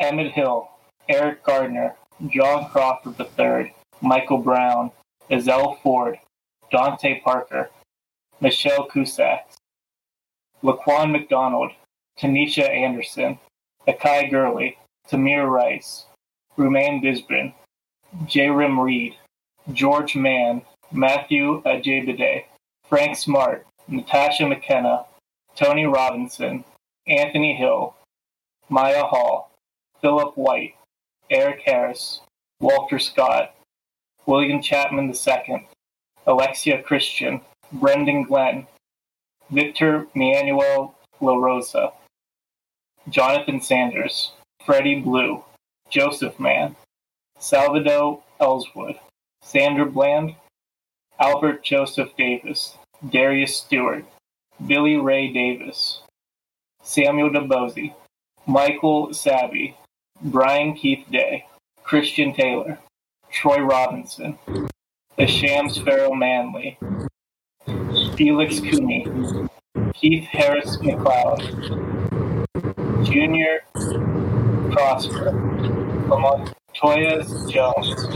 [0.00, 0.68] Emmett Till,
[1.08, 1.94] Eric Garner,
[2.28, 4.90] John Crawford III, Michael Brown,
[5.30, 6.18] Ezell Ford,
[6.70, 7.70] Dante Parker,
[8.40, 9.38] Michelle Cusseaux,
[10.62, 11.72] Laquan McDonald,
[12.18, 13.38] Tanisha Anderson,
[13.86, 14.78] Akai Gurley,
[15.08, 16.06] Tamir Rice,
[16.56, 17.52] Rumain Brisbon,
[18.24, 19.16] Jerame Reid,
[19.72, 20.62] George Mann,
[20.92, 22.44] Matthew Ajibade,
[22.88, 25.04] Frank Smart, Natasha McKenna,
[25.54, 26.64] Tony Robinson,
[27.06, 27.94] Anthony Hill,
[28.68, 29.49] Maya Hall,
[30.00, 30.74] Philip White,
[31.30, 32.20] Eric Harris,
[32.60, 33.54] Walter Scott,
[34.26, 35.66] William Chapman II,
[36.26, 37.40] Alexia Christian,
[37.72, 38.66] Brendan Glenn,
[39.50, 41.92] Victor Manuel La Rosa,
[43.08, 44.32] Jonathan Sanders,
[44.64, 45.42] Freddie Blue,
[45.90, 46.76] Joseph Mann,
[47.38, 48.98] Salvador Ellswood,
[49.42, 50.34] Sandra Bland,
[51.18, 52.76] Albert Joseph Davis,
[53.10, 54.04] Darius Stewart,
[54.66, 56.02] Billy Ray Davis,
[56.82, 57.94] Samuel DuBose,
[58.46, 59.76] Michael Sabbie,
[60.22, 61.46] Brian Keith Day,
[61.82, 62.78] Christian Taylor,
[63.32, 64.38] Troy Robinson,
[65.16, 66.78] The Shams Farrell Manley,
[68.16, 69.06] Felix Kumi,
[69.94, 71.40] Keith Harris McLeod,
[73.02, 73.60] Junior
[74.70, 75.32] Prosper,
[76.08, 78.06] Lamontoya Jones,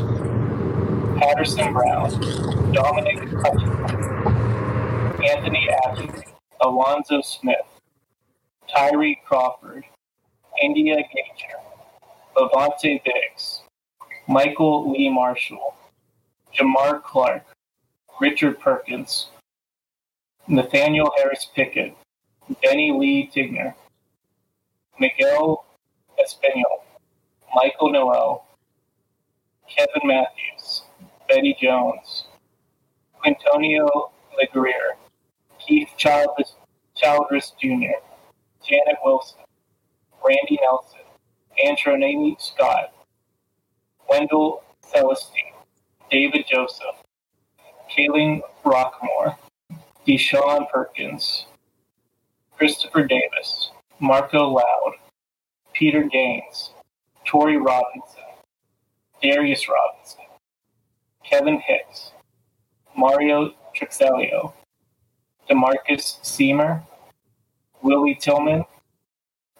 [1.18, 2.10] Patterson Brown,
[2.72, 4.34] Dominic Hutchinson,
[5.24, 6.22] Anthony Atkins,
[6.60, 7.64] Alonzo Smith,
[8.68, 9.84] Tyree Crawford,
[10.62, 11.73] India Kager,
[12.36, 13.62] Lavante Biggs,
[14.26, 15.74] Michael Lee Marshall,
[16.52, 17.44] Jamar Clark,
[18.20, 19.28] Richard Perkins,
[20.48, 21.96] Nathaniel Harris Pickett,
[22.62, 23.74] Benny Lee Tigner,
[24.98, 25.64] Miguel
[26.18, 26.82] Espinal,
[27.54, 28.44] Michael Noel,
[29.68, 30.82] Kevin Matthews,
[31.28, 32.24] Betty Jones,
[33.22, 34.96] Quintonio LeGrier,
[35.58, 36.56] Keith Childress,
[36.94, 37.96] Childress Jr.,
[38.66, 39.40] Janet Wilson,
[40.24, 41.00] Randy Nelson,
[41.62, 42.92] Antronini Scott,
[44.08, 45.52] Wendell Celestine,
[46.10, 46.96] David Joseph,
[47.88, 49.36] Calin Roquemore,
[50.06, 51.46] Deshaun Perkins,
[52.56, 53.70] Christopher Davis,
[54.00, 54.94] Marco Loud,
[55.72, 56.70] Peter Gaines,
[57.26, 58.22] Tori Robinson,
[59.22, 60.24] Darius Robinson,
[61.24, 62.12] Kevin Hicks,
[62.96, 64.52] Mario Trixelio,
[65.48, 66.82] Demarcus Semer,
[67.82, 68.64] Willie Tillman,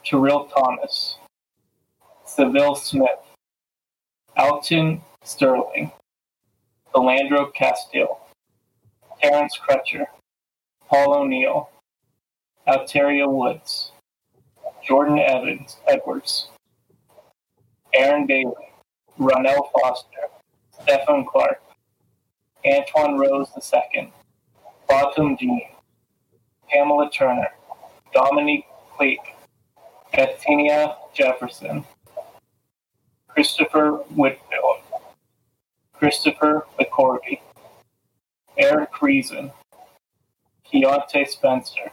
[0.05, 1.19] Terrell Thomas,
[2.35, 3.21] Sylville Smith,
[4.37, 5.93] Alton Sterling,
[6.93, 8.19] Philando Castile,
[9.23, 10.07] Terrence Crutcher,
[10.89, 11.71] Paul O'Neill,
[12.67, 13.93] Alteria Woods,
[14.85, 16.49] Jordan Evans Edwards,
[17.95, 18.73] Aaron Bailey,
[19.17, 20.27] Ronell Foster,
[20.73, 21.63] Stephen Clark,
[22.67, 23.53] Antoine Rose
[23.95, 24.13] II,
[24.89, 25.69] Botham Jean,
[26.69, 27.51] Pamela Turner,
[28.13, 28.67] Dominique
[28.97, 29.37] Quake,
[30.13, 31.85] Atatiana Jefferson,
[33.35, 34.79] Christopher Whitfield,
[35.93, 37.41] Christopher McCorvey,
[38.57, 39.51] Eric Reason,
[40.73, 41.91] Keontae Spencer,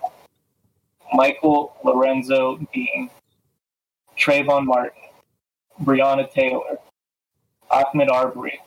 [1.14, 3.10] Michael Lorenzo Dean,
[4.16, 5.02] Trayvon Martin,
[5.82, 6.78] Breonna Taylor,
[7.72, 8.62] Ahmaud Arbery,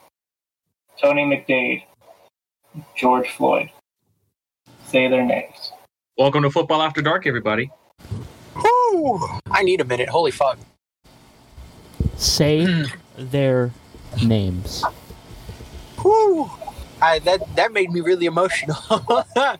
[1.01, 1.85] Tony McDade,
[2.97, 3.71] George Floyd.
[4.87, 5.71] Say their names.
[6.19, 7.71] Welcome to Football After Dark, everybody.
[8.57, 10.09] Whew, I need a minute.
[10.09, 10.59] Holy fuck.
[12.25, 12.87] Say
[13.19, 13.71] their
[14.25, 14.83] names.
[16.01, 16.51] Whew.
[17.03, 18.79] I, that that made me really emotional.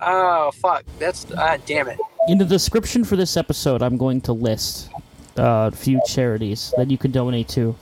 [0.00, 0.84] oh fuck.
[0.98, 1.98] That's ah damn it.
[2.28, 4.90] In the description for this episode, I'm going to list
[5.38, 7.76] uh, a few charities that you can donate to.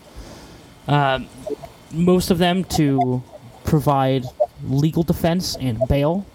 [0.87, 1.27] Um,
[1.91, 3.23] most of them to
[3.65, 4.25] provide
[4.65, 6.27] legal defense and bail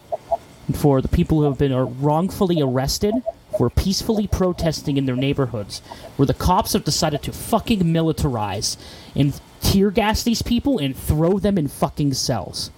[0.74, 3.14] for the people who have been uh, wrongfully arrested
[3.58, 5.80] for peacefully protesting in their neighborhoods,
[6.16, 8.78] where the cops have decided to fucking militarize
[9.16, 12.72] and tear gas these people and throw them in fucking cells.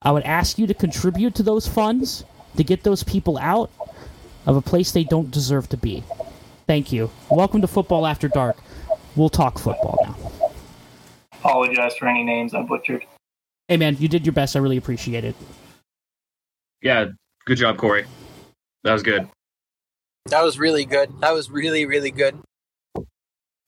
[0.00, 2.24] I would ask you to contribute to those funds
[2.56, 3.70] to get those people out
[4.46, 6.02] of a place they don't deserve to be.
[6.66, 7.10] Thank you.
[7.30, 8.56] Welcome to Football After Dark.
[9.16, 10.50] We'll talk football now.
[11.32, 13.04] Apologize for any names I butchered.
[13.68, 14.56] Hey man, you did your best.
[14.56, 15.34] I really appreciate it.
[16.80, 17.06] Yeah,
[17.44, 18.06] good job, Corey.
[18.84, 19.28] That was good.
[20.30, 21.12] That was really good.
[21.20, 22.38] That was really really good.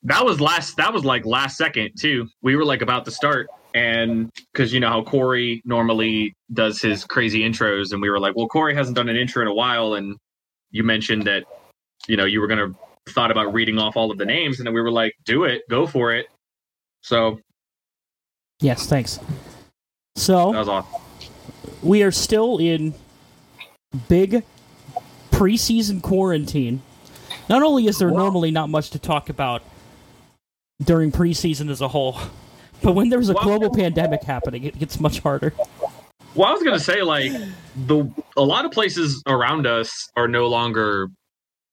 [0.02, 0.76] That was last.
[0.76, 2.28] That was like last second too.
[2.42, 7.04] We were like about to start, and because you know how Corey normally does his
[7.04, 9.94] crazy intros, and we were like, well, Corey hasn't done an intro in a while,
[9.94, 10.16] and
[10.70, 11.44] you mentioned that
[12.08, 12.68] you know you were gonna
[13.08, 15.62] thought about reading off all of the names, and then we were like, do it,
[15.68, 16.26] go for it.
[17.02, 17.40] So
[18.60, 19.18] Yes, thanks.
[20.16, 21.00] So that was awesome.
[21.82, 22.94] we are still in
[24.08, 24.44] big
[25.40, 26.82] preseason quarantine
[27.48, 29.62] Not only is there normally not much to talk about
[30.84, 32.18] during preseason as a whole,
[32.82, 35.54] but when there's a Well- global pandemic happening, it gets much harder.
[36.34, 37.32] Well, I was gonna say like
[37.86, 41.08] the a lot of places around us are no longer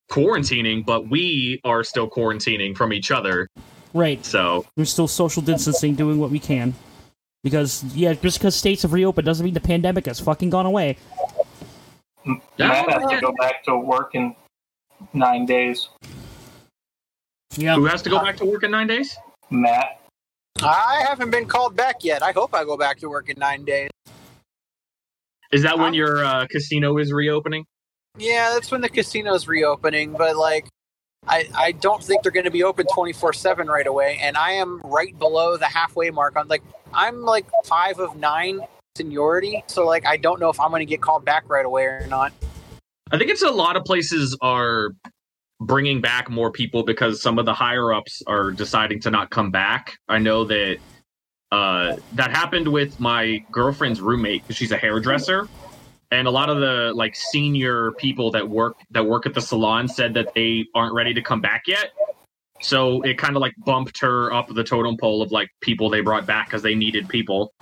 [0.09, 3.49] quarantining, but we are still quarantining from each other.
[3.93, 4.25] Right.
[4.25, 6.73] So We're still social distancing, doing what we can.
[7.43, 10.97] Because, yeah, just because states have reopened doesn't mean the pandemic has fucking gone away.
[12.57, 14.35] Matt has to go back to work in
[15.13, 15.89] nine days.
[17.55, 17.75] Yeah.
[17.75, 19.17] who has to go back to work in nine days?
[19.49, 20.01] Matt,
[20.61, 22.21] I haven't been called back yet.
[22.21, 23.89] I hope I go back to work in nine days.
[25.51, 27.65] Is that when your uh, casino is reopening?
[28.17, 30.67] Yeah, that's when the casino's reopening, but like
[31.27, 34.81] I, I don't think they're going to be open 24/7 right away and I am
[34.83, 36.63] right below the halfway mark on like
[36.93, 38.61] I'm like 5 of 9
[38.97, 41.83] seniority, so like I don't know if I'm going to get called back right away
[41.83, 42.33] or not.
[43.11, 44.91] I think it's a lot of places are
[45.59, 49.49] bringing back more people because some of the higher ups are deciding to not come
[49.49, 49.93] back.
[50.07, 50.77] I know that
[51.51, 55.47] uh, that happened with my girlfriend's roommate because she's a hairdresser,
[56.11, 59.87] and a lot of the like senior people that work that work at the salon
[59.87, 61.91] said that they aren't ready to come back yet.
[62.59, 66.01] So it kind of like bumped her up the totem pole of like people they
[66.01, 67.53] brought back because they needed people.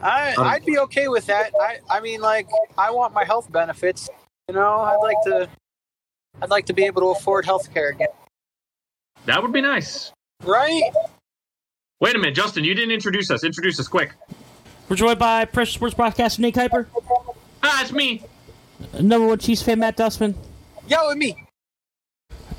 [0.00, 1.52] I Um, I'd be okay with that.
[1.60, 4.08] I I mean like I want my health benefits,
[4.48, 4.80] you know?
[4.80, 5.48] I'd like to
[6.40, 8.08] I'd like to be able to afford health care again.
[9.26, 10.12] That would be nice.
[10.44, 10.90] Right?
[12.00, 13.42] Wait a minute, Justin, you didn't introduce us.
[13.42, 14.12] Introduce us quick.
[14.88, 16.86] We're joined by Pressure Sports broadcaster Nate Kuiper,
[17.62, 18.22] Ah, it's me.
[19.00, 20.34] number one Chiefs fan Matt Dustman,
[20.86, 21.36] Yo, and me.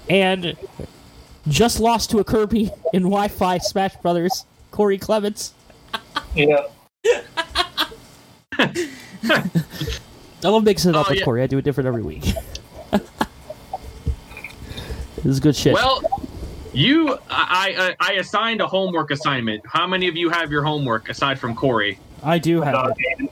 [0.10, 0.56] and
[1.48, 5.54] just lost to a Kirby in Wi-Fi Smash Brothers, Corey Clements.
[6.36, 6.68] yeah,
[10.44, 11.26] I love mixing it up Oh, with yeah.
[11.26, 11.44] Corey.
[11.44, 12.22] I do it different every week.
[12.92, 13.02] this
[15.26, 15.74] is good shit.
[15.74, 16.02] Well,
[16.74, 19.64] you, I, I, I assigned a homework assignment.
[19.66, 22.00] How many of you have your homework aside from Corey?
[22.24, 23.32] I do have Dog it.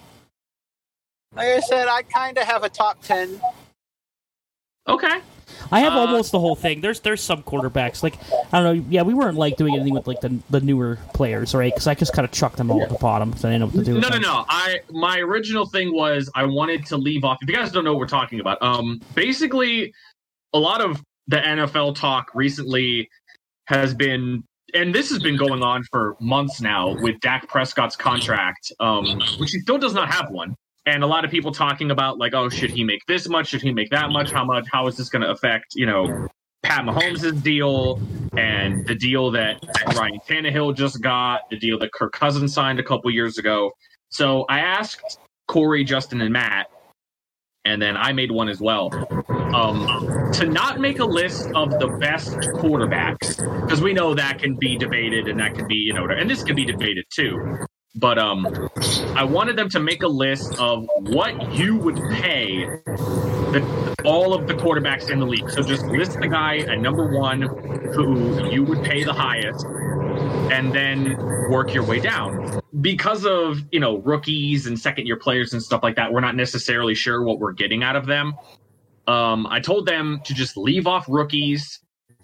[1.35, 3.39] Like I said, I kind of have a top 10.
[4.87, 5.19] Okay.
[5.71, 6.81] I have Uh, almost the whole thing.
[6.81, 8.15] There's there's some quarterbacks like
[8.53, 8.85] I don't know.
[8.89, 11.73] Yeah, we weren't like doing anything with like the the newer players, right?
[11.73, 13.65] Because I just kind of chucked them all at the bottom, so I didn't know
[13.67, 13.93] what to do.
[13.99, 14.21] No, no, them.
[14.21, 14.45] no.
[14.49, 17.37] I my original thing was I wanted to leave off.
[17.41, 19.93] If you guys don't know what we're talking about, um, basically,
[20.53, 23.09] a lot of the NFL talk recently
[23.65, 24.43] has been,
[24.73, 29.51] and this has been going on for months now with Dak Prescott's contract, um, which
[29.51, 30.55] he still does not have one.
[30.87, 33.47] And a lot of people talking about like, oh, should he make this much?
[33.49, 34.31] Should he make that much?
[34.31, 34.65] How much?
[34.71, 36.29] How is this going to affect, you know,
[36.63, 37.99] Pat Mahomes' deal
[38.37, 39.61] and the deal that
[39.97, 43.71] Ryan Tannehill just got, the deal that Kirk Cousins signed a couple years ago.
[44.09, 45.19] So I asked
[45.49, 46.67] Corey, Justin, and Matt,
[47.65, 48.89] and then I made one as well,
[49.53, 54.55] um, to not make a list of the best quarterbacks because we know that can
[54.55, 57.65] be debated and that can be, you know, and this can be debated too.
[57.95, 58.69] But um,
[59.15, 62.65] I wanted them to make a list of what you would pay
[63.51, 65.49] the, all of the quarterbacks in the league.
[65.49, 69.65] So just list the guy at number one who you would pay the highest,
[70.51, 71.17] and then
[71.49, 72.61] work your way down.
[72.81, 76.35] Because of you know rookies and second year players and stuff like that, we're not
[76.35, 78.35] necessarily sure what we're getting out of them.
[79.07, 81.79] Um, I told them to just leave off rookies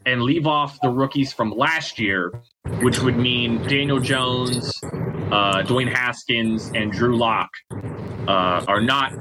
[0.05, 2.41] and leave off the rookies from last year,
[2.81, 4.73] which would mean Daniel Jones,
[5.33, 7.49] uh, Dwayne Haskins, and Drew Lock
[8.27, 9.11] uh, are not.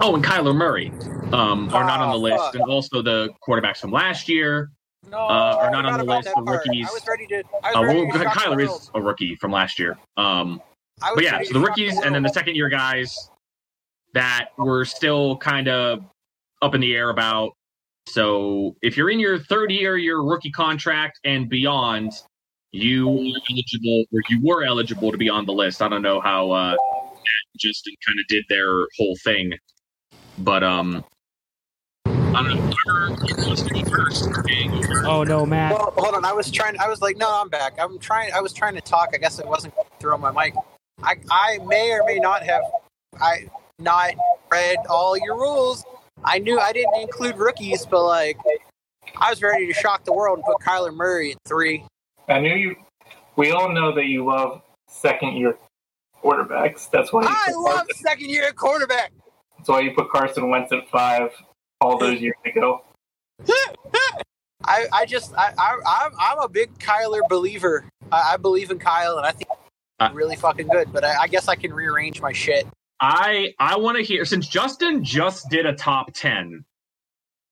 [0.00, 0.90] Oh, and Kyler Murray
[1.32, 4.70] um, are not on the Oh, list, and also the quarterbacks from last year.
[5.10, 6.88] No, Uh, are not on the list that of rookies.
[6.88, 7.42] I was ready to.
[7.52, 9.96] Was Uh, ready well, to Kyler is a rookie from last year.
[10.16, 10.60] Um,
[11.14, 13.30] but yeah, so the rookies and then the second year guys
[14.14, 16.04] that were still kind of
[16.62, 17.52] up in the air about.
[18.08, 22.12] So if you're in your third year, your rookie contract and beyond,
[22.72, 25.82] you are eligible or you were eligible to be on the list.
[25.82, 29.52] I don't know how uh, Matt and Justin kind of did their whole thing,
[30.38, 31.04] but um,
[32.06, 32.72] I don't know.
[32.84, 34.24] Whoever wants to first.
[34.30, 35.06] first.
[35.06, 35.72] Oh no, Matt.
[35.72, 36.24] Well, hold on.
[36.24, 36.78] I was trying.
[36.78, 37.74] I was like, no, I'm back.
[37.80, 38.32] I'm trying.
[38.32, 39.10] I was trying to talk.
[39.14, 40.54] I guess I wasn't throwing my mic.
[41.02, 42.62] I, I may or may not have.
[43.20, 43.48] I
[43.78, 44.12] not
[44.50, 45.84] read all your rules.
[46.24, 48.36] I knew I didn't include rookies, but like,
[49.16, 51.84] I was ready to shock the world and put Kyler Murray at three.
[52.28, 52.76] I knew you.
[53.36, 55.56] We all know that you love second year
[56.22, 56.90] quarterbacks.
[56.90, 59.12] That's why I love Carson, second year quarterback.
[59.56, 61.30] that's why you put Carson Wentz at five
[61.80, 62.82] all those years ago.
[64.64, 67.84] I, I just I, I I'm I'm a big Kyler believer.
[68.12, 69.58] I, I believe in Kyle, and I think he's
[70.00, 70.92] Uh, really fucking good.
[70.92, 72.66] But I, I guess I can rearrange my shit.
[73.00, 76.64] I I want to hear since Justin just did a top ten.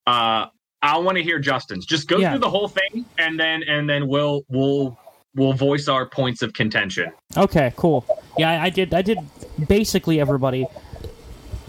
[0.06, 0.46] Uh,
[0.86, 1.84] I want to hear Justin's.
[1.84, 2.30] Just go Yeah.
[2.30, 4.96] through the whole thing, and then and then we'll we'll
[5.34, 7.12] we'll voice our points of contention.
[7.36, 8.06] Okay, cool.
[8.38, 8.94] Yeah, I, I did.
[8.94, 9.18] I did
[9.68, 10.66] basically everybody.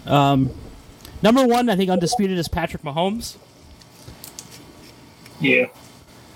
[0.05, 0.51] Um,
[1.23, 3.37] number one, I think undisputed is Patrick Mahomes.
[5.41, 5.65] Yeah.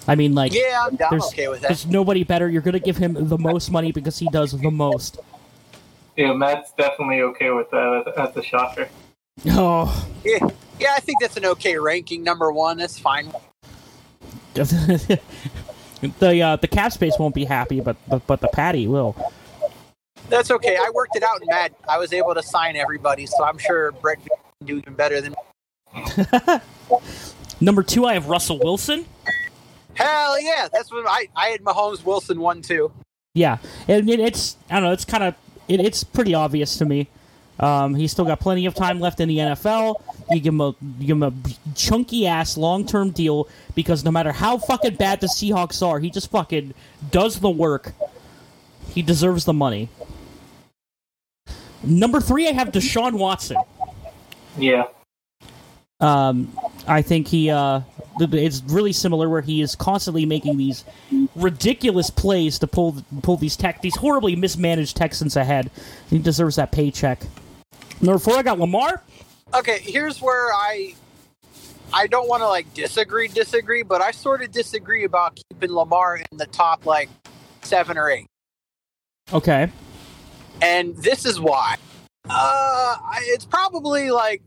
[0.07, 1.67] I mean, like, Yeah, I'm, I'm there's, okay with that.
[1.67, 2.49] there's nobody better.
[2.49, 5.19] You're gonna give him the most money because he does the most.
[6.17, 8.89] Yeah, Matt's definitely okay with that as a shocker.
[9.47, 10.47] Oh, Yeah,
[10.79, 12.23] yeah, I think that's an okay ranking.
[12.23, 13.31] Number one, that's fine.
[14.53, 15.21] the
[16.41, 19.15] uh, the cap space won't be happy, but but, but the patty will.
[20.29, 20.77] That's okay.
[20.77, 21.75] I worked it out in Madden.
[21.87, 25.35] I was able to sign everybody, so I'm sure Brett can do even better than.
[27.61, 29.05] Number two, I have Russell Wilson.
[29.93, 32.91] Hell yeah, that's what I I had Mahomes Wilson one too.
[33.33, 33.57] Yeah,
[33.87, 34.91] and it, it's I don't know.
[34.91, 35.35] It's kind of
[35.67, 37.07] it, it's pretty obvious to me.
[37.61, 40.01] Um, he's still got plenty of time left in the NFL.
[40.31, 41.33] You give him a you give him a
[41.75, 46.09] chunky ass long term deal because no matter how fucking bad the Seahawks are, he
[46.09, 46.73] just fucking
[47.11, 47.93] does the work.
[48.89, 49.89] He deserves the money.
[51.83, 53.57] Number three, I have Deshaun Watson.
[54.57, 54.85] Yeah.
[55.99, 56.51] Um,
[56.87, 57.81] I think he uh,
[58.19, 60.83] it's really similar where he is constantly making these
[61.35, 65.69] ridiculous plays to pull pull these tech these horribly mismanaged Texans ahead.
[66.09, 67.21] He deserves that paycheck.
[68.01, 69.01] Number four, I got Lamar.
[69.53, 70.95] Okay, here's where I
[71.93, 76.17] I don't want to like disagree, disagree, but I sort of disagree about keeping Lamar
[76.31, 77.09] in the top like
[77.61, 78.27] seven or eight,
[79.33, 79.69] Okay,
[80.61, 81.75] and this is why.
[82.29, 84.41] Uh, it's probably like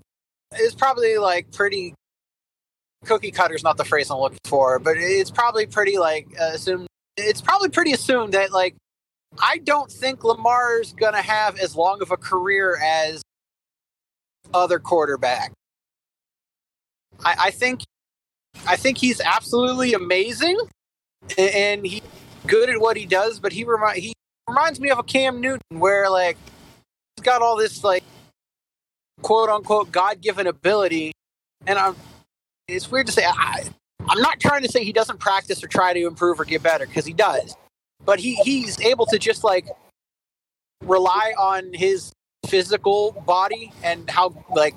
[0.52, 1.94] it's probably like pretty
[3.04, 6.52] cookie cutter is not the phrase I'm looking for, but it's probably pretty like uh,
[6.54, 6.86] assumed.
[7.16, 8.74] It's probably pretty assumed that like
[9.38, 13.22] I don't think Lamar's gonna have as long of a career as
[14.52, 15.52] other quarterback.
[17.24, 17.82] I, I think
[18.66, 20.58] I think he's absolutely amazing,
[21.38, 22.02] and he's
[22.46, 23.40] good at what he does.
[23.40, 24.12] But he remi- he
[24.48, 26.36] reminds me of a Cam Newton, where like
[27.16, 28.04] he's got all this like
[29.22, 31.12] quote unquote God given ability,
[31.66, 31.96] and I'm
[32.68, 33.24] it's weird to say.
[33.24, 33.64] I,
[34.06, 36.86] I'm not trying to say he doesn't practice or try to improve or get better
[36.86, 37.56] because he does,
[38.04, 39.66] but he he's able to just like
[40.82, 42.12] rely on his
[42.48, 44.74] physical body and how like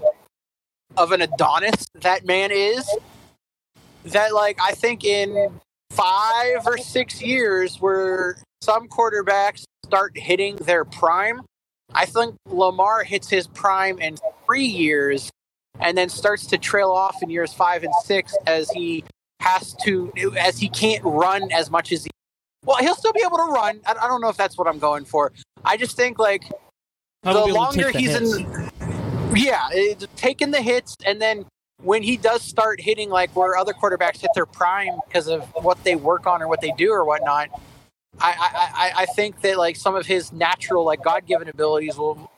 [0.97, 2.87] of an Adonis that man is.
[4.05, 5.59] That like I think in
[5.91, 11.41] five or six years, where some quarterbacks start hitting their prime,
[11.93, 15.29] I think Lamar hits his prime in three years,
[15.79, 19.03] and then starts to trail off in years five and six as he
[19.41, 22.09] has to as he can't run as much as he.
[22.65, 23.81] Well, he'll still be able to run.
[23.85, 25.31] I, I don't know if that's what I'm going for.
[25.63, 26.43] I just think like
[27.23, 28.35] the be able to longer the he's hits.
[28.35, 28.71] in
[29.35, 29.67] yeah
[30.15, 31.45] taking the hits and then
[31.83, 35.83] when he does start hitting like where other quarterbacks hit their prime because of what
[35.83, 37.49] they work on or what they do or whatnot
[38.19, 42.31] I, I, I, I think that like some of his natural like god-given abilities will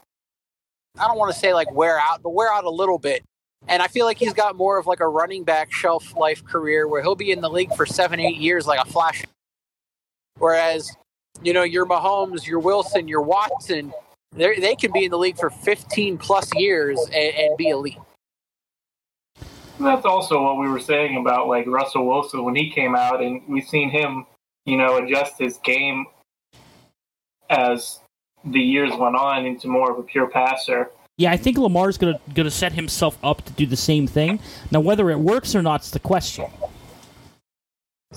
[0.97, 3.23] i don't want to say like wear out but wear out a little bit
[3.67, 6.87] and i feel like he's got more of like a running back shelf life career
[6.87, 9.23] where he'll be in the league for seven eight years like a flash
[10.37, 10.91] whereas
[11.41, 13.93] you know your mahomes your wilson your watson
[14.31, 17.97] they they can be in the league for 15 plus years and, and be elite.
[19.79, 23.41] That's also what we were saying about like Russell Wilson when he came out, and
[23.47, 24.25] we've seen him,
[24.65, 26.05] you know, adjust his game
[27.49, 27.99] as
[28.45, 30.91] the years went on into more of a pure passer.
[31.17, 34.39] Yeah, I think Lamar's gonna gonna set himself up to do the same thing.
[34.71, 36.45] Now, whether it works or not's the question.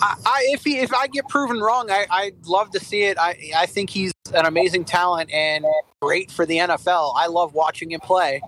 [0.00, 3.18] I, I if he if I get proven wrong, I I'd love to see it.
[3.18, 5.64] I I think he's an amazing talent and
[6.00, 7.12] great for the NFL.
[7.16, 8.40] I love watching him play.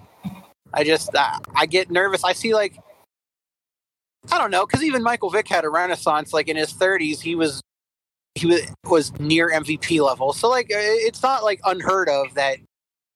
[0.73, 2.25] I just uh, I get nervous.
[2.25, 2.79] I see like
[4.33, 6.33] I don't know because even Michael Vick had a renaissance.
[6.33, 7.61] Like in his 30s, he was
[8.35, 10.33] he was was near MVP level.
[10.33, 12.59] So like uh, it's not like unheard of that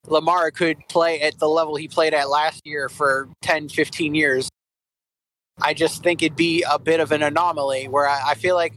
[0.07, 4.49] Lamar could play at the level he played at last year for 10, 15 years.
[5.61, 8.75] I just think it'd be a bit of an anomaly where I, I feel like,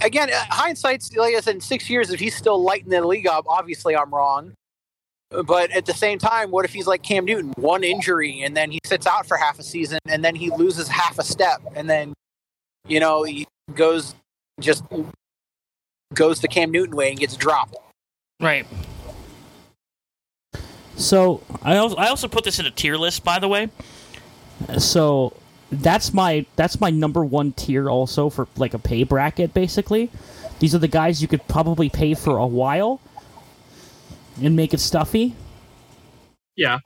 [0.00, 3.26] again, uh, hindsight's like I said, in six years, if he's still lighting the league
[3.26, 4.54] up, obviously I'm wrong.
[5.30, 8.70] But at the same time, what if he's like Cam Newton, one injury, and then
[8.70, 11.88] he sits out for half a season, and then he loses half a step, and
[11.88, 12.14] then,
[12.86, 14.14] you know, he goes
[14.58, 14.84] just
[16.14, 17.76] goes the Cam Newton way and gets dropped.
[18.40, 18.66] Right.
[20.96, 23.68] So I also I also put this in a tier list, by the way.
[24.78, 25.34] So
[25.70, 30.10] that's my that's my number one tier also for like a pay bracket basically.
[30.60, 33.00] These are the guys you could probably pay for a while
[34.42, 35.34] and make it stuffy.
[36.56, 36.78] Yeah.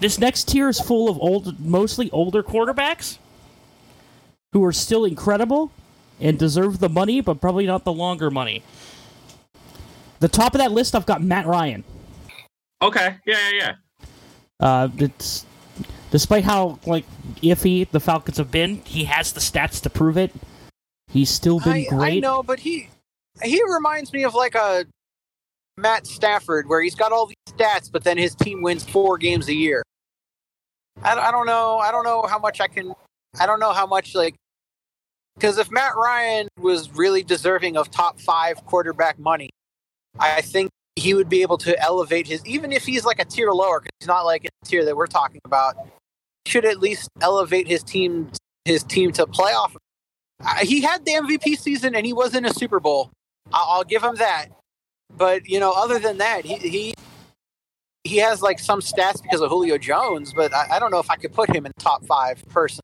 [0.00, 3.18] This next tier is full of old, mostly older quarterbacks.
[4.52, 5.72] who are still incredible
[6.20, 8.62] and deserve the money, but probably not the longer money.
[10.20, 11.84] The top of that list, I've got Matt Ryan.
[12.80, 13.16] Okay.
[13.26, 13.74] Yeah, yeah, yeah.
[14.60, 15.46] Uh, it's
[16.12, 17.04] despite how like
[17.42, 20.30] iffy the Falcons have been, he has the stats to prove it.
[21.08, 22.18] He's still been I, great.
[22.18, 22.88] I know, but he
[23.42, 24.84] he reminds me of like a
[25.76, 29.48] Matt Stafford, where he's got all these stats, but then his team wins four games
[29.48, 29.82] a year.
[31.02, 31.78] I, I don't know.
[31.78, 32.94] I don't know how much I can.
[33.40, 34.36] I don't know how much like
[35.34, 39.48] because if Matt Ryan was really deserving of top five quarterback money,
[40.18, 43.50] I think he would be able to elevate his even if he's like a tier
[43.50, 45.76] lower because he's not like a tier that we're talking about.
[46.46, 48.30] Should at least elevate his team
[48.64, 49.74] his team to playoff.
[50.40, 53.10] Uh, He had the MVP season and he was in a Super Bowl.
[53.52, 54.46] I'll, I'll give him that.
[55.16, 56.94] But you know, other than that, he he
[58.04, 61.10] he has like some stats because of Julio Jones, but I, I don't know if
[61.10, 62.80] I could put him in top five person.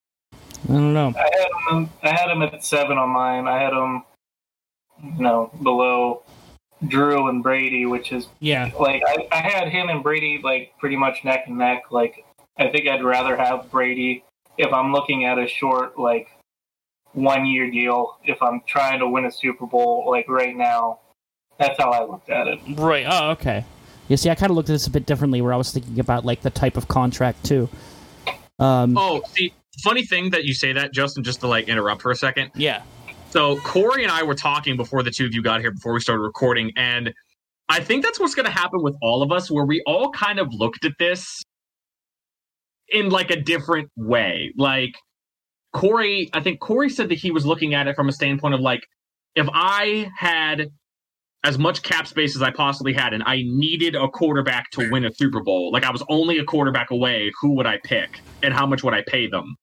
[0.69, 1.15] I don't know.
[1.17, 1.91] I had him.
[2.03, 3.47] I had him at seven on mine.
[3.49, 4.03] I had him,
[5.17, 6.23] you know, below
[6.87, 10.97] Drew and Brady, which is Yeah, like I, I had him and Brady like pretty
[10.97, 11.85] much neck and neck.
[11.91, 12.25] Like
[12.59, 14.25] I think I'd rather have Brady
[14.57, 16.29] if I'm looking at a short like
[17.13, 18.17] one year deal.
[18.25, 21.01] If I'm trying to win a Super Bowl, like right now,
[21.59, 22.61] that's how I looked at it.
[22.77, 23.07] right.
[23.09, 23.65] Oh, okay.
[24.09, 26.01] You see, I kind of looked at this a bit differently, where I was thinking
[26.01, 27.69] about like the type of contract too.
[28.59, 32.11] Um, Oh, see, funny thing that you say that, Justin, just to like interrupt for
[32.11, 32.51] a second.
[32.55, 32.83] yeah,
[33.31, 36.01] So Corey and I were talking before the two of you got here, before we
[36.01, 37.13] started recording, and
[37.69, 40.39] I think that's what's going to happen with all of us, where we all kind
[40.41, 41.43] of looked at this
[42.91, 44.53] in like a different way.
[44.57, 44.95] Like
[45.75, 48.61] Corey, I think Corey said that he was looking at it from a standpoint of
[48.61, 48.81] like,
[49.35, 50.71] if I had
[51.45, 55.05] as much cap space as I possibly had, and I needed a quarterback to win
[55.05, 58.53] a Super Bowl, like I was only a quarterback away, who would I pick, and
[58.53, 59.57] how much would I pay them?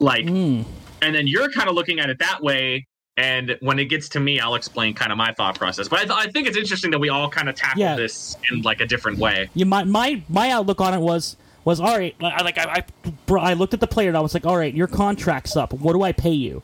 [0.00, 0.64] Like, Mm.
[1.02, 2.86] and then you're kind of looking at it that way
[3.16, 6.02] and when it gets to me i'll explain kind of my thought process but i,
[6.04, 7.94] th- I think it's interesting that we all kind of tackle Yeah.
[7.94, 9.66] this in like a different way yeah.
[9.66, 12.14] My my my outlook on it was was all right.
[12.20, 14.46] Like I like I, I, bro, I looked at the player and I was like,
[14.46, 15.72] all right, your contract's up.
[15.72, 16.62] What do I pay you?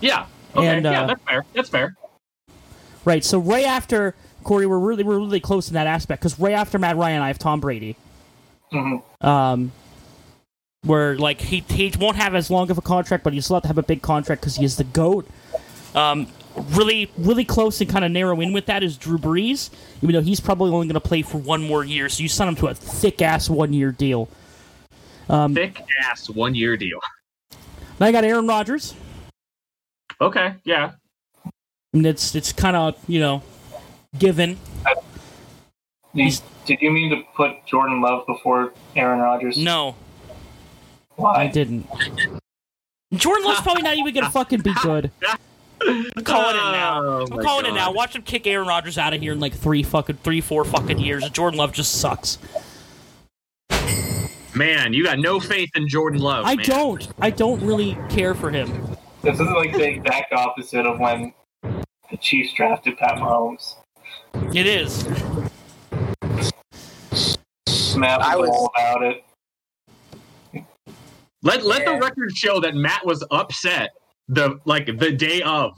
[0.00, 1.96] yeah okay And, uh, yeah that's fair that's fair
[3.06, 3.22] Right.
[3.24, 6.78] So right after Corey, we're really we're really close in that aspect because right after
[6.78, 7.96] Matt Ryan, I have Tom Brady.
[8.70, 9.72] hmm Um,
[10.84, 13.62] where like he he won't have as long of a contract, but he still have
[13.62, 15.28] to have a big contract because he is the goat.
[15.94, 16.28] Um,
[16.70, 19.70] really really close and kind of narrow in with that is Drew Brees,
[20.02, 22.08] even though he's probably only going to play for one more year.
[22.08, 24.28] So you sign him to a thick ass one year deal.
[25.28, 27.00] Um, thick ass one year deal
[27.98, 28.94] then I got Aaron Rodgers.
[30.20, 30.92] okay yeah
[31.92, 33.42] And it's it's kind of you know
[34.18, 34.58] given.
[36.14, 39.58] Did, did you mean to put Jordan Love before Aaron Rodgers?
[39.58, 39.96] No,
[41.16, 41.34] Why?
[41.34, 41.88] I didn't.
[43.12, 45.10] Jordan Love's probably not even gonna fucking be good.
[45.82, 47.02] I'm calling it now.
[47.04, 47.92] Oh, I'm my calling it now.
[47.92, 50.98] Watch him kick Aaron Rodgers out of here in like three fucking three, four fucking
[50.98, 51.28] years.
[51.30, 52.38] Jordan Love just sucks.
[54.54, 56.64] man you got no faith in jordan love I man.
[56.64, 57.08] don't.
[57.20, 58.68] I don't really care for him.
[59.22, 61.32] This is like the exact opposite of when
[61.62, 63.74] the Chiefs drafted Pat Mahomes.
[64.54, 65.04] It is.
[67.96, 69.24] Matt was, I was- all about it.
[71.42, 73.90] let let the record show that matt was upset
[74.28, 75.72] the like the day of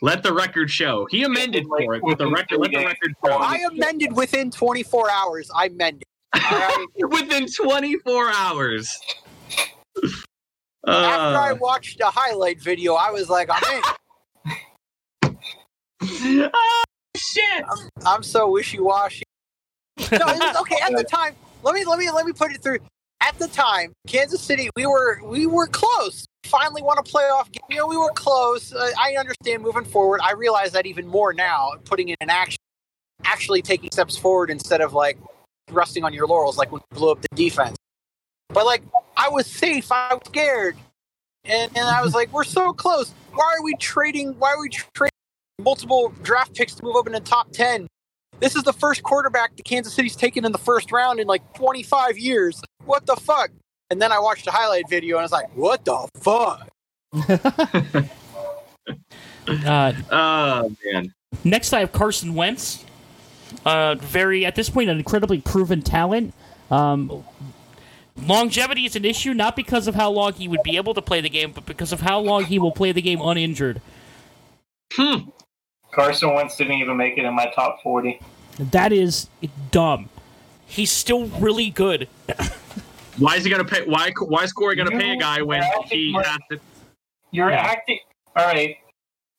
[0.00, 3.12] let the record show he amended Like, for it but the record let the record
[3.24, 5.50] show I amended within 24 hours.
[5.54, 6.04] I amended.
[6.34, 6.86] All right.
[7.10, 8.98] within 24 hours.
[10.86, 13.62] After I Uh, watched a highlight video, I was like, I'm
[15.22, 16.50] in.
[16.52, 16.82] oh,
[17.16, 17.64] shit!
[18.04, 19.22] I'm so wishy washy.
[19.98, 21.36] No, it was okay at the time.
[21.62, 22.78] Let me let me let me put it through.
[23.24, 26.26] At the time, Kansas City, we were we were close.
[26.44, 27.62] Finally, won a playoff game.
[27.70, 28.72] You know, we were close.
[28.72, 30.20] Uh, I understand moving forward.
[30.24, 32.58] I realize that even more now, putting in action,
[33.24, 35.18] actually taking steps forward instead of like
[35.70, 37.76] resting on your laurels, like when you blew up the defense.
[38.48, 38.82] But like,
[39.16, 39.92] I was safe.
[39.92, 40.76] I was scared,
[41.44, 43.14] and and I was like, we're so close.
[43.32, 44.32] Why are we trading?
[44.38, 45.10] Why are we trading
[45.60, 47.86] multiple draft picks to move up in the top ten?
[48.40, 51.54] This is the first quarterback the Kansas City's taken in the first round in like
[51.54, 52.60] 25 years.
[52.84, 53.50] What the fuck?
[53.90, 56.68] And then I watched a highlight video and I was like, what the fuck?
[59.46, 61.12] Uh, Oh man,
[61.44, 62.84] next, I have Carson Wentz.
[63.66, 66.32] Uh, very at this point, an incredibly proven talent.
[66.70, 67.24] Um,
[68.16, 71.20] longevity is an issue, not because of how long he would be able to play
[71.20, 73.80] the game, but because of how long he will play the game uninjured.
[75.92, 78.20] Carson Wentz didn't even make it in my top 40.
[78.58, 79.28] That is
[79.70, 80.08] dumb.
[80.72, 82.08] He's still really good.
[83.18, 83.84] Why is he gonna pay?
[83.84, 86.60] Why why is Corey gonna pay a guy when he acting has to?
[87.30, 87.56] You're Yeah.
[87.60, 87.98] acting.
[88.34, 88.76] All right.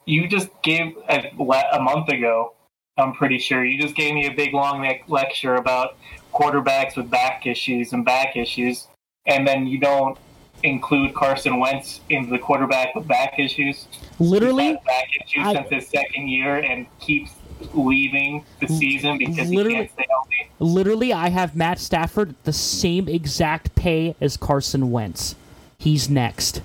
[0.05, 2.53] You just gave uh, a, a month ago.
[2.97, 5.97] I'm pretty sure you just gave me a big long le- lecture about
[6.31, 8.87] quarterbacks with back issues and back issues,
[9.25, 10.15] and then you don't
[10.61, 13.87] include Carson Wentz into the quarterback with back issues.
[14.19, 17.31] Literally, back issues I- since his second year and keeps
[17.73, 20.49] leaving the season because he Literally- can't stay healthy.
[20.59, 25.35] literally, I have Matt Stafford the same exact pay as Carson Wentz.
[25.77, 26.61] He's next.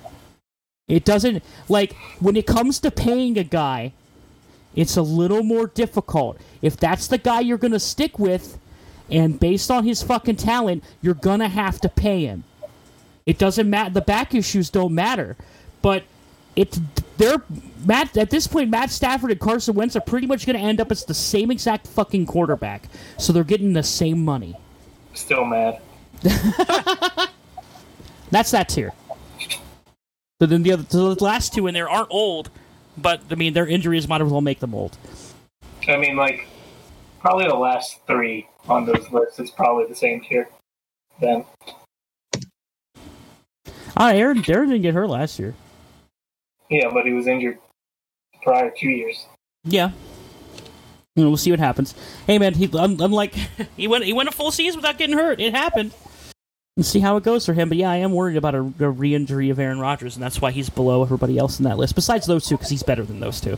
[0.87, 3.93] It doesn't like when it comes to paying a guy,
[4.75, 6.37] it's a little more difficult.
[6.61, 8.57] If that's the guy you're gonna stick with,
[9.09, 12.43] and based on his fucking talent, you're gonna have to pay him.
[13.25, 13.91] It doesn't matter.
[13.91, 15.35] The back issues don't matter,
[15.81, 16.03] but
[16.55, 16.79] it's
[17.19, 17.43] they're
[17.85, 18.69] Matt at this point.
[18.71, 21.51] Matt Stafford and Carson Wentz are pretty much going to end up as the same
[21.51, 24.55] exact fucking quarterback, so they're getting the same money.
[25.13, 25.81] Still mad.
[28.31, 28.93] That's that tier.
[30.41, 32.49] So then the other, the last two in there aren't old,
[32.97, 34.97] but I mean their injuries might as well make them old.
[35.87, 36.47] I mean, like
[37.19, 40.47] probably the last three on those lists is probably the same tier.
[41.19, 41.43] Then
[43.97, 45.53] Ah, Aaron, Aaron didn't get hurt last year.
[46.69, 47.57] Yeah, but he was injured
[48.43, 49.27] prior two years.
[49.63, 49.91] Yeah.
[51.15, 51.93] You know, we'll see what happens.
[52.27, 53.33] Hey man, he I'm, I'm like
[53.75, 55.39] he went he went a full season without getting hurt.
[55.39, 55.93] It happened.
[56.77, 57.67] And see how it goes for him.
[57.67, 60.51] But yeah, I am worried about a, a re-injury of Aaron Rodgers, and that's why
[60.51, 61.93] he's below everybody else in that list.
[61.93, 63.57] Besides those two, because he's better than those two.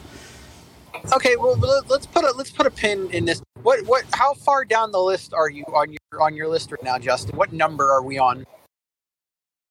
[1.14, 1.56] Okay, well
[1.88, 3.44] let's put a let's put a pin in this.
[3.62, 4.06] What what?
[4.14, 7.36] How far down the list are you on your on your list right now, Justin?
[7.36, 8.46] What number are we on?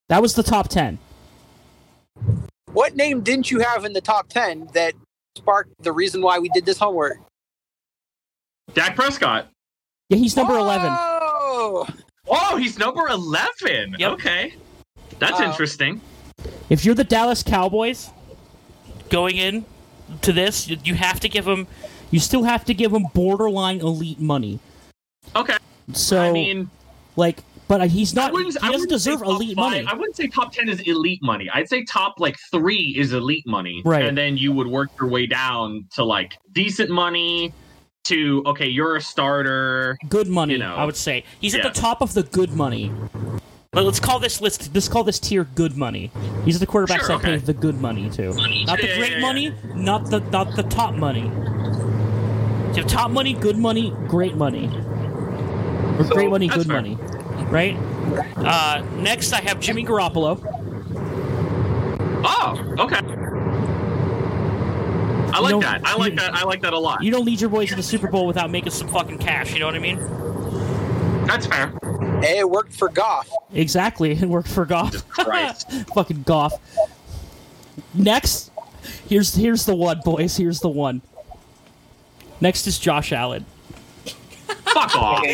[0.09, 0.99] That was the top ten.
[2.73, 4.95] What name didn't you have in the top ten that
[5.37, 7.19] sparked the reason why we did this homework?
[8.75, 9.49] Dak Prescott.
[10.09, 10.89] Yeah, he's number eleven.
[10.93, 11.87] Oh,
[12.29, 13.97] Oh, he's number eleven.
[13.99, 14.13] Yep.
[14.13, 14.55] Okay,
[15.19, 15.51] that's Wow.
[15.51, 16.01] interesting.
[16.69, 18.11] If you're the Dallas Cowboys
[19.09, 19.65] going in
[20.23, 21.67] to this, you- you have to give him.
[22.13, 24.59] You still have to give him borderline elite money.
[25.35, 25.57] Okay,
[25.93, 26.71] So, I mean,
[27.17, 28.39] like, but uh, he's I not.
[28.39, 29.87] He I doesn't deserve elite five- money.
[29.87, 31.49] I wouldn't say top ten is elite money.
[31.55, 34.05] I'd say top like three is elite money, Right.
[34.05, 37.55] And then you would work your way down to like decent money.
[38.05, 39.97] To okay, you're a starter.
[40.09, 40.55] good money.
[40.55, 40.75] you know.
[40.75, 42.91] I would say he's at the top of the good money.
[43.73, 44.71] Let- Let's call this list.
[44.75, 46.11] Let's call this tier good money.
[46.45, 47.27] These are the quarterbacks Sure, that okay.
[47.27, 48.33] pay the good money too.
[48.33, 49.21] Not the Yeah, great yeah, yeah.
[49.21, 49.55] money.
[49.77, 51.31] Not the not the top money.
[52.75, 54.67] So top money, good money, great money,
[55.99, 56.77] or So, great money, good fair.
[56.83, 56.97] money,
[57.51, 57.77] right?
[58.37, 60.41] Uh, next, I have Jimmy Garoppolo.
[62.23, 63.01] Oh, okay.
[65.33, 65.81] I like know, that.
[65.85, 66.35] I like you- that.
[66.35, 67.03] I like that a lot.
[67.03, 69.53] You don't lead your boys to the Super Bowl without making some fucking cash.
[69.53, 69.99] You know what I mean?
[71.27, 71.69] That's fair.
[72.21, 73.29] hey, it worked for Goff.
[73.55, 74.11] Exactly.
[74.21, 75.09] It worked for Goff.
[75.09, 75.71] Christ.
[75.95, 76.55] Fucking Goff.
[77.95, 78.51] Next,
[79.09, 80.37] here's here's the one, boys.
[80.37, 81.01] Here's the one.
[82.41, 83.47] Next is Josh Allen.
[84.65, 85.25] Fuck off.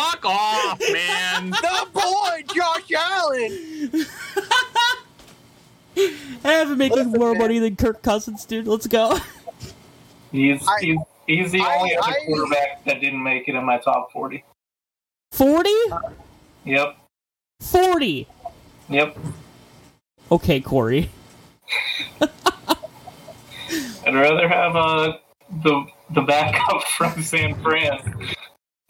[0.00, 0.10] Okay, you.
[0.12, 1.50] Fuck off, man.
[1.60, 4.06] The boy, Josh Allen.
[6.44, 7.38] I haven't making Listen, more man.
[7.38, 8.66] money than Kirk Cousins, dude.
[8.66, 9.18] Let's go.
[10.32, 13.64] He's, I- he's he's the I- only other I- quarterback that didn't make it in
[13.64, 14.44] my top forty.
[15.32, 15.70] 40?
[16.64, 16.96] Yep,
[17.60, 18.26] 40.
[18.88, 19.16] yep.
[20.32, 21.08] Okay, Corey.
[22.20, 25.18] I'd rather have uh,
[25.62, 27.98] the the backup from San Fran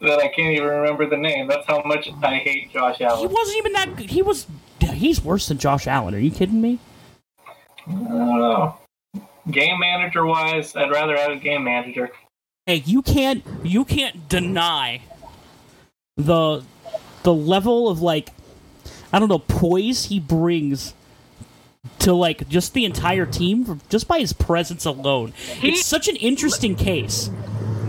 [0.01, 1.47] that I can't even remember the name.
[1.47, 3.19] That's how much I hate Josh Allen.
[3.19, 4.09] He wasn't even that good.
[4.09, 4.47] He was.
[4.79, 6.15] He's worse than Josh Allen.
[6.15, 6.79] Are you kidding me?
[7.87, 8.77] I don't know.
[9.49, 12.11] Game manager wise, I'd rather have a game manager.
[12.65, 13.43] Hey, you can't.
[13.63, 15.01] You can't deny
[16.17, 16.63] the
[17.23, 18.29] the level of like
[19.13, 20.93] I don't know poise he brings
[21.99, 25.33] to like just the entire team just by his presence alone.
[25.61, 27.29] It's such an interesting case.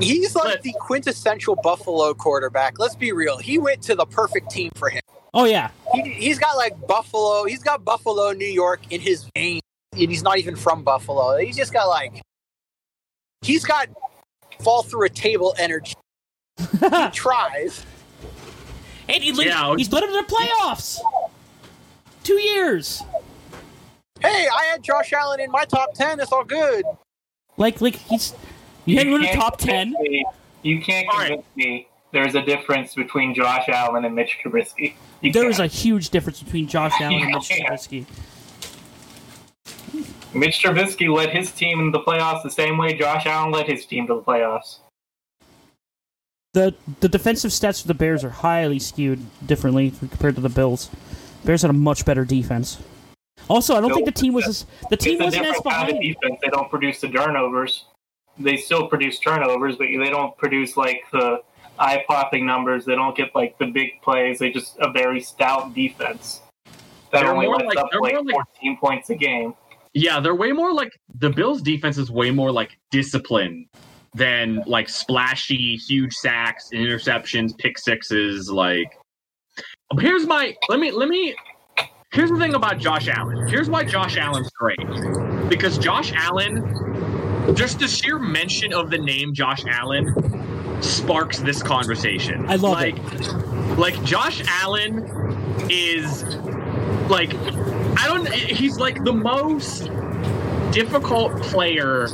[0.03, 2.79] He's like But- the quintessential Buffalo quarterback.
[2.79, 3.39] Let's be real.
[3.39, 5.01] He went to the perfect team for him.
[5.35, 7.45] Oh yeah, He, he's got like Buffalo.
[7.45, 9.63] He's got Buffalo, New York in his veins,
[9.93, 11.39] and he's not even from Buffalo.
[11.39, 12.21] He's just got like
[13.41, 13.89] he's got
[14.61, 15.95] fall through a table energy.
[16.59, 17.85] He tries.
[19.09, 19.75] and he, Yeah.
[19.77, 20.99] he's led him to the playoffs.
[22.25, 23.03] Two years.
[24.21, 26.21] Hey, I had Josh Allen in my top ten.
[26.21, 26.85] It's all good.
[27.57, 28.35] Like like he's
[28.85, 29.93] you had him in the can't top ten.
[29.93, 30.25] convince me-
[30.63, 31.27] You can't All right.
[31.29, 34.95] convince me there's a difference between Josh Allen and Mitch Trubisky.
[35.23, 37.71] You There is a huge difference between Josh Allen and Mitch Yeah.
[37.71, 38.07] Trubisky.
[40.35, 43.85] Mitch Trubisky led his team in the playoffs the same way Josh Allen led his
[43.87, 44.79] team to the playoffs.
[46.55, 50.91] the the defensive stats for the Bears are highly skewed differently compared to the Bills.
[51.45, 52.79] Bears had a much better defense.
[53.51, 55.99] Also, I don't think the team was as, the team wasn't as different kind of
[55.99, 56.15] behind.
[56.21, 56.41] defense.
[56.43, 57.85] They don't produce the turnovers.
[58.39, 61.43] They still produce turnovers, but they don't produce like the
[61.79, 62.85] eye popping numbers.
[62.85, 64.39] They don't get like the big plays.
[64.39, 66.41] They just a very stout defense
[67.11, 69.55] that They're only more lets like- up they're like more like- 14 points a game.
[69.95, 73.67] Yeah, they're way more like the Bills' defense is way more like discipline
[74.15, 78.51] than like splashy, huge sacks, interceptions, pick sixes.
[78.51, 78.99] Like,
[79.99, 81.35] here's my let me let me.
[82.13, 83.49] Here's the thing about Josh Allen.
[83.49, 84.79] Here's why Josh Allen's great.
[85.49, 86.59] Because Josh Allen,
[87.55, 92.47] just the sheer mention of the name Josh Allen sparks this conversation.
[92.49, 93.79] I love like, it.
[93.79, 95.07] Like Josh Allen
[95.71, 96.23] is
[97.09, 97.35] like
[97.99, 99.91] I don't he's like the most
[100.73, 102.09] difficult player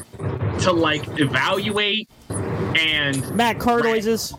[0.61, 4.35] to like evaluate and Matt car noises.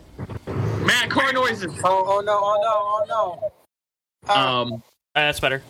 [0.46, 3.50] Matt Carnoy's is Oh, oh no, oh no, oh
[4.26, 4.32] no.
[4.32, 4.80] Uh, um Uh,
[5.14, 5.62] that's better.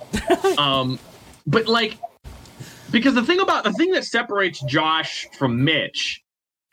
[0.59, 0.99] um
[1.47, 1.99] but like
[2.91, 6.23] because the thing about the thing that separates Josh from Mitch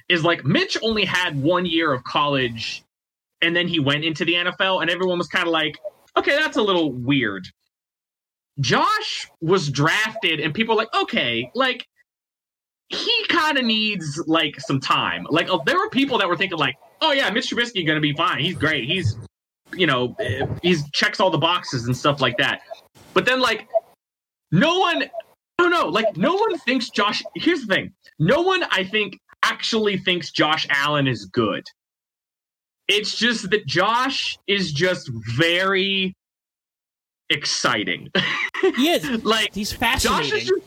[0.10, 2.84] is like Mitch only had one year of college
[3.42, 5.78] and then he went into the NFL and everyone was kind of like
[6.18, 7.48] okay that's a little weird.
[8.60, 11.86] Josh was drafted and people like okay like
[12.90, 15.28] he kind of needs like some time.
[15.30, 18.02] Like uh, there were people that were thinking like oh yeah Mitch Trubisky going to
[18.02, 18.40] be fine.
[18.40, 18.86] He's great.
[18.86, 19.18] He's
[19.74, 22.62] you know eh, he's checks all the boxes and stuff like that.
[23.14, 23.68] But then like
[24.52, 25.04] no one
[25.64, 25.88] don't know.
[25.88, 27.24] Like no one thinks Josh.
[27.36, 31.64] Here's the thing: no one, I think, actually thinks Josh Allen is good.
[32.88, 36.16] It's just that Josh is just very
[37.30, 38.10] exciting.
[38.76, 39.24] He is.
[39.24, 40.38] like He's Josh fascinating.
[40.38, 40.62] is just,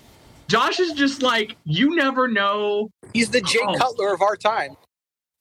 [0.49, 2.91] Josh is just like you never know.
[3.15, 3.75] he's the Jay oh.
[3.77, 4.77] Cutler of our time.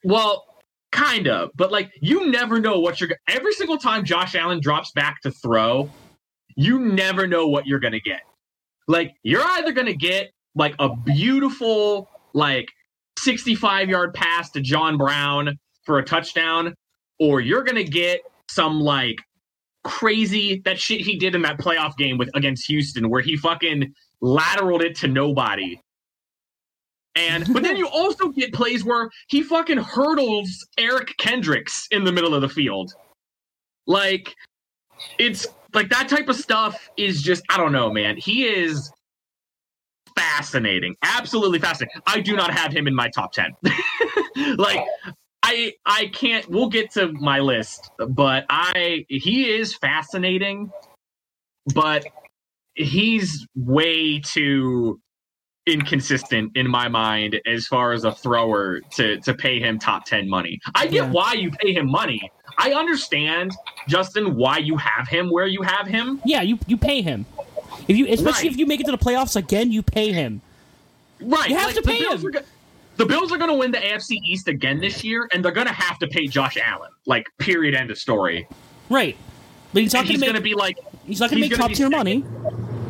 [0.04, 0.46] Well,
[0.92, 3.10] kind of, but like you never know what you're.
[3.10, 5.90] go- Every single time Josh Allen drops back to throw,
[6.56, 8.22] you never know what you're gonna get.
[8.90, 12.68] Like you're either gonna get like a beautiful like
[13.20, 16.74] 65 yard pass to John Brown for a touchdown,
[17.20, 19.18] or you're gonna get some like
[19.84, 23.94] crazy that shit he did in that playoff game with against Houston where he fucking
[24.24, 25.80] lateraled it to nobody.
[27.16, 32.12] And but then you also get plays where he fucking hurdles Eric Kendricks in the
[32.12, 32.92] middle of the field.
[33.86, 34.34] Like
[35.20, 38.18] it's like that type of stuff is just I don't know, man.
[38.18, 38.92] He is
[40.16, 40.96] fascinating.
[41.04, 42.02] Absolutely fascinating.
[42.08, 43.56] I do not have him in my top 10.
[44.58, 44.86] like
[45.44, 50.72] I I can't we'll get to my list, but I he is fascinating,
[51.74, 52.06] but
[52.76, 55.00] he's way too
[55.74, 60.28] inconsistent in my mind as far as a thrower to to pay him top 10
[60.30, 60.60] money.
[60.76, 61.10] I get Yeah.
[61.12, 62.22] why you pay him money.
[62.58, 63.52] I understand
[63.88, 66.20] Justin why you have him where you have him.
[66.26, 67.26] yeah, you you pay him.
[67.88, 68.54] If you, especially Right.
[68.54, 70.42] if you make it to the playoffs again, you pay him.
[71.22, 71.50] Right.
[71.50, 72.22] You have to pay him.
[72.32, 72.40] go-
[72.98, 75.68] the Bills are going to win the AFC East again this year, and they're going
[75.68, 76.90] to have to pay Josh Allen.
[77.06, 78.46] Like, period, end of story.
[78.90, 79.16] Right.
[79.72, 80.40] But he's not going to going make.
[80.40, 81.92] to be like, he's not going to make top tier second.
[81.98, 82.24] money.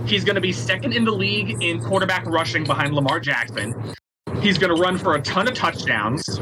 [0.10, 3.94] He's going to be second in the league in quarterback rushing behind Lamar Jackson.
[4.42, 6.40] He's going to run for a ton of touchdowns.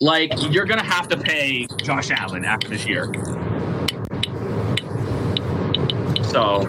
[0.00, 3.04] Like, you're going to have to pay Josh Allen after this year.
[6.24, 6.66] So,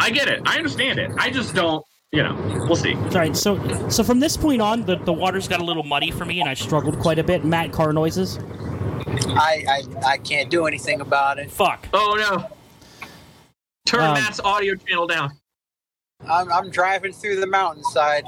[0.00, 0.42] I get it.
[0.44, 1.10] I understand it.
[1.16, 2.34] I just don't, you know,
[2.66, 2.94] we'll see.
[2.94, 3.36] All right.
[3.36, 6.40] So so from this point on, the the waters got a little muddy for me,
[6.40, 7.44] and I struggled quite a bit.
[7.44, 8.38] Matt car noises.
[9.28, 11.50] I, I I can't do anything about it.
[11.50, 11.88] Fuck.
[11.92, 12.55] Oh, no.
[13.86, 15.30] Turn Um, Matt's audio channel down.
[16.28, 18.24] I'm, I'm driving through the mountainside,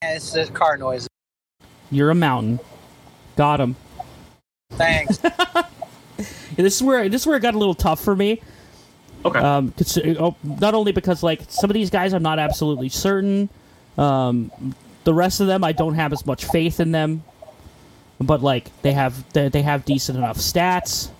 [0.00, 1.06] and it's just car noise.
[1.90, 2.58] You're a mountain.
[3.36, 3.76] Got him.
[4.72, 5.20] Thanks.
[6.54, 8.40] This is where this is where it got a little tough for me.
[9.24, 9.38] Okay.
[9.38, 9.72] Um,
[10.20, 13.48] oh, not only because like some of these guys I'm not absolutely certain.
[13.96, 14.52] Um,
[15.04, 17.24] the rest of them I don't have as much faith in them.
[18.20, 21.10] But like they have they, they have decent enough stats.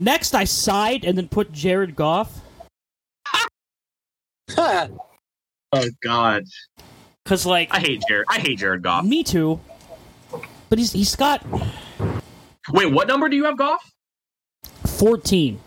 [0.00, 2.43] Next, I sighed and then put Jared Goff Huh.
[4.58, 6.44] oh, God.
[7.24, 8.26] because like I hate Jared.
[8.28, 9.04] I hate Jared Goff.
[9.04, 9.60] me too.
[10.68, 11.44] But he's he's got
[12.72, 13.92] Wait, what number do you have, Goff?
[14.86, 15.60] 14.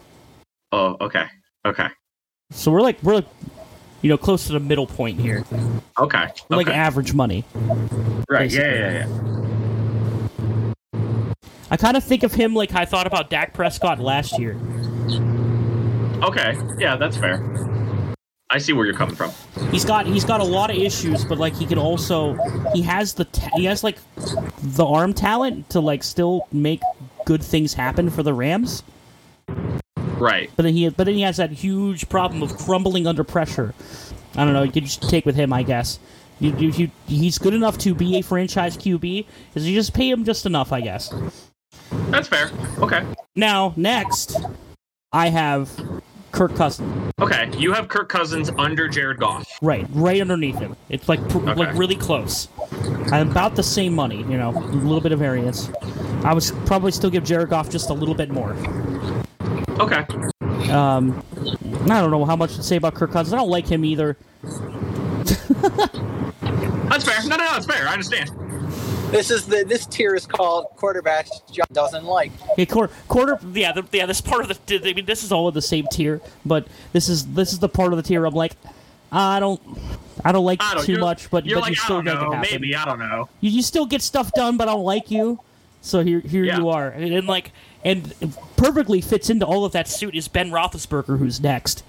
[0.71, 1.25] Oh, okay.
[1.65, 1.87] Okay.
[2.51, 3.27] So we're like we're like,
[4.01, 5.43] you know close to the middle point here.
[5.99, 6.27] Okay.
[6.49, 7.43] We're like average money.
[8.29, 8.51] right.
[8.51, 10.73] Yeah, yeah, yeah.
[11.69, 14.57] I kind of think of him like I thought about Dak Prescott last year.
[16.23, 16.57] Okay.
[16.79, 17.37] Yeah, that's fair.
[18.49, 19.31] I see where you're coming from.
[19.71, 22.38] He's got he's got a lot of issues, but like he can also
[22.73, 23.97] he has the ta- he has like
[24.62, 26.81] the arm talent to like still make
[27.25, 28.83] good things happen for the Rams.
[30.17, 30.49] Right.
[30.55, 33.73] But then he but then he has that huge problem of crumbling under pressure.
[34.36, 34.63] I don't know.
[34.63, 35.99] You could just take with him, I guess.
[36.39, 39.25] You, you, you, he's good enough to be a franchise QB.
[39.55, 41.12] Is you just pay him just enough, I guess.
[42.12, 42.51] That's fair.
[42.77, 43.03] Okay.
[43.36, 44.38] Now, next,
[45.12, 45.71] I have
[46.31, 47.13] Kirk Cousins.
[47.19, 47.49] Okay.
[47.57, 49.47] You have Kirk Cousins under Jared Goff.
[49.61, 50.75] Right, right underneath him.
[50.89, 52.47] It's like pr- like really close.
[53.11, 55.69] I'm about the same money, you know, a little bit of variance.
[56.23, 58.53] I would probably still give Jared Goff just a little bit more.
[59.79, 60.05] Okay.
[60.71, 61.23] Um,
[61.83, 63.33] I don't know how much to say about Kirk Cousins.
[63.33, 64.17] I don't like him either.
[66.89, 67.21] That's fair.
[67.27, 67.57] No, no, no.
[67.57, 67.87] It's fair.
[67.87, 68.29] I understand.
[69.12, 72.32] This is the this tier is called quarterbacks John doesn't like.
[72.52, 74.06] Okay, quarter, quarter, yeah, the, yeah.
[74.06, 77.08] This part of the, I mean, this is all in the same tier, but this
[77.08, 78.54] is this is the part of the tier I'm like,
[79.12, 79.62] I don't,
[80.26, 80.84] I don't like I don't.
[80.84, 82.52] too much, but you're but like, you I still don't make it happen.
[82.52, 83.30] Maybe I don't know.
[83.39, 85.39] You, you still get stuff done, but I don't like you.
[85.80, 86.58] So here, here Yeah.
[86.58, 87.54] you are, and, and like,
[87.86, 88.13] and
[88.58, 91.84] perfectly fits into all of that suit is Ben Roethlisberger, who's next.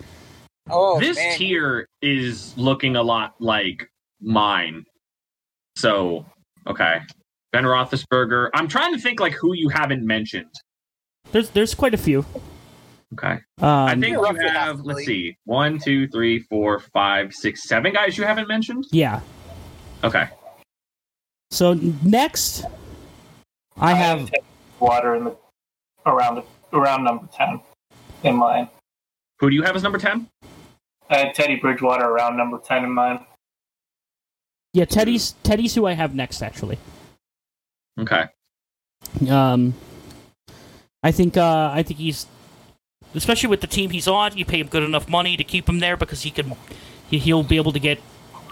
[0.70, 4.84] Oh this man, tier is looking a lot like mine.
[5.76, 6.26] So,
[6.68, 7.00] okay.
[7.52, 8.50] Ben Roethlisberger.
[8.54, 10.54] I'm trying to think like who you haven't mentioned.
[11.32, 12.24] There's there's quite a few.
[13.14, 13.32] Okay.
[13.32, 17.32] Um, I think You're you roughly half have, let's see, one, two, three, four, five,
[17.32, 18.84] six, seven guys you haven't mentioned.
[18.92, 19.20] yeah.
[20.04, 20.28] Okay.
[21.50, 21.72] So
[22.04, 22.64] next,
[23.78, 24.30] I have
[24.78, 25.36] water in the
[26.04, 27.60] around around number ten
[28.22, 28.68] in mine.
[29.40, 30.28] Who do you have as number 10?
[31.10, 33.20] I had Teddy Bridgewater around number ten in mine.
[34.78, 36.78] Yeah Teddy's Teddy's who I have next actually.
[37.98, 38.26] Okay.
[39.28, 39.74] Um,
[41.02, 42.26] I think uh, I think he's
[43.14, 44.36] especially with the team he's on.
[44.36, 46.52] You pay him good enough money to keep him there because he can
[47.10, 48.00] he, he'll be able to get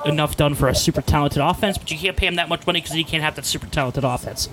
[0.04, 1.78] enough done for a super talented offense.
[1.78, 4.02] But you can't pay him that much money because he can't have that super talented
[4.02, 4.48] offense.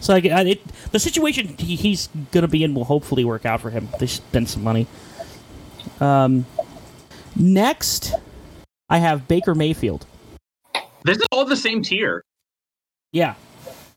[0.00, 3.70] So I, it, the situation he, he's gonna be in will hopefully work out for
[3.70, 3.88] him.
[4.00, 4.88] They spend some money.
[6.00, 6.44] Um,
[7.36, 8.14] next,
[8.90, 10.06] I have Baker Mayfield.
[11.06, 12.24] This is all the same tier.
[13.12, 13.34] Yeah,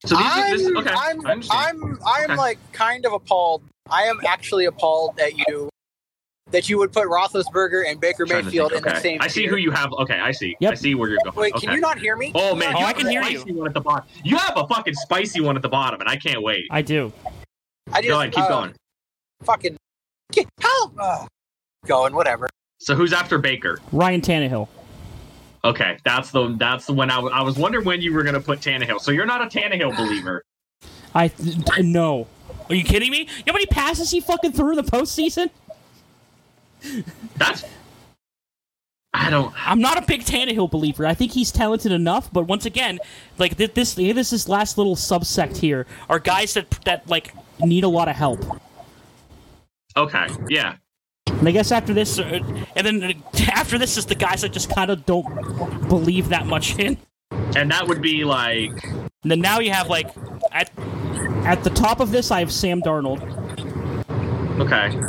[0.05, 0.89] So these are I'm, this, okay.
[0.91, 1.81] I'm, I understand.
[1.83, 2.35] I'm, I'm Okay.
[2.35, 3.63] like kind of appalled.
[3.89, 5.69] I am actually appalled that you
[6.51, 8.85] that you would put Roethlisberger and Baker Trying Mayfield think.
[8.85, 9.01] in the okay.
[9.01, 9.17] same.
[9.21, 9.49] I see tier.
[9.49, 9.91] who you have.
[9.93, 10.55] Okay, I see.
[10.59, 10.71] Yep.
[10.71, 11.35] I see where you're going.
[11.35, 11.65] Wait, okay.
[11.65, 12.31] can you not hear me?
[12.35, 13.39] Oh man, not you I can a hear you.
[13.39, 14.05] spicy one at the bottom.
[14.23, 16.65] You have a fucking spicy one at the bottom, and I can't wait.
[16.69, 17.11] I do.
[17.91, 18.73] I just, Go ahead, keep uh, going.
[19.43, 19.77] Fucking
[20.31, 20.93] get help.
[20.99, 21.25] Uh,
[21.87, 22.47] going, whatever.
[22.77, 23.79] So who's after Baker?
[23.91, 24.67] Ryan Tannehill.
[25.63, 28.39] Okay, that's the that's the one I, w- I was wondering when you were gonna
[28.39, 29.01] put Tannehill.
[29.01, 30.43] So you're not a Tannehill believer.
[31.13, 32.27] I th- no.
[32.69, 33.19] Are you kidding me?
[33.19, 35.49] You know how many passes he fucking threw in the postseason?
[37.35, 37.65] That's
[39.13, 39.53] I don't.
[39.67, 41.05] I'm not a big Tannehill believer.
[41.05, 42.99] I think he's talented enough, but once again,
[43.37, 47.83] like th- this, this is last little subsect here are guys that that like need
[47.83, 48.45] a lot of help.
[49.97, 50.75] Okay, yeah.
[51.29, 52.39] And I guess after this, uh,
[52.75, 53.13] and then uh,
[53.53, 56.97] after this is the guys that just kind of don't believe that much in.
[57.55, 60.09] And that would be like And then now you have like
[60.51, 60.69] at
[61.45, 63.21] at the top of this, I have Sam Darnold.
[64.59, 64.99] okay.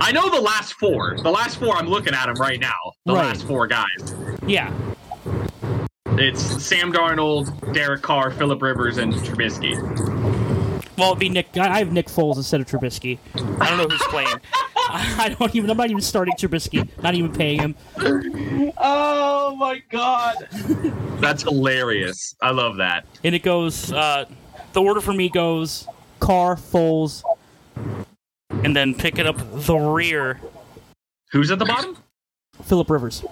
[0.00, 1.16] I know the last four.
[1.22, 2.72] The last four I'm looking at them right now.
[3.06, 3.26] The Right.
[3.26, 3.86] last four guys.
[4.46, 4.72] Yeah,
[6.18, 9.76] It's Sam Darnold, Derek Carr, Philip Rivers, and Trubisky.
[10.98, 11.56] Well, it'd be Nick.
[11.56, 13.18] I I have Nick Foles instead of Trubisky.
[13.60, 14.28] I don't know who's playing.
[14.76, 15.70] I I don't even.
[15.70, 16.88] I'm not even starting Trubisky.
[17.02, 17.74] Not even paying him.
[18.76, 20.48] Oh my god.
[21.20, 22.34] That's hilarious.
[22.42, 23.06] I love that.
[23.24, 24.26] and it goes uh,
[24.72, 25.86] the order for me goes
[26.20, 27.22] Carr, Foles,
[28.50, 30.40] and then picking up the rear,
[31.30, 31.96] Who's at the bottom?
[32.64, 33.24] Philip Rivers.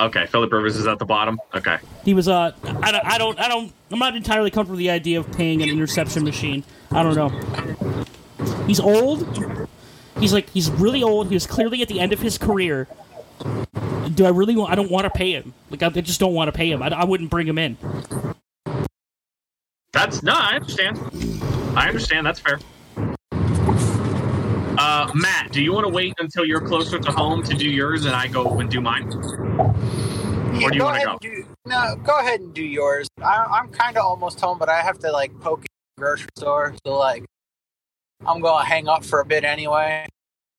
[0.00, 1.40] Okay, Philip Rivers is at the bottom.
[1.54, 1.78] Okay.
[2.04, 4.90] He was uh, I don't, I don't, I don't, I'm not entirely comfortable with the
[4.90, 6.64] idea of paying an interception machine.
[6.90, 8.04] I don't know.
[8.66, 9.68] He's old.
[10.18, 11.28] He's like he's really old.
[11.28, 12.88] He was clearly at the end of his career.
[14.14, 14.72] Do I really want?
[14.72, 15.52] I don't want to pay him.
[15.70, 16.82] Like I, I just don't want to pay him.
[16.82, 17.76] I, I wouldn't bring him in.
[19.92, 20.98] That's no, I understand.
[21.76, 22.26] I understand.
[22.26, 22.58] That's fair.
[24.78, 28.04] Uh, Matt, do you want to wait until you're closer to home to do yours
[28.04, 29.10] and I go and do mine?
[30.62, 31.18] Or do you wanna go?
[31.18, 31.96] do no?
[32.04, 33.08] Go ahead and do yours.
[33.22, 36.28] I, I'm kind of almost home, but I have to like poke in the grocery
[36.36, 37.24] store, so like
[38.26, 40.06] I'm gonna hang up for a bit anyway.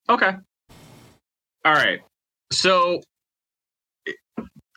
[0.10, 0.32] Okay.
[1.66, 2.00] All right.
[2.52, 3.02] So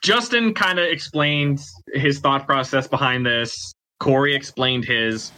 [0.03, 1.61] Justin kind of explained
[1.95, 3.73] his thought process behind this.
[4.01, 5.33] Corey explained his.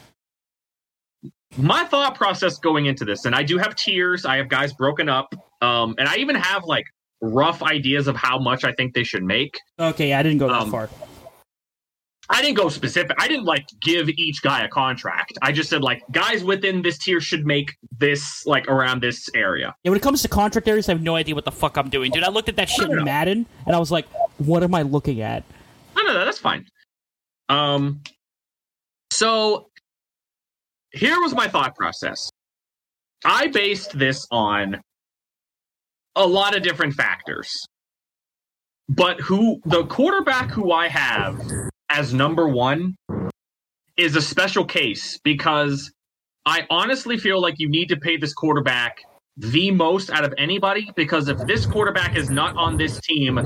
[1.58, 4.24] My thought process going into this, and I do have tiers.
[4.24, 6.86] I have guys broken up, um, and I even have like
[7.20, 9.60] rough ideas of how much I think they should make.
[9.78, 10.88] Okay, I didn't go that Um, far.
[12.32, 13.14] I didn't go specific.
[13.20, 15.38] I didn't like give each guy a contract.
[15.42, 19.74] I just said like guys within this tier should make this like around this area.
[19.84, 21.90] Yeah, when it comes to contract areas, I have no idea what the fuck I'm
[21.90, 22.24] doing, dude.
[22.24, 23.04] I looked at that shit in.
[23.04, 24.06] Madden, and I was like,
[24.38, 25.44] "What am I looking at?"
[25.94, 26.66] No, no, no, that's fine.
[27.50, 28.00] Um,
[29.12, 29.68] so
[30.92, 32.30] here was my thought process.
[33.26, 34.80] I based this on
[36.16, 37.52] a lot of different factors,
[38.88, 41.38] but who the quarterback who I have
[41.92, 42.96] as number one
[43.96, 45.92] is a special case because
[46.46, 48.98] I honestly feel like you need to pay this quarterback
[49.36, 53.38] the most out of anybody because if this quarterback is not on this team,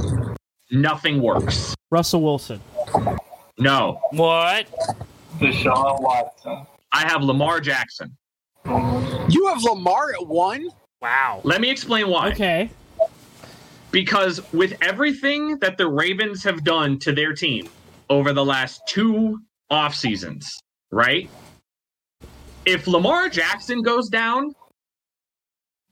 [0.70, 1.74] nothing works.
[1.90, 2.60] Russell Wilson.
[3.58, 4.66] No, What?
[5.38, 6.66] Deshaun Watson.
[6.92, 8.16] I have Lamar Jackson.
[8.64, 10.68] You have Lamar at one.
[11.02, 11.40] Wow.
[11.44, 12.30] Let me explain why.
[12.30, 12.70] Okay.
[13.90, 17.68] Because with everything that the Ravens have done to their team
[18.10, 19.38] over the last two
[19.70, 21.28] off seasons, right?
[22.64, 24.52] If Lamar Jackson goes down,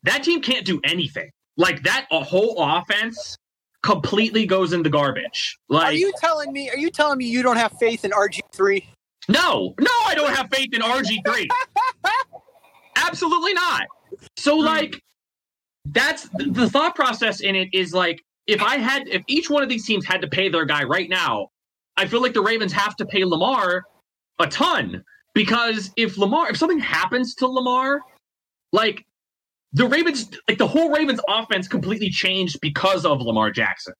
[0.02, 1.30] that team can't do anything.
[1.56, 3.36] Like that a whole offense
[3.82, 5.58] completely goes in the garbage.
[5.68, 6.70] Like Are you telling me?
[6.70, 8.88] Are you telling me you don't have faith in RG three?
[9.28, 11.48] No, no, I don't have faith in RG3.
[12.96, 13.82] Absolutely not.
[14.36, 14.66] So, hmm.
[14.66, 15.00] like,
[15.86, 19.68] that's the thought process in it is like, if I had, if each one of
[19.68, 21.48] these teams had to pay their guy right now,
[21.96, 23.84] I feel like the Ravens have to pay Lamar
[24.40, 25.02] a ton
[25.34, 28.00] because if Lamar, if something happens to Lamar,
[28.72, 29.04] like,
[29.72, 33.94] the Ravens, like the whole Ravens offense completely changed because of Lamar Jackson.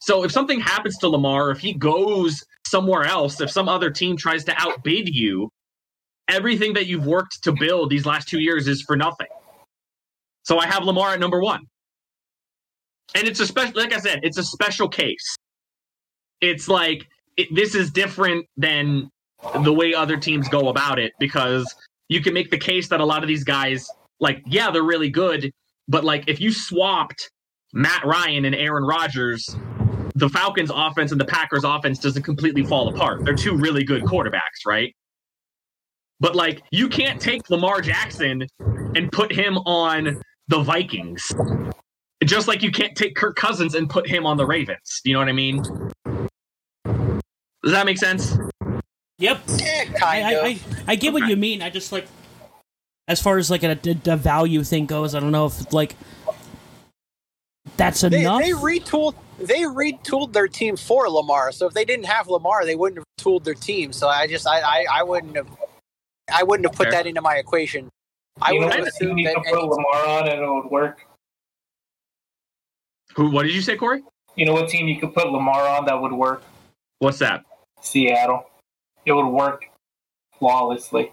[0.00, 4.16] So if something happens to Lamar, if he goes somewhere else, if some other team
[4.16, 5.50] tries to outbid you,
[6.28, 9.26] everything that you've worked to build these last two years is for nothing.
[10.44, 11.62] So I have Lamar at number one.
[13.16, 15.36] And it's a special, like I said, it's a special case.
[16.40, 17.08] It's like,
[17.38, 19.08] it, this is different than
[19.62, 21.74] the way other teams go about it because
[22.08, 23.88] you can make the case that a lot of these guys,
[24.20, 25.50] like, yeah, they're really good,
[25.86, 27.30] but like if you swapped
[27.72, 29.56] Matt Ryan and Aaron Rodgers,
[30.16, 33.24] the Falcons offense and the Packers offense doesn't completely fall apart.
[33.24, 34.94] They're two really good quarterbacks, right?
[36.18, 38.44] But like you can't take Lamar Jackson
[38.96, 41.22] and put him on the Vikings.
[42.24, 45.00] Just like you can't take Kirk Cousins and put him on the Ravens.
[45.04, 45.62] You know what I mean?
[47.62, 48.36] Does that make sense?
[49.18, 49.40] Yep.
[49.56, 50.44] Yeah, I, kind I, of.
[50.44, 51.60] I, I get what you mean.
[51.60, 52.06] I just like,
[53.08, 55.96] as far as like a, a, a value thing goes, I don't know if like
[57.76, 58.42] that's enough.
[58.42, 59.14] they retooled.
[59.40, 61.52] They retooled their team for Lamar.
[61.52, 63.92] So if they didn't have Lamar, they wouldn't have tooled their team.
[63.92, 65.46] So I just, I, I, I wouldn't have,
[66.32, 66.92] I wouldn't have put Fair.
[66.92, 67.88] that into my equation.
[68.40, 69.36] I you know would have assumed you that.
[69.36, 71.06] could put Lamar on and it would work?
[73.14, 74.02] Who what did you say, Corey?
[74.36, 76.42] You know what team you could put Lamar on that would work?
[76.98, 77.44] What's that?
[77.80, 78.48] Seattle.
[79.04, 79.64] It would work
[80.38, 81.12] flawlessly.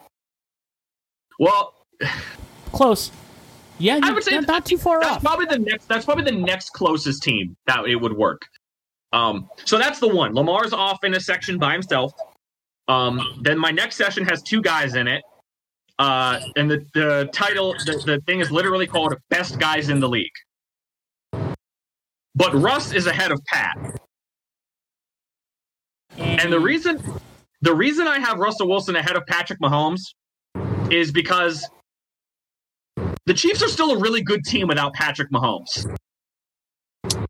[1.40, 1.74] Well,
[2.72, 3.12] Close.
[3.78, 5.22] Yeah, I would say not, not too far that's off.
[5.24, 8.42] probably the next that's probably the next closest team that it would work
[9.12, 12.14] um so that's the one lamar's off in a section by himself
[12.88, 15.24] um then my next session has two guys in it
[16.00, 20.08] uh and the the title the, the thing is literally called best guys in the
[20.08, 20.32] league
[22.34, 23.78] but russ is ahead of pat
[26.18, 27.02] and the reason
[27.62, 30.02] the reason i have russell wilson ahead of patrick mahomes
[30.92, 31.68] is because
[33.26, 35.86] the Chiefs are still a really good team without Patrick Mahomes.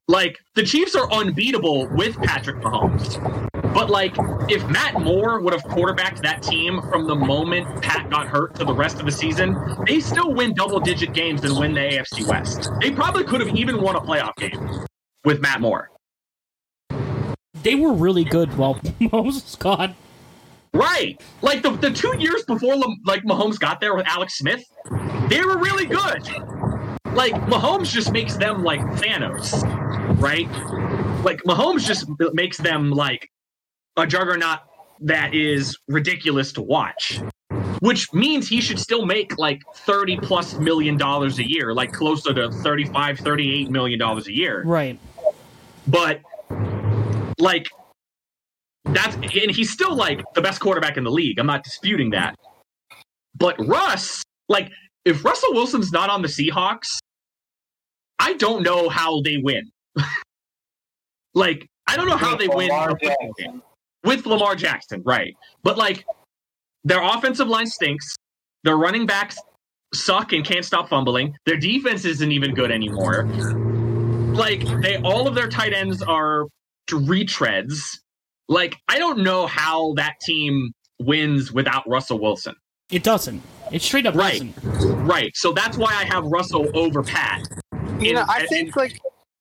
[0.09, 3.49] Like the Chiefs are unbeatable with Patrick Mahomes.
[3.73, 4.13] But like
[4.49, 8.65] if Matt Moore would have quarterbacked that team from the moment Pat got hurt to
[8.65, 9.55] the rest of the season,
[9.87, 12.69] they still win double digit games and win the AFC West.
[12.81, 14.85] They probably could have even won a playoff game
[15.23, 15.89] with Matt Moore.
[17.65, 19.95] They were really good while Mahomes was gone.
[20.73, 21.19] Right.
[21.41, 24.63] Like the, the two years before like Mahomes got there with Alex Smith,
[25.29, 26.27] they were really good.
[27.13, 29.63] Like Mahomes just makes them like Thanos,
[30.19, 30.49] right?
[31.23, 33.29] Like Mahomes just makes them like
[33.97, 34.59] a juggernaut
[35.01, 37.21] that is ridiculous to watch.
[37.79, 42.33] Which means he should still make like 30 plus million dollars a year, like closer
[42.33, 44.97] to 35, 38 million dollars a year Right.
[45.87, 46.21] but
[47.39, 47.67] like
[48.85, 51.39] that's and he's still like the best quarterback in the league.
[51.39, 52.35] I'm not disputing that.
[53.37, 54.71] But Russ, like
[55.03, 56.97] if Russell Wilson's not on the Seahawks,
[58.19, 59.69] I don't know how they win.
[61.33, 63.61] like I don't know how they win Lamar a football game Jackson.
[64.03, 65.35] with Lamar Jackson, right?
[65.63, 66.05] But like
[66.83, 68.15] their offensive line stinks.
[68.63, 69.37] Their running backs
[69.93, 71.35] suck and can't stop fumbling.
[71.45, 73.25] Their defense isn't even good anymore.
[74.33, 76.47] Like they all of their tight ends are
[76.87, 77.77] retreads.
[78.47, 82.55] like I don't know how that team wins without Russell Wilson.
[82.91, 83.41] It doesn't.
[83.71, 84.53] It straight up Right.
[84.53, 85.05] doesn't.
[85.07, 85.31] Right.
[85.35, 87.41] So that's why I have Russell over Pat.
[87.99, 88.99] You know, I and- think like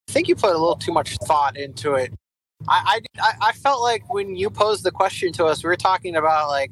[0.09, 2.13] I think you put a little too much thought into it.
[2.69, 5.77] I, I, I- I felt like when you posed the question to us, we were
[5.77, 6.71] talking about like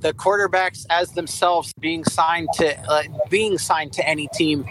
[0.00, 4.66] the quarterbacks as themselves being signed to uh, being signed to any team.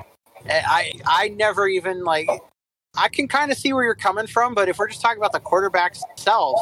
[0.50, 2.30] I I never even like
[2.96, 5.34] I can kind of see where you're coming from, but if we're just talking about
[5.34, 6.62] the quarterbacks themselves,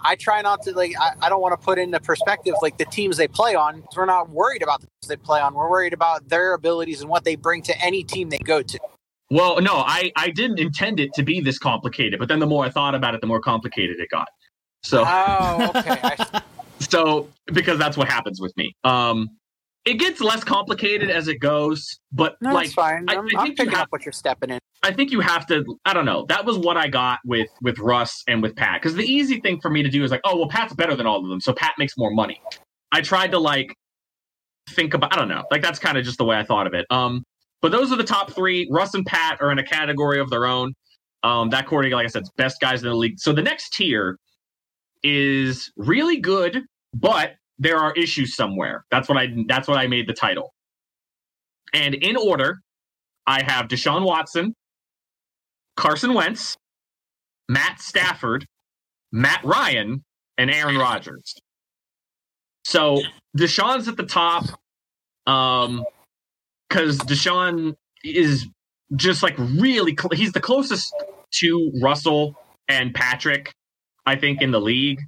[0.00, 2.84] I try not to like I, I don't want to put into perspective like the
[2.84, 3.84] teams they play on.
[3.96, 5.54] We're not worried about the teams they play on.
[5.54, 8.80] We're worried about their abilities and what they bring to any team they go to.
[9.30, 12.64] Well, no, I I didn't intend it to be this complicated, but then the more
[12.64, 14.28] I thought about it, the more complicated it got.
[14.82, 15.98] So Oh, okay.
[16.02, 16.42] I,
[16.80, 18.74] so because that's what happens with me.
[18.84, 19.30] Um,
[19.84, 23.06] it gets less complicated as it goes, but no, like fine.
[23.08, 24.58] I- I'm, I I'm think you picking have- up what you're stepping in.
[24.84, 25.64] I think you have to.
[25.84, 26.26] I don't know.
[26.28, 28.80] That was what I got with with Russ and with Pat.
[28.82, 31.06] Because the easy thing for me to do is like, oh well, Pat's better than
[31.06, 32.40] all of them, so Pat makes more money.
[32.92, 33.74] I tried to like
[34.70, 35.12] think about.
[35.14, 35.44] I don't know.
[35.50, 36.86] Like that's kind of just the way I thought of it.
[36.90, 37.24] Um,
[37.60, 38.68] but those are the top three.
[38.72, 40.72] Russ and Pat are in a category of their own.
[41.22, 43.20] Um, that category, like I said, best guys in the league.
[43.20, 44.18] So the next tier
[45.04, 46.62] is really good,
[46.94, 48.84] but there are issues somewhere.
[48.90, 49.28] That's what I.
[49.46, 50.52] That's what I made the title.
[51.72, 52.60] And in order,
[53.26, 54.54] I have Deshaun Watson,
[55.76, 56.56] Carson Wentz,
[57.48, 58.44] Matt Stafford,
[59.12, 60.04] Matt Ryan,
[60.36, 61.34] and Aaron Rodgers.
[62.64, 63.00] So
[63.38, 64.44] Deshaun's at the top,
[65.26, 65.84] um,
[66.68, 68.48] because Deshaun is
[68.96, 70.92] just like really cl- he's the closest
[71.34, 72.34] to Russell
[72.68, 73.52] and Patrick,
[74.04, 75.00] I think, in the league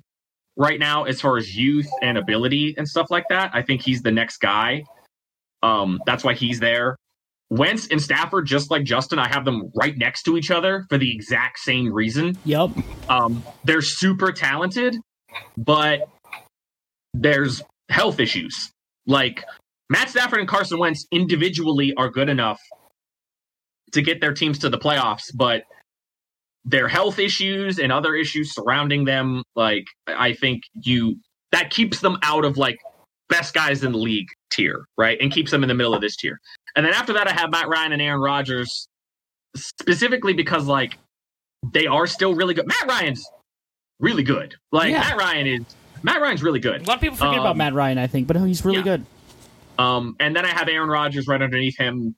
[0.57, 3.51] right now as far as youth and ability and stuff like that.
[3.53, 4.85] I think he's the next guy.
[5.63, 6.97] Um, that's why he's there.
[7.51, 10.99] Wentz and Stafford, just like Justin, I have them right next to each other for
[10.99, 12.37] the exact same reason.
[12.45, 12.71] Yep.
[13.09, 14.97] Um, they're super talented,
[15.57, 16.09] but
[17.13, 18.71] there's health issues.
[19.07, 19.45] Like
[19.91, 22.61] Matt Stafford and Carson Wentz individually are good enough
[23.93, 25.63] to get their teams to the playoffs, but
[26.65, 31.17] their health issues and other issues surrounding them, like I think you
[31.53, 32.79] that keeps them out of like
[33.29, 35.19] best guys in the league tier, right?
[35.21, 36.41] And keeps them in the middle of this tier.
[36.77, 38.89] And then after that, I have Matt Ryan and Aaron Rodgers,
[39.57, 40.99] specifically because like
[41.73, 42.67] they are still really good.
[42.67, 43.25] Matt Ryan's
[44.01, 44.55] really good.
[44.73, 45.01] Like Yeah.
[45.01, 45.63] Matt Ryan is
[46.03, 46.83] Matt Ryan's really good.
[46.83, 48.83] A lot of people forget about Um, Matt Ryan, I think, but he's really yeah.
[48.85, 49.07] good.
[49.79, 52.15] Um, and then I have Aaron Rodgers right underneath him.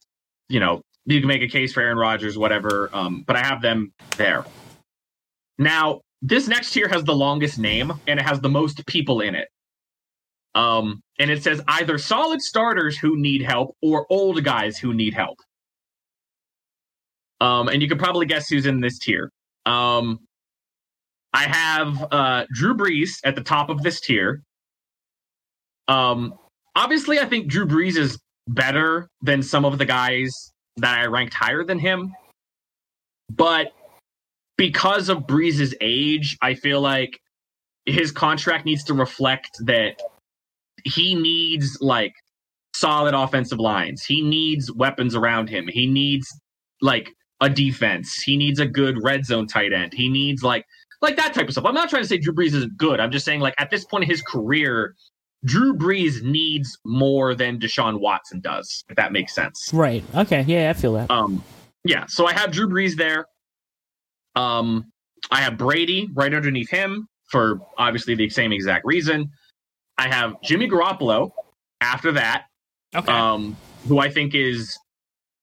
[0.49, 2.91] You know, you can make a case for Aaron Rodgers, whatever.
[2.93, 4.45] Um, but I have them there.
[5.59, 9.35] Now, this next tier has the longest name and it has the most people in
[9.35, 9.49] it.
[10.55, 15.15] Um, and it says either solid starters who need help or old guys who need
[15.15, 15.39] help.
[17.41, 19.31] Um, and you can probably guess who's in this tier.
[19.67, 20.21] Um,
[21.35, 24.43] I have uh, Drew Brees at the top of this tier.
[25.87, 26.35] Um,
[26.75, 31.35] obviously, I think Drew Brees is better than some of the guys that I ranked
[31.35, 32.15] higher than him.
[33.31, 33.73] But
[34.57, 37.21] because of Brees' age, I feel like
[37.87, 40.01] his contract needs to reflect that
[40.85, 42.15] he needs like
[42.75, 44.05] solid offensive lines.
[44.05, 45.69] He needs weapons around him.
[45.69, 46.29] He needs
[46.81, 47.11] like
[47.41, 48.23] a defense.
[48.25, 49.93] He needs a good red zone tight end.
[49.95, 50.65] He needs like
[51.03, 51.65] like that type of stuff.
[51.65, 53.01] I'm not trying to say Drew Brees isn't good.
[53.01, 54.95] I'm just saying like at this point in his career,
[55.47, 59.71] Drew Brees needs more than Deshaun Watson does, if that makes sense.
[59.73, 60.05] Right.
[60.15, 60.43] Okay.
[60.47, 61.11] Yeah, I feel that.
[61.11, 61.43] Um,
[61.85, 63.27] yeah, so I have Drew Brees there.
[64.35, 64.93] Um,
[65.31, 69.31] I have Brady right underneath him for obviously the same exact reason.
[69.99, 71.31] I have Jimmy Garoppolo
[71.81, 72.45] after that,
[72.95, 73.11] Okay.
[73.13, 73.57] um,
[73.89, 74.77] who I think is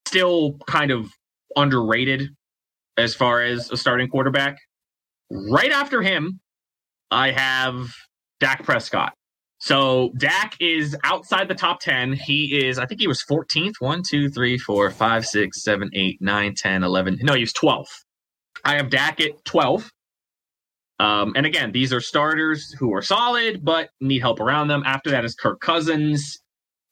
[0.07, 1.07] still kind of
[1.55, 2.29] underrated
[2.97, 4.57] as far as a starting quarterback.
[5.31, 6.39] Right after him,
[7.09, 7.87] I have
[8.39, 9.13] Dak Prescott.
[9.63, 12.11] So Dak is outside the top 10.
[12.11, 13.75] He is, I think he was 14th.
[13.79, 17.19] 1, 2, 3, 4, 5, 6, 7, 8, 9, 10, 11.
[17.21, 17.85] No, he was 12th.
[18.65, 19.89] I have Dak at 12.
[20.99, 24.83] Um, and again, these are starters who are solid but need help around them.
[24.85, 26.41] After that is Kirk Cousins.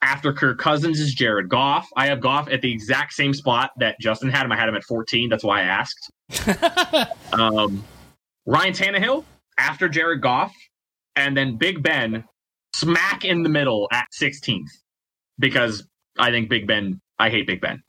[0.01, 1.89] After Kirk Cousins is Jared Goff.
[1.97, 4.51] I have Goff at the exact same spot that Justin had him.
[4.53, 5.27] I had him at 14.
[5.27, 6.09] That's why I asked.
[7.33, 7.83] Um,
[8.45, 9.23] Ryan Tannehill
[9.57, 10.53] after Jared Goff,
[11.15, 12.25] and then Big Ben
[12.73, 14.69] smack in the middle at 16th
[15.39, 15.85] because
[16.17, 17.81] I think Big Ben, I hate Big Ben.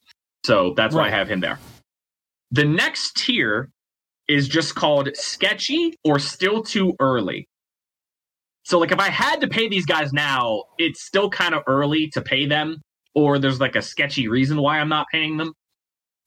[0.44, 1.58] So that's why I have him there.
[2.50, 3.70] The next tier
[4.28, 7.48] is just called sketchy or still too early.
[8.64, 12.08] So, like, if I had to pay these guys now, it's still kind of early
[12.10, 12.80] to pay them,
[13.14, 15.52] or there's like a sketchy reason why I'm not paying them.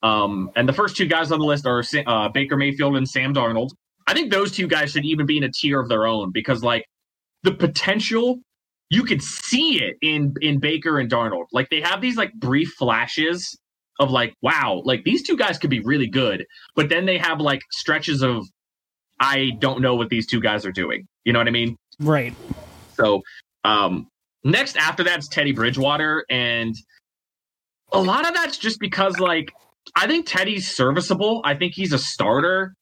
[0.03, 3.33] Um, and the first two guys on the list are uh, Baker Mayfield and Sam
[3.33, 3.69] Darnold.
[4.07, 6.61] I think those two guys should even be in a tier of their own because
[6.61, 6.85] like
[7.45, 8.39] the potential
[8.89, 11.45] you could see it in in Baker and Darnold.
[11.53, 13.57] Like they have these like brief flashes
[13.99, 17.39] of like wow, like these two guys could be really good, but then they have
[17.39, 18.45] like stretches of
[19.19, 21.07] I don't know what these two guys are doing.
[21.23, 21.77] You know what I mean?
[21.99, 22.35] Right.
[22.95, 23.21] So
[23.63, 24.07] um
[24.43, 26.75] next after that's Teddy Bridgewater and
[27.93, 29.51] a lot of that's just because like
[29.95, 31.41] I think Teddy's serviceable.
[31.43, 32.73] I think he's a starter.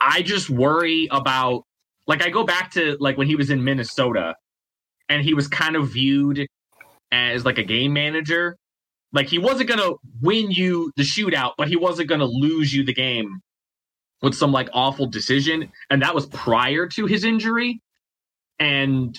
[0.00, 1.64] I just worry about
[2.06, 4.34] like I go back to like when he was in Minnesota
[5.08, 6.46] and he was kind of viewed
[7.12, 8.56] as like a game manager.
[9.12, 12.92] Like he wasn't to win you the shootout, but he wasn't to lose you the
[12.92, 13.40] game
[14.22, 17.80] with some like awful decision and that was prior to his injury.
[18.58, 19.18] And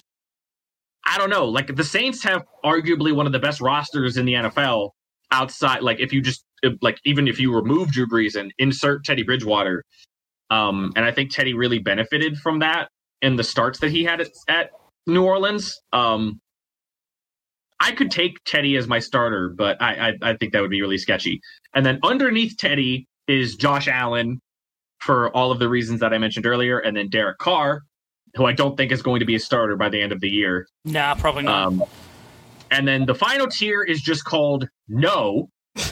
[1.05, 4.33] I don't know, like the Saints have arguably one of the best rosters in the
[4.33, 4.91] NFL
[5.31, 6.45] outside like if you just
[6.81, 9.83] like even if you remove Drew Brees and insert Teddy Bridgewater,
[10.49, 12.89] um, and I think Teddy really benefited from that
[13.21, 14.69] in the starts that he had at, at
[15.05, 15.79] New Orleans.
[15.93, 16.39] Um,
[17.79, 20.81] I could take Teddy as my starter, but I, I, I think that would be
[20.81, 21.39] really sketchy.
[21.75, 24.39] And then underneath Teddy is Josh Allen
[24.99, 27.83] for all of the reasons that I mentioned earlier, and then Derek Carr,
[28.35, 30.29] who I don't think is going to be a starter by the end of the
[30.29, 30.67] year.
[30.85, 31.67] Nah, probably not.
[31.67, 31.83] Um,
[32.71, 35.49] and then the final tier is just called no.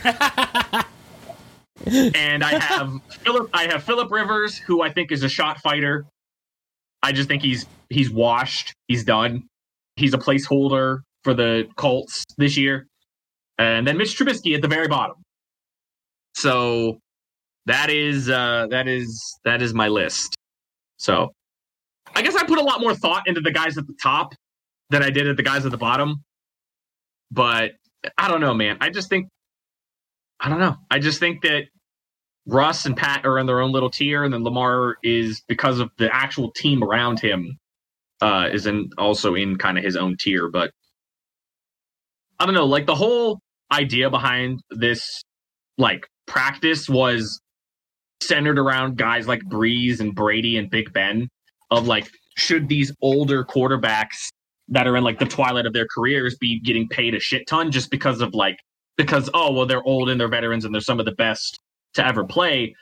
[1.86, 3.50] and I have Philip.
[3.54, 6.06] I have Philip Rivers, who I think is a shot fighter.
[7.04, 8.74] I just think he's he's washed.
[8.88, 9.44] He's done.
[9.96, 12.88] He's a placeholder for the Colts this year.
[13.58, 15.16] And then Mitch Trubisky at the very bottom.
[16.36, 17.00] So
[17.66, 20.36] that is uh, that is that is my list.
[20.98, 21.32] So
[22.16, 24.34] I guess I put a lot more thought into the guys at the top
[24.90, 26.24] than I did at the guys at the bottom.
[27.32, 27.74] But
[28.18, 28.78] I don't know, man.
[28.82, 29.28] I just think
[30.46, 30.76] I don't know.
[30.92, 31.64] I just think that
[32.46, 35.90] Russ and Pat are in their own little tier, and then Lamar is because of
[35.98, 37.58] the actual team around him
[38.22, 40.48] uh, is in also in kind of his own tier.
[40.48, 40.70] But
[42.40, 43.40] I don't know, like the whole
[43.72, 45.24] idea behind this
[45.80, 47.42] like practice was
[48.22, 51.28] centered around guys like Brees and Brady and Big Ben
[51.72, 54.30] of like should these older quarterbacks
[54.68, 57.72] that are in like the twilight of their careers be getting paid a shit ton
[57.72, 58.60] just because of like
[58.98, 61.60] because oh well they're old and they're veterans and they're some of the best
[61.94, 62.76] to ever play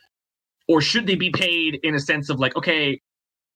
[0.68, 3.00] or should they be paid in a sense of like okay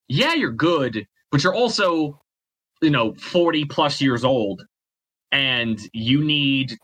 [0.08, 2.20] yeah you're good but you're also
[2.82, 4.64] you know 40 plus years old
[5.32, 6.78] and you need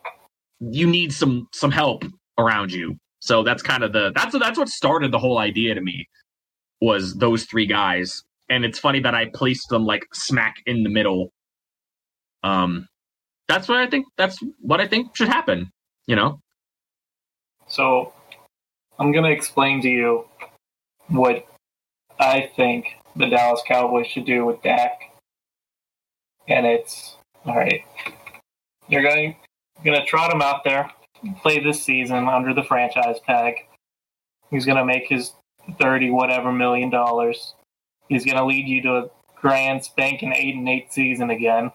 [0.60, 2.04] you need some some help
[2.38, 5.82] around you so that's kind of the that's that's what started the whole idea to
[5.82, 6.08] me
[6.82, 10.90] was those three guys and it's funny that I placed them like smack in the
[10.90, 11.32] middle.
[12.44, 12.88] Um,
[13.48, 14.06] that's what I think.
[14.18, 15.72] That's what I think should happen.
[16.08, 16.40] You know.
[17.68, 18.14] So,
[19.00, 20.26] I'm gonna explain to you
[21.08, 21.48] what
[22.20, 25.12] I think the Dallas Cowboys should do with Dak,
[26.48, 27.16] and it's
[27.46, 27.84] all right.
[28.88, 29.36] You're going
[29.84, 30.90] gonna trot him out there,
[31.42, 33.56] play this season under the franchise tag.
[34.52, 35.34] He's gonna make his
[35.80, 37.56] thirty whatever million dollars
[38.10, 41.72] He's to lead you to a grand spanking eight and eight season again.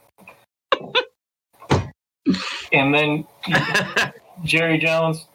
[2.78, 3.26] And then
[4.44, 5.26] Jerry Jones,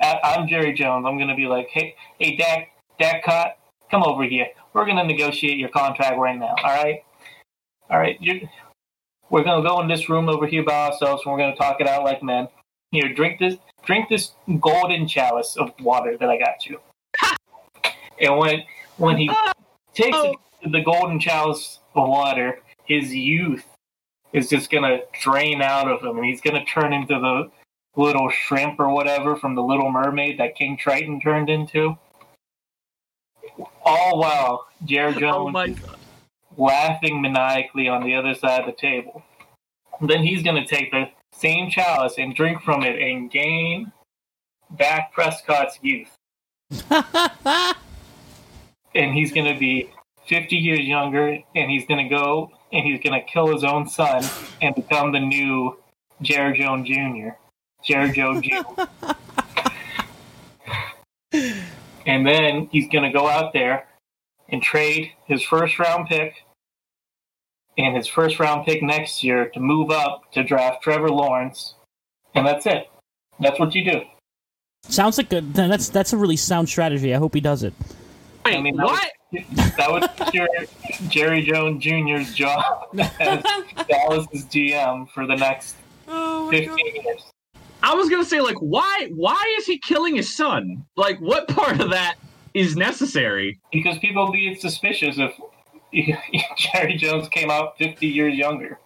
[0.00, 1.06] I'm Jerry Jones.
[1.06, 2.68] I'm going to be like, hey, hey, Dak,
[2.98, 3.56] Dak Cott,
[3.90, 4.48] come over here.
[4.72, 6.54] We're going to negotiate your contract right now.
[6.62, 7.02] All right,
[7.88, 8.18] all right.
[8.20, 8.40] You're,
[9.30, 11.58] we're going to go in this room over here by ourselves, and we're going to
[11.58, 12.48] talk it out like men.
[12.90, 16.80] Here, drink this, drink this golden chalice of water that I got you.
[18.20, 18.62] and when
[18.98, 19.30] when he
[19.94, 20.34] takes oh.
[20.70, 23.64] the golden chalice of water, his youth
[24.34, 27.50] is just gonna drain out of him, and he's gonna turn into the
[27.98, 31.96] little shrimp or whatever from the Little Mermaid that King Triton turned into.
[33.84, 35.94] All while Jared oh Jones oh
[36.56, 39.22] laughing maniacally on the other side of the table.
[40.00, 43.92] And then he's gonna take the same chalice and drink from it and gain
[44.70, 46.10] back Prescott's youth.
[48.94, 49.90] and he's going to be
[50.28, 53.88] 50 years younger, and he's going to go and he's going to kill his own
[53.88, 54.24] son
[54.60, 55.76] and become the new
[56.22, 57.30] Jared Jones Jr.
[57.84, 58.84] Jared Joe Jr.
[62.06, 63.86] and then he's going to go out there
[64.48, 66.34] and trade his first round pick
[67.76, 71.74] and his first round pick next year to move up to draft Trevor Lawrence.
[72.34, 72.88] And that's it.
[73.40, 74.02] That's what you do.
[74.88, 77.14] Sounds like a, that's that's a really sound strategy.
[77.14, 77.72] I hope he does it.
[78.44, 79.12] Wait, I mean, that what?
[79.34, 80.68] Was, that was Jerry,
[81.08, 82.88] Jerry Jones Jr.'s job
[83.20, 83.42] as
[83.88, 85.76] Dallas's GM for the next
[86.08, 86.78] oh 15 God.
[87.04, 87.24] years.
[87.82, 89.10] I was gonna say, like, why?
[89.14, 90.86] Why is he killing his son?
[90.96, 92.16] Like, what part of that
[92.54, 93.60] is necessary.
[93.72, 95.34] Because people be suspicious if
[96.56, 98.78] Jerry Jones came out 50 years younger.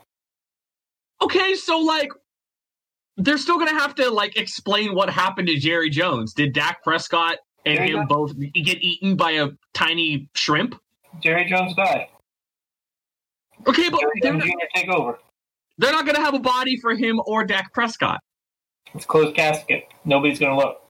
[1.22, 2.11] Okay, so like
[3.16, 6.32] they're still gonna have to like explain what happened to Jerry Jones.
[6.32, 10.80] Did Dak Prescott and Jerry him Jones- both get eaten by a tiny shrimp?
[11.22, 12.09] Jerry Jones died.
[13.66, 14.66] Okay, but Jerry they're Jones not, Jr.
[14.74, 15.18] take over.
[15.78, 18.20] they're not gonna have a body for him or Dak Prescott.
[18.94, 19.88] It's closed casket.
[20.04, 20.80] Nobody's gonna look.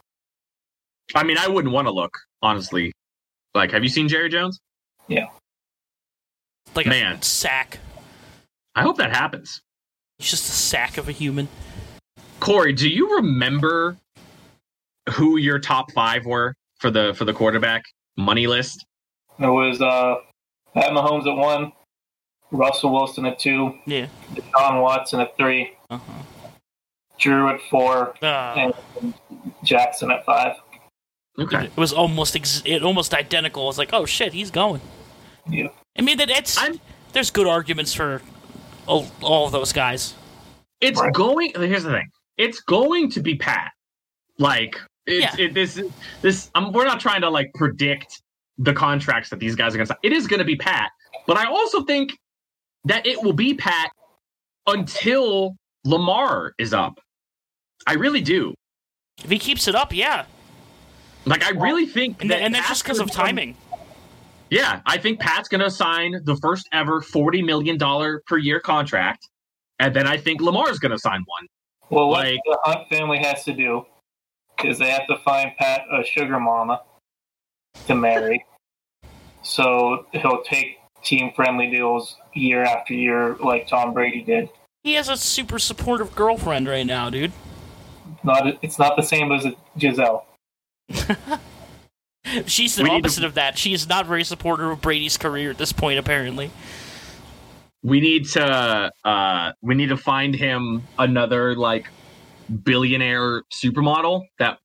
[1.14, 2.92] I mean, I wouldn't want to look honestly.
[3.54, 4.60] Like, have you seen Jerry Jones?
[5.08, 5.28] Yeah.
[6.74, 7.22] Like a Man.
[7.22, 7.78] sack.
[8.74, 9.60] I hope that happens.
[10.18, 11.48] He's just a sack of a human.
[12.40, 13.96] Corey, do you remember
[15.11, 17.82] who your top five were for the for the quarterback
[18.16, 18.84] money list?
[19.38, 20.16] There was uh,
[20.74, 21.72] Pat Mahomes at one,
[22.50, 24.06] Russell Wilson at two, Yeah.
[24.34, 26.12] Deshaun Watson at three, Uh-huh.
[27.18, 28.70] Drew at four, Uh,
[29.02, 29.14] and
[29.64, 30.56] Jackson at five.
[31.38, 31.64] Okay.
[31.66, 33.62] It was almost ex- it almost identical.
[33.64, 34.80] I was like, oh shit, he's going.
[35.48, 35.68] Yeah.
[35.96, 36.80] I mean, that it's I'm-
[37.12, 38.22] there's good arguments for
[38.86, 40.14] all, all of those guys.
[40.80, 41.12] It's Right.
[41.12, 41.52] going.
[41.54, 42.09] Here's the thing.
[42.36, 43.70] It's going to be Pat.
[44.38, 45.46] Like it's Yeah.
[45.46, 45.80] it, this
[46.22, 46.50] this.
[46.54, 48.22] Um, we're not trying to like predict
[48.59, 49.98] the contracts that these guys are going to sign.
[50.02, 50.90] It is going to be Pat.
[51.26, 52.12] But I also think
[52.84, 53.90] that it will be Pat
[54.66, 56.98] until Lamar is up.
[57.86, 58.54] I really do.
[59.24, 60.26] If he keeps it up, yeah,
[61.24, 63.56] Like I really think and, that and that's just because of timing.
[64.50, 68.61] Yeah, I think Pat's going to sign the first ever forty million dollar per year
[68.61, 69.28] contract,
[69.78, 71.46] and then I think Lamar's going to sign one.
[71.90, 73.84] Well, what Like- the Hunt family has to do
[74.64, 76.82] is they have to find Pat a sugar mama
[77.86, 78.44] to marry.
[79.42, 84.48] so he'll take team friendly deals year after year, like Tom Brady did.
[84.82, 87.32] He has a super supportive girlfriend right now, dude.
[88.24, 89.46] Not it's not the same as
[89.76, 90.24] Gisele.
[92.46, 93.56] She's the We need to- opposite of that.
[93.56, 96.50] She is not very supportive of Brady's career at this point, apparently.
[97.82, 101.86] we need to uh we need to find him another like
[102.64, 104.59] billionaire supermodel that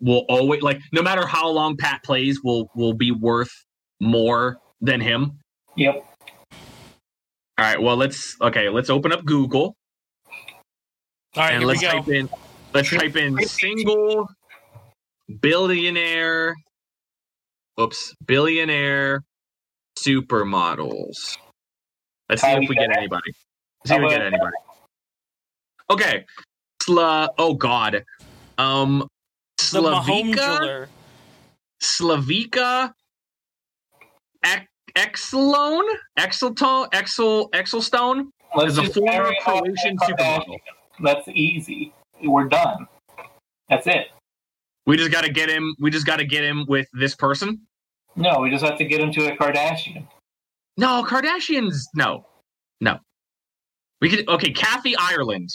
[0.00, 3.52] will always like no matter how long Pat plays will will be worth
[4.00, 5.38] more than him.
[5.76, 6.04] Yep.
[6.52, 9.76] All right, well let's okay, let's open up Google
[11.36, 11.90] All right, and here we let's go.
[11.90, 12.28] type in
[12.72, 14.28] let's type in single
[15.40, 16.56] billionaire
[17.80, 19.22] oops, billionaire
[19.98, 21.36] supermodels.
[22.28, 23.32] Let's see if we get anybody.
[23.86, 24.56] See if we get anybody.
[25.90, 26.24] Okay.
[26.90, 28.04] Sla oh god.
[28.58, 29.08] Um
[29.72, 30.88] The Mahomes Slavica jeweler.
[31.82, 32.92] Slavica
[34.44, 34.66] Ex-
[34.96, 35.88] Exelone
[36.18, 38.26] Exeltone Exel Exelstone
[38.56, 40.56] Let's is a just former marry Croatian supermodel.
[41.02, 41.92] That's easy.
[42.22, 42.86] We're done.
[43.68, 44.08] That's it.
[44.86, 45.74] We just got to get him.
[45.78, 47.60] We just got to get him with this person.
[48.16, 50.06] No, we just have to get him to a Kardashian.
[50.76, 51.84] No, Kardashians.
[51.94, 52.26] No,
[52.80, 52.98] no.
[54.00, 54.28] We could.
[54.28, 55.50] Okay, Kathy Ireland.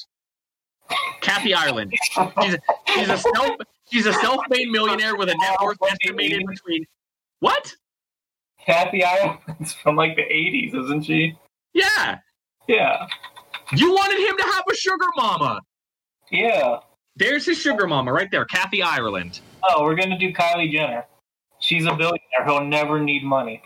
[1.21, 1.93] Kathy Ireland.
[2.41, 3.55] She's a, she's a self.
[3.91, 6.85] She's a self-made millionaire with a net worth estimated between.
[7.39, 7.75] What?
[8.65, 11.37] Kathy Ireland's from like the 80s, isn't she?
[11.73, 12.19] Yeah.
[12.67, 13.07] Yeah.
[13.75, 15.61] You wanted him to have a sugar mama.
[16.31, 16.79] Yeah.
[17.15, 19.39] There's his sugar mama right there, Kathy Ireland.
[19.63, 21.05] Oh, we're gonna do Kylie Jenner.
[21.59, 22.45] She's a billionaire.
[22.45, 23.63] He'll never need money.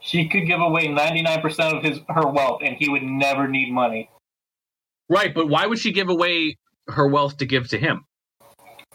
[0.00, 4.10] She could give away 99% of his her wealth, and he would never need money.
[5.08, 6.56] Right, but why would she give away
[6.88, 8.04] her wealth to give to him?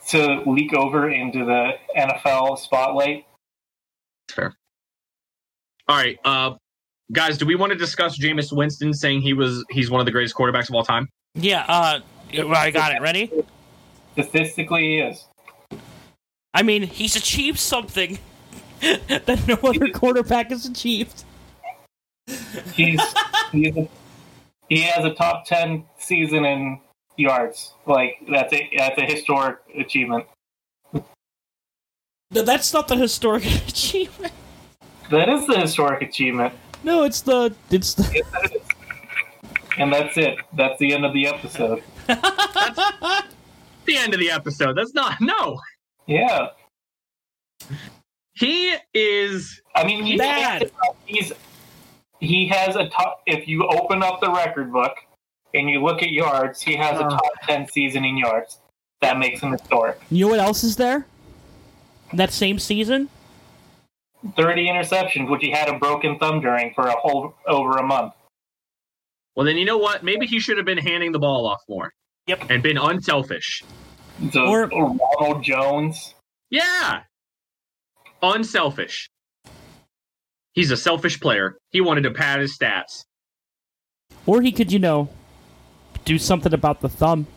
[0.09, 3.25] To leak over into the NFL spotlight.
[4.29, 4.53] Fair.
[5.87, 6.55] All right, uh,
[7.11, 10.11] guys, do we want to discuss Jameis Winston saying he was he's one of the
[10.11, 11.07] greatest quarterbacks of all time?
[11.35, 11.99] Yeah, uh,
[12.55, 13.01] I got it.
[13.01, 13.31] Ready?
[14.13, 15.27] Statistically, he is.
[16.53, 18.17] I mean, he's achieved something
[18.81, 21.23] that no other quarterback has achieved.
[22.73, 23.01] He's,
[23.51, 23.87] he's a,
[24.69, 26.79] he has a top 10 season in
[27.17, 27.73] yards.
[27.85, 30.25] Like that's a that's a historic achievement.
[32.31, 34.33] No, that's not the historic achievement.
[35.09, 36.53] That is the historic achievement.
[36.83, 38.03] No, it's the it's the.
[38.03, 38.61] Yes, it is.
[39.77, 40.37] And that's it.
[40.53, 41.83] That's the end of the episode.
[43.89, 44.77] The end of the episode.
[44.77, 45.59] That's not no.
[46.05, 46.49] Yeah.
[48.33, 50.71] He is I mean, he's Bad.
[51.07, 51.33] He's
[52.19, 53.21] he has a top.
[53.25, 54.93] If you open up the record book
[55.53, 57.09] and you look at yards, he has a Uh.
[57.09, 58.59] top ten season in yards.
[59.01, 59.99] That makes him historic.
[60.11, 61.05] You know what else is there?
[62.13, 63.09] That same season?
[64.35, 68.13] Thirty interceptions, which he had a broken thumb during for a whole over a month.
[69.35, 69.45] well.
[69.45, 70.03] Then you know what?
[70.03, 71.93] Maybe he should have been handing the ball off more.
[72.27, 72.49] Yep.
[72.51, 73.63] and been unselfish.
[74.31, 76.13] So, Or- or Ronald Jones.
[76.51, 77.03] Yeah,
[78.21, 79.09] unselfish.
[80.53, 81.57] He's a selfish player.
[81.69, 83.05] He wanted to pad his stats.
[84.25, 85.09] Or he could, you know,
[86.05, 87.27] do something about the thumb.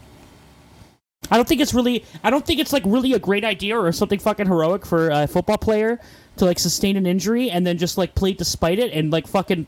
[1.30, 2.04] I don't think it's really.
[2.24, 5.26] I don't think it's like really a great idea or something fucking heroic for a
[5.26, 6.00] football player
[6.36, 9.66] to like sustain an injury and then just like play despite it and like fucking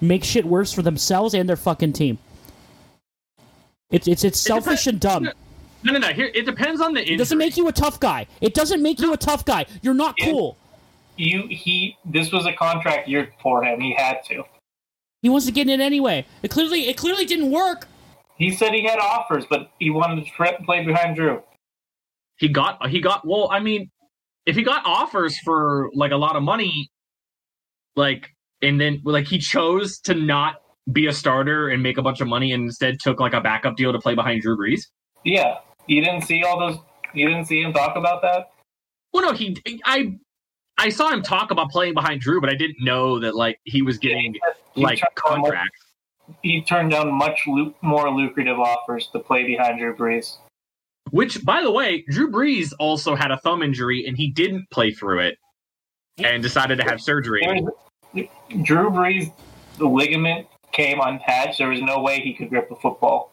[0.00, 2.18] make shit worse for themselves and their fucking team.
[3.90, 5.24] It's it's it's selfish and dumb.
[5.82, 6.08] No, no, no.
[6.08, 7.16] Here, it depends on the injury.
[7.16, 8.26] It doesn't make you a tough guy.
[8.40, 9.66] It doesn't make you a tough guy.
[9.82, 10.56] You're not cool.
[11.16, 13.80] You he this was a contract year for him.
[13.80, 14.44] He had to.
[15.22, 16.26] He wants to get in it anyway.
[16.42, 17.86] It clearly it clearly didn't work.
[18.36, 21.42] He said he had offers, but he wanted to tra- play behind Drew.
[22.36, 23.90] he got he got well i mean
[24.44, 26.90] if he got offers for like a lot of money
[27.96, 28.28] like
[28.60, 30.56] and then like he chose to not
[30.92, 33.76] be a starter and make a bunch of money and instead took like a backup
[33.76, 34.80] deal to play behind drew brees
[35.24, 36.78] Yeah, you didn't see all those.
[37.14, 38.50] You didn't see him talk about that.
[39.12, 40.18] well no he i
[40.78, 43.82] i saw him talk about playing behind drew but i didn't know that like he
[43.82, 44.34] was getting
[44.74, 45.80] He like turned down much- contracts
[46.42, 50.38] He turned down much lu- more lucrative offers to play behind Drew Brees.
[51.10, 54.90] which by the way drew brees also had a thumb injury and he didn't play
[54.90, 55.38] through it
[56.18, 57.42] and decided to have surgery
[58.62, 59.32] Drew Brees,
[59.78, 61.58] the ligament came unpatched.
[61.58, 63.32] There was no way he could grip a football.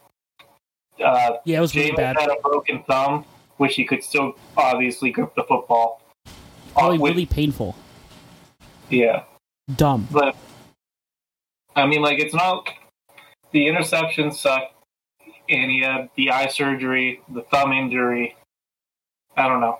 [1.00, 2.16] Uh, Yeah, it was really bad.
[2.18, 3.24] had a broken thumb,
[3.58, 6.01] which he could still obviously grip the football.
[6.74, 7.74] Probably Uh, with- really painful.
[8.90, 9.24] yeah,
[9.76, 10.08] Dumb.
[10.10, 10.36] but
[11.76, 12.68] I mean, like it's not
[13.52, 14.70] the interceptions suck,
[15.48, 18.36] and he had the eye surgery, the thumb injury.
[19.36, 19.78] I don't know.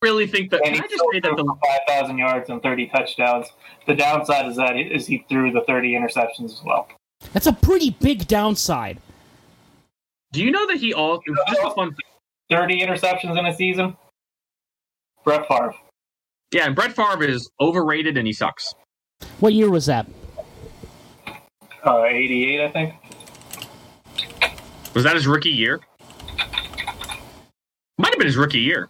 [0.00, 2.88] really think that And can i just say that the five thousand yards and thirty
[2.88, 3.46] touchdowns.
[3.86, 6.88] The downside is that is he threw the thirty interceptions as well.
[7.32, 8.98] That's a pretty big downside.
[10.32, 11.94] Do you know that he all just a fun
[12.50, 13.96] Thirty interceptions in a season.
[15.24, 15.74] Brett Favre.
[16.52, 18.74] Yeah, and Brett Favre is overrated and he sucks.
[19.40, 20.06] What year was that?
[21.84, 22.94] Uh, 88, I think.
[24.94, 25.80] Was that his rookie year?
[27.98, 28.88] Might have been his rookie year.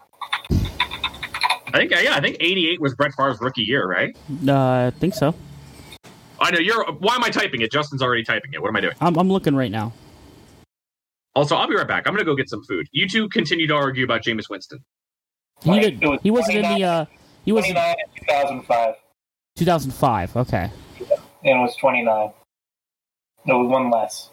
[0.50, 4.14] I think yeah, I think 88 was Brett Favre's rookie year, right?
[4.46, 5.34] Uh, I think so.
[6.38, 7.70] I know you're why am I typing it?
[7.72, 8.60] Justin's already typing it.
[8.60, 8.94] What am I doing?
[9.00, 9.92] I'm, I'm looking right now.
[11.34, 12.06] Also, I'll be right back.
[12.06, 12.86] I'm gonna go get some food.
[12.92, 14.84] You two continue to argue about Jameis Winston.
[15.62, 16.84] He, did, was he wasn't in the.
[16.84, 17.04] Uh,
[17.44, 18.94] he was 29 in 2005.
[19.56, 20.36] 2005.
[20.36, 20.70] Okay.
[21.44, 22.30] And it was 29.
[23.44, 24.30] No, it was one less.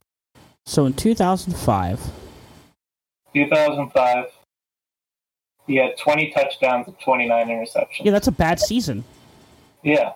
[0.65, 1.99] So in 2005,
[3.33, 4.25] 2005.
[5.67, 8.03] He had 20 touchdowns and 29 interceptions.
[8.03, 9.03] yeah, that's a bad season.
[9.83, 10.13] Yeah,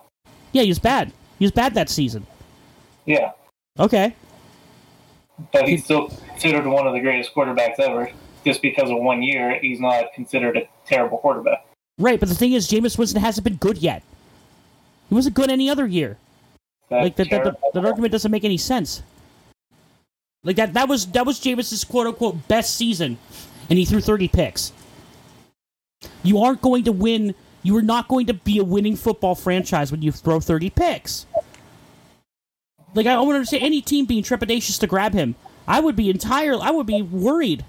[0.52, 1.12] Yeah, he was bad.
[1.38, 2.26] He was bad that season.
[3.06, 3.30] yeah.
[3.78, 4.14] Okay.
[5.52, 8.10] But he's still considered one of the greatest quarterbacks ever.
[8.44, 11.66] Just because of one year, he's not considered a terrible quarterback.
[11.98, 14.02] Right, but the thing is, Jameis Winston hasn't been good yet.
[15.08, 16.16] He wasn't good any other year.
[16.90, 19.02] That's Like that, that, that, argument doesn't make any sense.
[20.42, 23.16] Like that, that was that was Jameis's quote unquote best season,
[23.70, 24.72] and he threw 30 picks.
[26.22, 27.34] You aren't going to win.
[27.62, 31.26] You are not going to be a winning football franchise when you throw 30 picks.
[32.94, 35.34] Like I don't understand any team being trepidatious to grab him.
[35.66, 36.56] I would be entire.
[36.60, 37.64] I would be worried.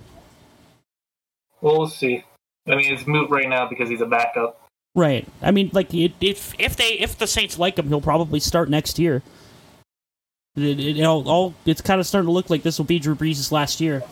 [1.62, 2.24] Well, we'll see.
[2.68, 4.62] I mean, it's moot right now because he's a backup.
[4.96, 5.28] Right.
[5.42, 8.98] I mean, like If if they if the Saints like him, he'll probably start next
[8.98, 9.22] year.
[10.56, 13.14] It, it, all, all, it's kind of starting to look like this will be Drew
[13.14, 14.04] Brees' last year.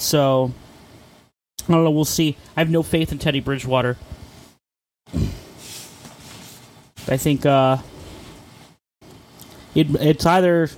[0.00, 0.52] So,
[1.68, 1.90] I don't know.
[1.90, 2.36] We'll see.
[2.56, 3.96] I have no faith in Teddy Bridgewater.
[7.06, 7.78] I think uh,
[9.74, 10.68] it, it's either.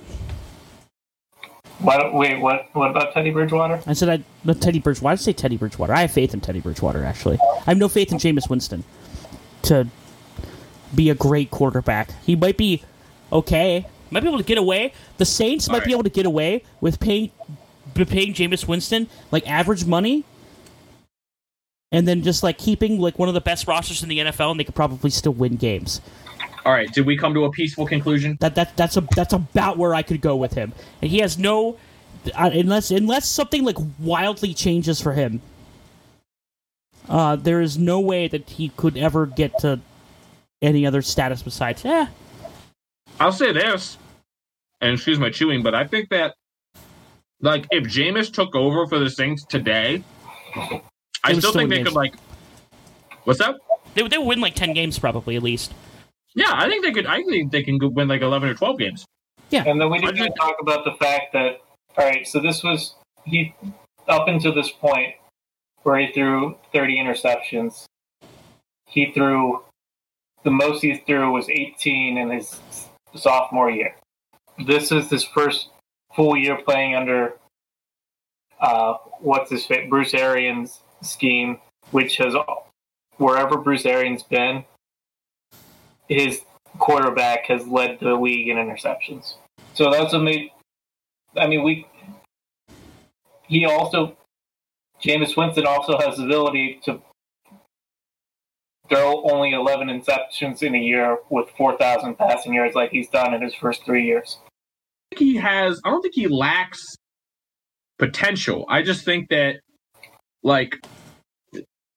[1.83, 2.69] Why don't, wait, what?
[2.75, 3.81] What about Teddy Bridgewater?
[3.87, 5.05] I said I not Teddy Bridgewater.
[5.05, 5.93] Why did I say Teddy Bridgewater?
[5.93, 7.05] I have faith in Teddy Bridgewater.
[7.05, 8.85] Actually, I have no faith in Jameis Winston
[9.63, 9.89] to
[10.95, 12.11] be a great quarterback.
[12.23, 12.83] He might be
[13.33, 13.87] okay.
[14.11, 14.93] Might be able to get away.
[15.17, 17.31] The Saints might All be able to get away with paying
[17.95, 20.25] b- paying Jameis Winston like average money,
[21.91, 24.61] and then just like keeping like one of the best rosters in the NFL, and
[24.61, 26.01] they could probably still win games.
[26.65, 28.37] All right, did we come to a peaceful conclusion?
[28.41, 31.37] That that that's a that's about where I could go with him, and he has
[31.39, 31.77] no
[32.35, 35.41] uh, unless unless something like wildly changes for him.
[37.09, 39.81] Uh, there is no way that he could ever get to
[40.61, 42.09] any other status besides yeah.
[43.19, 43.99] I'll say this,
[44.81, 46.37] and excuse my chewing, but I think that
[47.41, 50.05] like if Jameis took over for the Saints today,
[51.25, 52.15] I still still think they could like.
[53.25, 53.57] What's that?
[53.95, 55.75] they they would win like ten games probably at least.
[56.35, 57.07] Yeah, I think they could.
[57.07, 59.05] I think they can go win like eleven or twelve games.
[59.53, 61.61] Yeah, and then we I didn't even talk about the fact that,
[61.99, 63.55] all right, so this was, he,
[64.09, 65.15] up until this point,
[65.83, 67.85] where he threw 30 interceptions,
[68.87, 69.63] he threw
[70.43, 72.61] the most he threw was 18 in his
[73.15, 73.95] sophomore year.
[74.67, 75.69] This is his first
[76.15, 77.35] full year playing under
[78.61, 81.59] uh, what's his fit Bruce Arians scheme,
[81.91, 82.35] which has
[83.19, 84.65] wherever Bruce Arians been,
[86.13, 86.43] his
[86.79, 89.35] quarterback has led the league in interceptions.
[89.75, 90.23] So that's what.
[91.37, 91.87] I mean, we.
[93.49, 94.17] He also,
[95.03, 97.03] Jameis Winston also has the ability to
[98.89, 103.43] throw only 11 interceptions in a year with 4,000 passing yards, like he's done in
[103.43, 104.39] his first three years.
[105.17, 105.81] he has.
[105.85, 106.97] I don't think he lacks
[107.99, 108.65] potential.
[108.69, 109.57] I just think that,
[110.43, 110.77] like,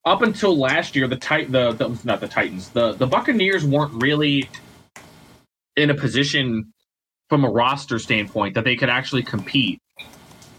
[0.05, 4.01] up until last year, the tit the, the not the Titans, the the Buccaneers weren't
[4.01, 4.49] really
[5.75, 6.71] in a position
[7.29, 9.79] from a roster standpoint that they could actually compete.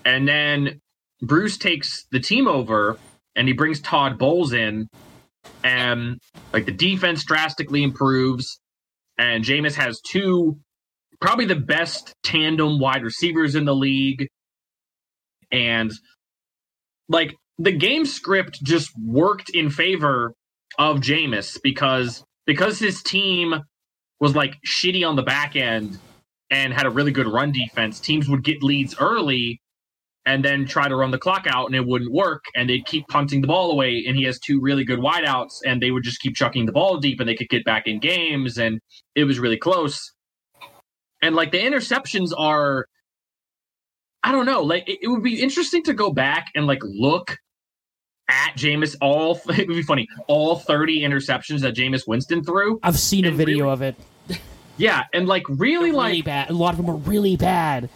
[0.05, 0.81] And then
[1.23, 2.99] Bruce takes the team over
[3.35, 4.89] and he brings Todd Bowles in
[5.63, 6.19] and
[6.53, 8.61] like the defense drastically improves
[9.19, 10.59] and Jameis has two
[11.21, 14.29] probably the best tandem wide receivers in the league
[15.51, 15.93] and
[17.09, 20.35] like the game script just worked in favor
[20.79, 23.55] of Jameis because because his team
[24.21, 25.99] was like shitty on the back end
[26.51, 29.61] and had a really good run defense, teams would get leads early
[30.25, 33.07] and then try to run the clock out and it wouldn't work and they'd keep
[33.09, 36.21] punting the ball away and he has two really good wideouts and they would just
[36.21, 38.81] keep chucking the ball deep and they could get back in games and
[39.15, 40.13] it was really close.
[41.23, 42.87] And like the interceptions are
[44.23, 47.37] I don't know, like it, it would be interesting to go back and like look
[48.29, 52.79] at Jameis all it would be funny, all 30 interceptions that Jameis Winston threw.
[52.83, 53.97] I've seen a video really- of it.
[54.79, 56.51] Yeah, and like really They're like really bad.
[56.51, 57.89] A lot of them are really bad.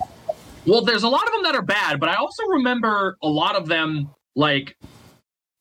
[0.66, 3.54] Well, there's a lot of them that are bad, but I also remember a lot
[3.54, 4.76] of them like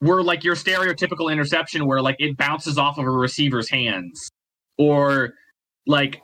[0.02, 4.30] were like your stereotypical interception where like it bounces off of a receiver's hands
[4.78, 5.34] or
[5.88, 6.22] like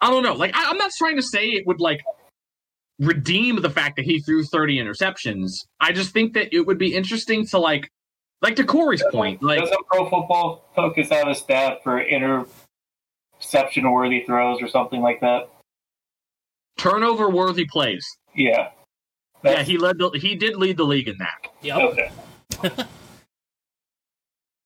[0.00, 0.34] I don't know.
[0.34, 2.00] Like I, I'm not trying to say it would like
[3.00, 5.66] redeem the fact that he threw 30 interceptions.
[5.80, 7.90] I just think that it would be interesting to like
[8.42, 14.22] like to Corey's point, like Doesn't Pro Football Focus have a stat for interception worthy
[14.24, 15.48] throws or something like that?
[16.80, 18.06] turnover worthy plays.
[18.34, 18.70] Yeah.
[19.44, 21.48] Yeah, he led the, he did lead the league in that.
[21.62, 21.78] Yep.
[21.78, 22.10] Okay.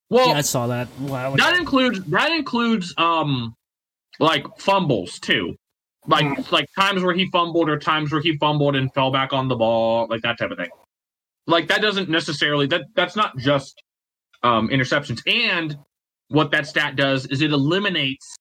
[0.07, 0.87] Well, Yeah, I saw that.
[0.99, 1.35] Wow.
[1.35, 3.55] that includes that includes um
[4.19, 5.55] like fumbles too
[6.07, 9.47] like like times where he fumbled or times where he fumbled and fell back on
[9.47, 10.69] the ball like that type of thing.
[11.47, 13.81] Like that doesn't necessarily that that's not just
[14.43, 15.21] um interceptions.
[15.27, 15.77] And
[16.29, 18.35] what that stat does is it eliminates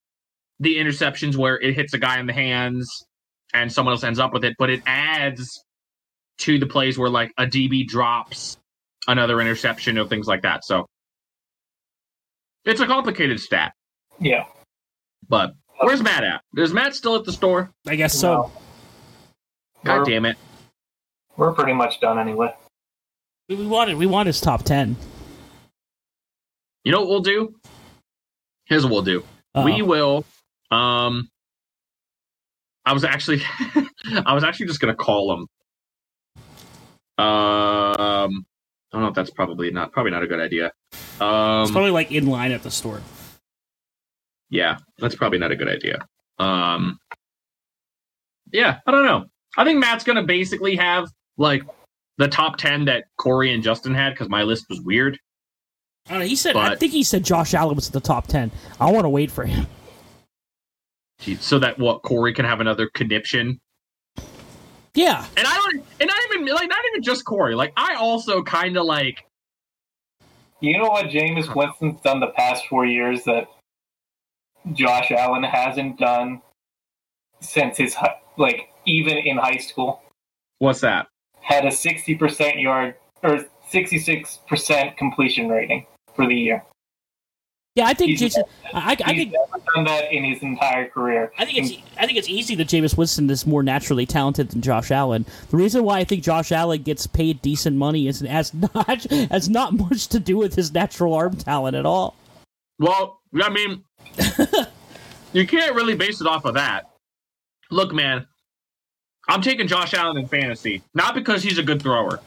[0.60, 2.88] the interceptions where it hits a guy in the hands
[3.52, 5.62] and someone else ends up with it but it adds
[6.38, 8.56] to the plays where like a db drops
[9.06, 10.64] another interception or things like that.
[10.64, 10.86] So
[12.64, 13.72] it's a complicated stat.
[14.20, 14.44] Yeah.
[15.28, 15.52] but
[15.84, 16.42] where's Matt at?
[16.56, 17.70] Is Matt still at the store?
[17.86, 18.32] I guess so.
[18.34, 18.52] No.
[19.84, 20.36] God We're- damn it.
[21.36, 22.54] We're pretty much done anyway.
[23.48, 24.96] We, we wanted we want his top ten.
[26.84, 27.54] You know what we'll do?
[28.66, 29.24] Here's what we'll do.
[29.54, 29.64] Uh-oh.
[29.64, 30.24] We will
[30.70, 31.28] um
[32.86, 33.42] I was actually
[34.24, 35.48] I was actually just gonna call him.
[37.18, 38.46] Um
[38.92, 40.70] I don't know if that's probably not probably not a good idea.
[40.92, 43.02] It's Um probably like in line at the store.
[44.54, 45.98] Yeah, that's probably not a good idea.
[46.38, 46.98] Um
[48.52, 49.26] Yeah, I don't know.
[49.56, 51.62] I think Matt's gonna basically have like
[52.18, 55.18] the top ten that Corey and Justin had because my list was weird.
[56.06, 56.26] I don't know.
[56.26, 56.54] He said.
[56.56, 58.50] I think he said Josh Allen was at the top ten.
[58.80, 59.66] I want to wait for him.
[61.40, 63.60] so that what Corey can have another conniption.
[64.94, 65.26] Yeah.
[65.36, 67.54] And I don't, and not even like not even just Corey.
[67.54, 69.24] Like I also kind of like
[70.60, 73.48] You know what Jameis Winston's done the past four years that
[74.72, 76.40] Josh Allen hasn't done
[77.40, 77.94] since his
[78.36, 80.02] like even in high school
[80.58, 81.06] what's that?
[81.40, 86.62] had a sixty percent yard or sixty six percent completion rating for the year.
[87.74, 88.44] Yeah, I think He's- Jason.
[88.72, 91.32] I, I, I He's think never done that in his entire career.
[91.38, 94.62] I think it's I think it's easy that Jameis Winston is more naturally talented than
[94.62, 95.26] Josh Allen.
[95.50, 99.48] The reason why I think Josh Allen gets paid decent money is has not has
[99.50, 102.14] not much to do with his natural arm talent at all.
[102.78, 103.83] Well, I mean,
[105.32, 106.90] you can't really base it off of that.
[107.70, 108.26] Look, man,
[109.28, 112.20] I'm taking Josh Allen in fantasy, not because he's a good thrower.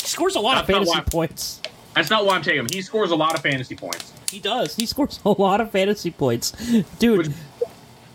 [0.00, 1.62] He scores a lot of That's not fantasy points.
[1.94, 2.66] That's not why I'm taking him.
[2.72, 4.12] He scores a lot of fantasy points.
[4.30, 4.74] He does.
[4.74, 6.52] He scores a lot of fantasy points,
[6.98, 7.18] dude.
[7.28, 7.36] Which-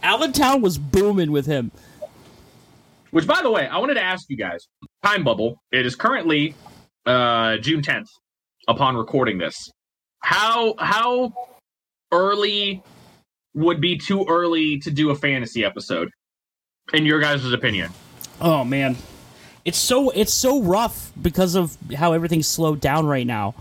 [0.02, 1.72] Allentown was booming with him.
[3.12, 4.68] Which, by the way, I wanted to ask you guys.
[5.04, 5.62] Time bubble.
[5.72, 6.56] It is currently
[7.06, 8.08] uh, June 10th.
[8.68, 9.72] Upon recording this,
[10.20, 11.34] how how
[12.12, 12.84] early
[13.54, 16.10] would be too early to do a fantasy episode
[16.94, 17.92] in your guys' opinion?
[18.42, 18.96] Oh man,
[19.66, 23.56] it's so it's so rough because of how everything's slowed down right now.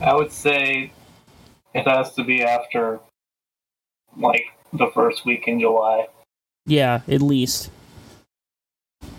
[0.00, 0.92] I would say
[1.74, 3.00] it has to be after
[4.16, 6.06] like the first week in July.
[6.66, 7.70] Yeah, at least.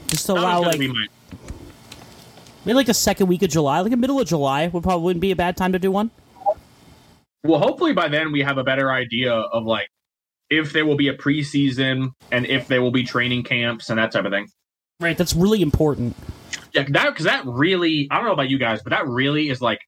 [0.08, 1.08] Just to That was allow like be my-
[2.66, 5.22] maybe like a second week of July, like a middle of July would probably wouldn't
[5.22, 6.12] be a bad time to do one.
[7.46, 9.88] Well, hopefully by then we have a better idea of like
[10.50, 14.12] if there will be a preseason and if there will be training camps and that
[14.12, 14.48] type of thing.
[15.00, 16.16] Right, that's really important.
[16.74, 19.62] Yeah, that because that really I don't know about you guys, but that really is
[19.62, 19.80] like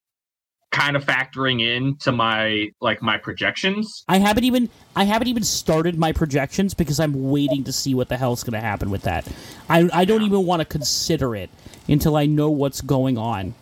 [0.72, 4.04] kind of factoring in to my like my projections.
[4.08, 8.10] I haven't even I haven't even started my projections because I'm waiting to see what
[8.10, 9.28] the hell's going to happen with that.
[9.70, 11.50] I I don't even want to consider it
[11.88, 13.54] until I know what's going on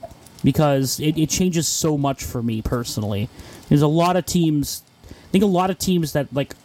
[0.43, 3.29] because it, it changes so much for me personally.
[3.69, 4.83] There's a lot of teams.
[5.09, 6.55] I think a lot of teams that like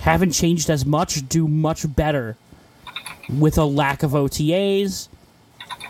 [0.00, 2.36] haven't changed as much do much better
[3.28, 5.08] with a lack of OTAs.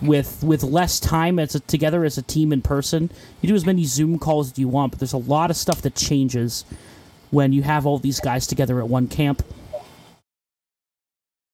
[0.03, 3.11] With with less time as a, together as a team in person,
[3.43, 5.83] you do as many Zoom calls as you want, but there's a lot of stuff
[5.83, 6.65] that changes
[7.31, 9.43] when you have all these guys together at one camp.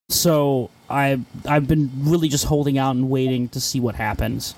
[0.09, 4.55] So I I've been really just holding out and waiting to see what happens.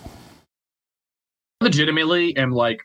[1.63, 2.81] Legitimately am like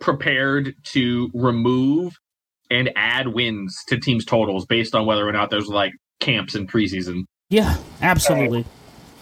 [0.00, 2.16] prepared to remove
[2.70, 6.66] and add wins to teams totals based on whether or not there's like camps in
[6.66, 7.24] preseason.
[7.48, 8.64] Yeah, absolutely.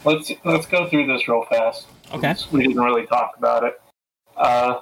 [0.05, 1.87] Let's let's go through this real fast.
[2.13, 2.35] Okay.
[2.53, 3.81] We didn't really talk about it.
[4.37, 4.81] Uh,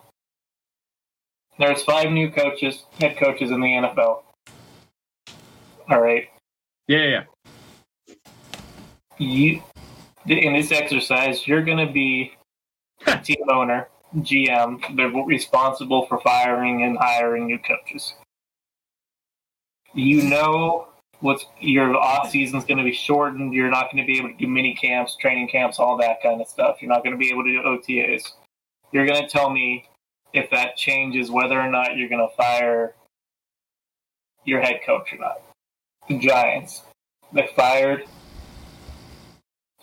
[1.58, 4.22] there's five new coaches, head coaches in the NFL.
[5.88, 6.28] All right.
[6.88, 7.24] Yeah, yeah,
[8.08, 8.14] yeah.
[9.18, 9.62] You
[10.26, 12.32] in this exercise, you're going to be
[13.06, 14.96] a team owner, GM.
[14.96, 18.14] They're responsible for firing and hiring new coaches.
[19.94, 20.88] You know
[21.20, 23.54] what's your off season's going to be shortened.
[23.54, 26.40] You're not going to be able to do mini camps, training camps, all that kind
[26.40, 26.76] of stuff.
[26.80, 28.22] You're not going to be able to do OTAs.
[28.92, 29.88] You're going to tell me
[30.32, 32.94] if that changes whether or not you're going to fire
[34.44, 35.40] your head coach or not.
[36.08, 36.82] The Giants,
[37.32, 38.04] they fired.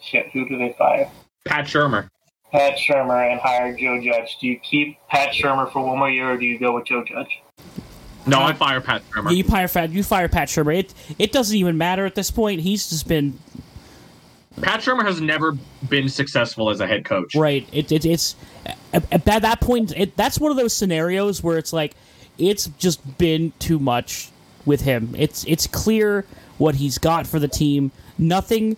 [0.02, 1.10] Shit, who do they fire?
[1.46, 2.10] Pat Shurmur.
[2.52, 4.38] Pat Shurmur and hired Joe Judge.
[4.40, 7.04] Do you keep Pat Shurmur for one more year, or do you go with Joe
[7.04, 7.42] Judge?
[8.26, 9.32] No, I fire Pat Shurmur.
[9.32, 10.76] Yeah, you fire Pat, you fire Pat Shurmur.
[10.76, 12.62] It it doesn't even matter at this point.
[12.62, 13.38] He's just been
[14.62, 17.36] Pat Shurmur has never been successful as a head coach.
[17.36, 17.68] right.
[17.72, 18.36] It, it it's
[18.94, 19.94] at, at that point.
[19.96, 21.96] It, that's one of those scenarios where it's like
[22.38, 24.32] it's just been too much
[24.66, 25.14] with him.
[25.18, 26.26] It's it's clear
[26.58, 27.92] what he's got for the team.
[28.18, 28.76] Nothing.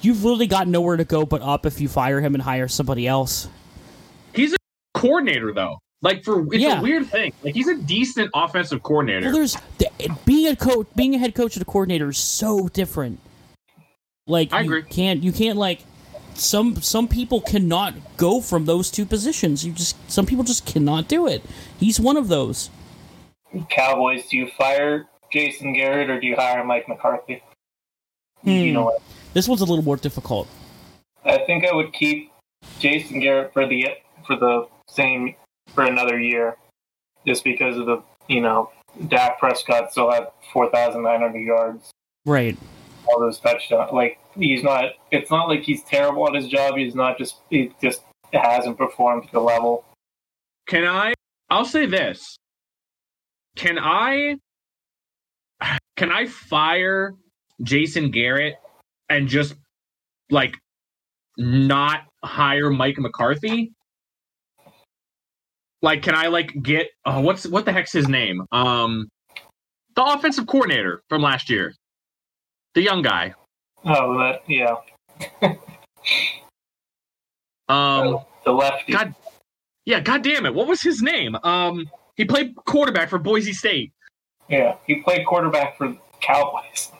[0.00, 3.06] You've literally got nowhere to go but up if you fire him and hire somebody
[3.06, 3.48] else.
[4.34, 4.56] He's a
[4.94, 5.78] coordinator though.
[6.00, 6.80] Like for it's Yeah.
[6.80, 7.32] a weird thing.
[7.44, 9.26] Like he's a decent offensive coordinator.
[9.26, 9.56] Well, there's
[10.24, 13.20] being a coach, being a head coach and a coordinator is so different.
[14.26, 14.82] Like I you agree.
[14.82, 15.84] can't you can't like
[16.34, 19.64] some some people cannot go from those two positions.
[19.64, 21.42] You just some people just cannot do it.
[21.78, 22.70] He's one of those.
[23.68, 27.42] Cowboys, do you fire Jason Garrett or do you hire Mike McCarthy?
[28.42, 28.72] You Hmm.
[28.72, 29.02] know what?
[29.34, 30.48] This one's a little more difficult.
[31.24, 32.32] I think I would keep
[32.78, 33.88] Jason Garrett for the
[34.26, 35.34] for the same
[35.74, 36.56] for another year,
[37.26, 38.70] just because of the you know
[39.08, 41.90] Dak Prescott still had four thousand nine hundred yards,
[42.26, 42.56] Right.
[43.08, 43.92] all those touchdowns.
[43.92, 44.86] Like he's not.
[45.10, 46.76] It's not like he's terrible at his job.
[46.76, 47.36] He's not just.
[47.50, 48.02] He just
[48.32, 49.84] hasn't performed to the level.
[50.68, 51.14] Can I?
[51.50, 52.36] I'll say this.
[53.56, 54.36] Can I?
[55.96, 57.14] Can I fire
[57.62, 58.54] Jason Garrett
[59.12, 59.54] and just
[60.30, 60.56] like
[61.36, 63.72] not hire Mike McCarthy?
[65.80, 68.42] Like, can I like get uh, what's what the heck's his name?
[68.52, 69.08] Um,
[69.96, 71.74] the offensive coordinator from last year,
[72.74, 73.34] the young guy.
[73.84, 74.76] Oh, that yeah.
[77.68, 78.92] Um, the lefty.
[78.92, 79.14] God,
[79.86, 81.36] yeah, God damn it, what was his name?
[81.42, 83.92] Um, he played quarterback for Boise State.
[84.48, 86.92] Yeah, he played quarterback for Cowboys.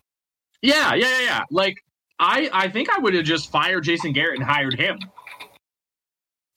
[0.61, 1.43] Yeah, yeah, yeah, yeah.
[1.51, 1.77] Like
[2.19, 4.99] I, I think I would have just fired Jason Garrett and hired him.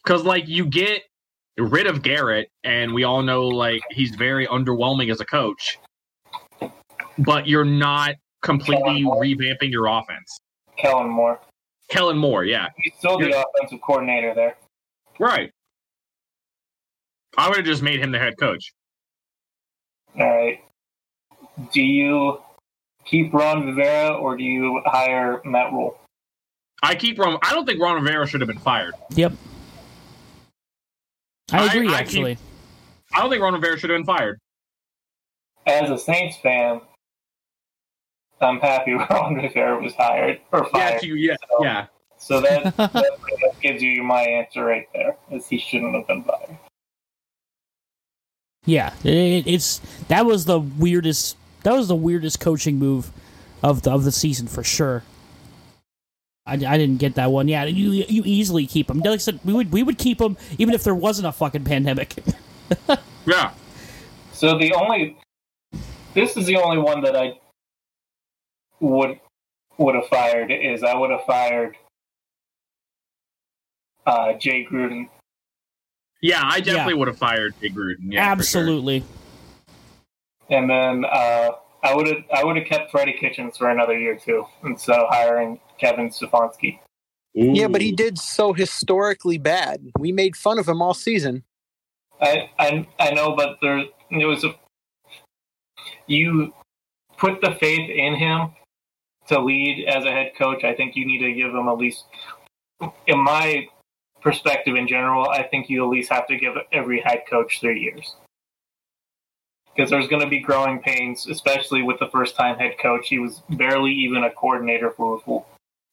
[0.04, 1.02] Cause like you get
[1.58, 5.78] rid of Garrett, and we all know like he's very underwhelming as a coach.
[7.18, 10.38] But you're not completely revamping your offense.
[10.78, 11.40] Kellen Moore.
[11.88, 14.56] Kellen Moore, yeah, He's still the offensive coordinator there.
[15.18, 15.50] right.
[17.38, 18.72] I would have just made him the head coach.
[20.18, 20.60] All right.
[21.72, 22.40] Do you
[23.06, 25.98] keep Ron Rivera or do you hire Matt Rhule?
[26.82, 27.38] I keep Ron.
[27.42, 28.94] I don't think Ron Rivera should have been fired.
[29.10, 29.32] Yep.
[31.52, 31.88] I I- agree.
[31.88, 32.36] I actually,
[33.14, 34.38] I don't think Ron Rivera should have been fired.
[35.66, 36.80] As a Saints fan,
[38.40, 41.00] I'm happy Ron Rivera was hired or Yeah, fired.
[41.02, 41.86] to, yeah, yeah.
[42.18, 46.22] So that, that pretty gives you my answer right there, is he shouldn't have been
[46.24, 46.56] fired.
[48.64, 49.78] Yeah, it, it's
[50.08, 51.36] that was the weirdest.
[51.66, 53.10] That was the weirdest coaching move
[53.60, 55.02] of the of the season for sure.
[56.46, 57.48] I, I didn't get that one.
[57.48, 59.00] Yeah, you you easily keep him.
[59.00, 61.64] Like I said, we would we would keep him even if there wasn't a fucking
[61.64, 62.14] pandemic.
[63.26, 63.50] Yeah.
[64.32, 65.16] So the only,
[66.14, 67.32] this is the only one that I
[68.78, 69.18] would
[69.78, 71.76] would have fired is I would have fired
[74.06, 75.08] uh, Jay Gruden.
[76.22, 76.98] Yeah, I definitely Yeah.
[77.00, 78.12] would have fired Jay Gruden.
[78.12, 79.02] Yeah, for sure.
[80.48, 80.56] Absolutely.
[80.56, 81.50] And then uh,
[81.82, 85.06] I would have I would have kept Freddie Kitchens for another year too, and so
[85.08, 86.80] hiring Kevin Stefanski.
[87.34, 89.90] Yeah, but he did so historically bad.
[89.98, 91.44] We made fun of him all season.
[92.20, 94.54] I I I know, but there it was a
[96.06, 96.52] you
[97.18, 98.50] put the faith in him
[99.28, 100.64] to lead as a head coach.
[100.64, 102.04] I think you need to give him at least,
[103.06, 103.66] in my
[104.22, 107.80] perspective in general, I think you at least have to give every head coach three
[107.80, 108.16] years
[109.76, 113.08] because there's going to be growing pains, especially with the first time head coach.
[113.08, 115.44] He was barely even a coordinator for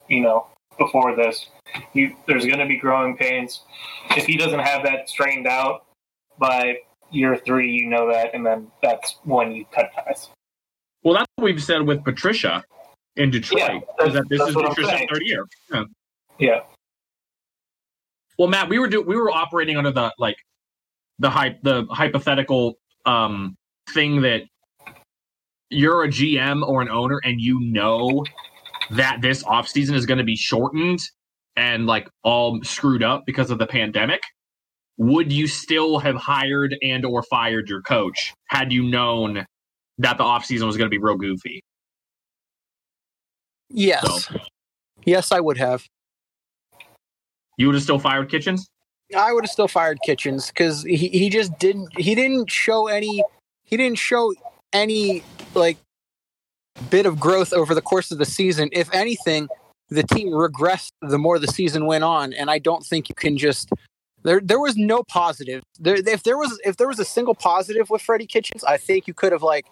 [0.08, 0.48] you know,
[0.78, 1.48] before this.
[1.92, 3.62] He, there's going to be growing pains.
[4.12, 5.86] If he doesn't have that straightened out
[6.38, 6.78] by
[7.12, 10.30] year three, you know that, and then that's when you cut ties.
[11.04, 12.64] Well, that's what we've said with Patricia
[13.18, 13.84] in Detroit.
[14.00, 15.46] Yeah, is that this is Patricia's third year.
[15.72, 15.84] Yeah.
[16.40, 16.60] Yeah.
[18.40, 20.38] Well, Matt, we were do- we were operating under the like
[21.20, 23.56] the hype the hypothetical um
[23.90, 24.44] thing that
[25.70, 28.26] you're a GM or an owner and you know
[28.92, 31.00] that this offseason is going to be shortened
[31.56, 34.22] and like all screwed up because of the pandemic
[34.98, 39.46] would you still have hired and or fired your coach had you known
[39.98, 41.62] that the offseason was going to be real goofy
[43.76, 44.32] Yes.
[45.04, 45.84] Yes, I would have.
[47.58, 48.68] you would have still fired kitchens
[49.16, 53.24] I would have still fired Kitchens because he, he just didn't he didn't show any
[53.74, 54.32] he didn't show
[54.72, 55.24] any
[55.56, 55.80] like
[56.92, 58.70] bit of growth over the course of the season.
[58.72, 59.48] If anything,
[59.90, 63.36] the team regressed the more the season went on, and I don't think you can
[63.36, 63.72] just
[64.22, 65.64] there there was no positive.
[65.80, 69.08] There if there was if there was a single positive with Freddie Kitchens, I think
[69.08, 69.66] you could have like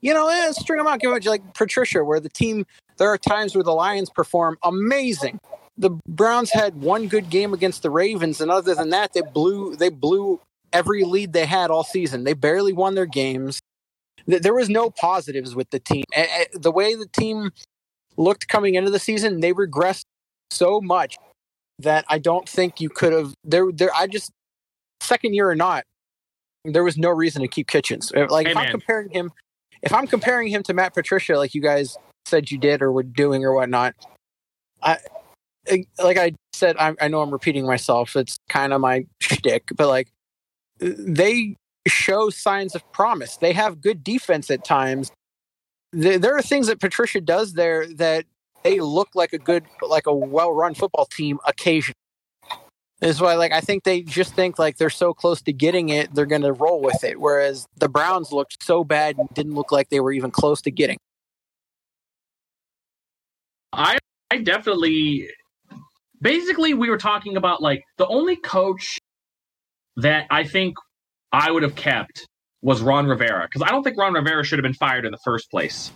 [0.00, 2.64] you know eh, string them out, give it like Patricia, where the team
[2.96, 5.38] there are times where the Lions perform amazing
[5.76, 9.76] the Browns had one good game against the Ravens, and other than that, they blew
[9.76, 10.40] they blew
[10.72, 12.24] every lead they had all season.
[12.24, 13.60] They barely won their games.
[14.26, 16.04] There was no positives with the team.
[16.52, 17.50] The way the team
[18.16, 20.04] looked coming into the season, they regressed
[20.50, 21.18] so much
[21.78, 23.34] that I don't think you could have.
[23.44, 23.90] There, there.
[23.94, 24.30] I just
[25.00, 25.84] second year or not,
[26.64, 28.12] there was no reason to keep Kitchens.
[28.12, 29.32] Like if I'm comparing him,
[29.82, 31.96] if I'm comparing him to Matt Patricia, like you guys
[32.26, 33.94] said you did or were doing or whatnot,
[34.82, 34.98] I
[35.98, 38.16] like I said, I, I know I'm repeating myself.
[38.16, 40.08] It's kind of my shtick, but like
[40.82, 41.56] they
[41.86, 43.36] show signs of promise.
[43.36, 45.10] They have good defense at times.
[45.92, 48.24] There, are things that Patricia does there that
[48.64, 51.94] they look like a good, like a well-run football team occasionally.
[53.00, 56.14] Is why, like, I think they just think like they're so close to getting it,
[56.14, 57.20] they're going to roll with it.
[57.20, 60.70] Whereas the Browns looked so bad and didn't look like they were even close to
[60.70, 60.98] getting.
[63.72, 63.98] I
[64.30, 65.28] I definitely
[66.20, 68.98] basically we were talking about like the only coach
[69.96, 70.76] that I think
[71.32, 72.26] I would have kept
[72.62, 75.18] was Ron Rivera because I don't think Ron Rivera should have been fired in the
[75.24, 75.92] first place.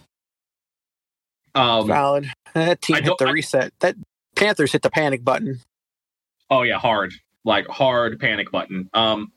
[1.55, 2.31] Um, Valid.
[2.55, 3.73] That team hit the I- reset.
[3.81, 3.97] That
[4.35, 5.61] Panthers hit the panic button.
[6.51, 7.13] oh yeah, hard
[7.45, 8.89] like hard panic button.
[8.95, 9.31] Um,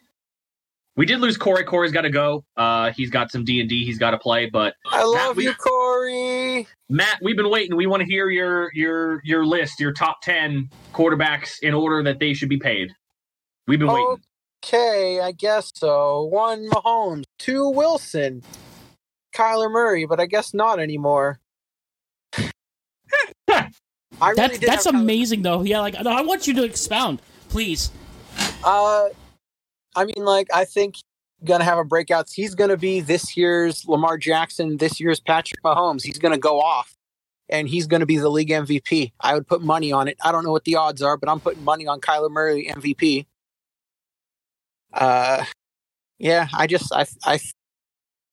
[0.96, 1.64] we did lose Corey.
[1.66, 2.44] Corey's got to go.
[2.58, 5.44] Uh, he's got some D and D he's got to play, but I love we-
[5.46, 6.68] you, Corey.
[6.90, 7.76] Matt, we've been waiting.
[7.76, 12.20] We want to hear your your your list, your top ten quarterbacks in order that
[12.20, 12.94] they should be paid.
[13.68, 14.18] We've been waiting.
[14.64, 16.24] Okay, I guess so.
[16.26, 18.44] One Mahomes, two Wilson,
[19.34, 21.40] Kyler Murray, but I guess not anymore.
[24.22, 25.62] Really That's that's have Kyler- amazing though.
[25.64, 27.90] Yeah, like I want you to expound, please.
[28.66, 29.08] Uh,
[29.96, 30.96] I mean, like I think
[31.46, 32.28] gonna have a breakout.
[32.30, 36.04] He's gonna be this year's Lamar Jackson, this year's Patrick Mahomes.
[36.04, 36.94] He's gonna go off,
[37.48, 39.14] and he's gonna be the league MVP.
[39.22, 40.18] I would put money on it.
[40.22, 43.26] I don't know what the odds are, but I'm putting money on Kyler Murray MVP.
[44.94, 45.46] Uh,
[46.18, 47.40] yeah, I just I I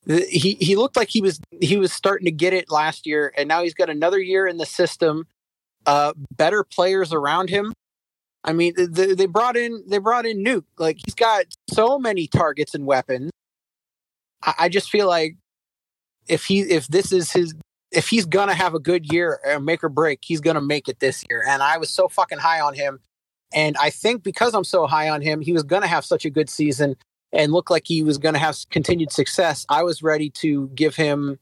[0.07, 3.49] he he looked like he was he was starting to get it last year, and
[3.49, 5.27] now he's got another year in the system.
[5.85, 7.73] Uh, better players around him.
[8.45, 10.65] I mean, they, they brought in they brought in Nuke.
[10.79, 13.31] Like he's got so many targets and weapons.
[14.43, 15.37] I, I just feel like
[16.29, 17.55] if he if this is his
[17.91, 21.01] if he's gonna have a good year or make or break, he's gonna make it
[21.01, 21.45] this year.
[21.47, 23.01] And I was so fucking high on him.
[23.53, 26.31] And I think because I'm so high on him, he was gonna have such a
[26.31, 26.97] good season
[27.33, 29.65] and look like he was gonna have continued success.
[29.69, 31.39] I was ready to give him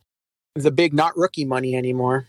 [0.54, 2.28] the big not rookie money anymore.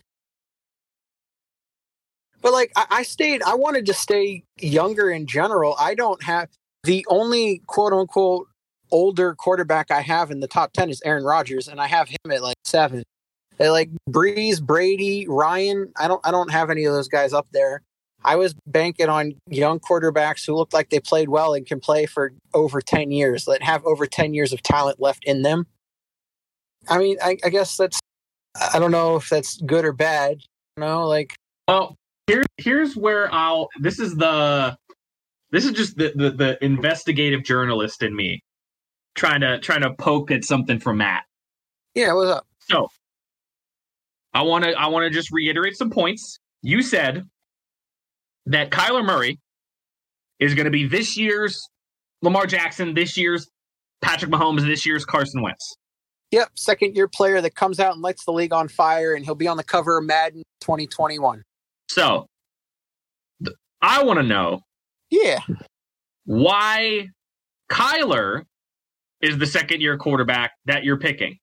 [2.42, 5.76] But like I, I stayed I wanted to stay younger in general.
[5.80, 6.50] I don't have
[6.84, 8.48] the only quote unquote
[8.92, 12.32] older quarterback I have in the top 10 is Aaron Rodgers, and I have him
[12.32, 13.04] at like seven.
[13.58, 15.92] They're like Brees, Brady, Ryan.
[15.98, 17.82] I don't I don't have any of those guys up there.
[18.26, 22.08] I was banking on young quarterbacks who look like they played well and can play
[22.08, 25.68] for over 10 years, that have over 10 years of talent left in them.
[26.90, 28.00] I mean, I, I guess that's,
[28.74, 30.40] I don't know if that's good or bad.
[30.76, 31.36] You know, like,
[31.68, 31.96] Well,
[32.28, 33.70] here, here's where I'll.
[33.80, 34.76] This is the.
[35.52, 38.42] This is just the, the the investigative journalist in me,
[39.14, 41.24] trying to trying to poke at something from Matt.
[41.94, 42.46] yeah, what's up?
[42.60, 42.90] So,
[44.34, 46.40] I want to I want to just reiterate some points.
[46.62, 47.24] You said
[48.48, 49.40] that Kyler Murray
[50.40, 51.68] is going to be this year's
[52.22, 53.50] Lamar Jackson, this year's
[54.02, 55.76] Patrick Mahomes, this year's Carson Wentz.
[56.32, 59.36] Yep, second year player that comes out and lights the league on fire, and he'll
[59.36, 61.44] be on the cover of Madden 2021.
[61.90, 62.26] So,
[63.44, 64.62] th- I want to know
[65.10, 65.40] Yeah.
[66.26, 67.10] why
[67.72, 68.44] Kyler
[69.22, 71.38] is the second year quarterback that you're picking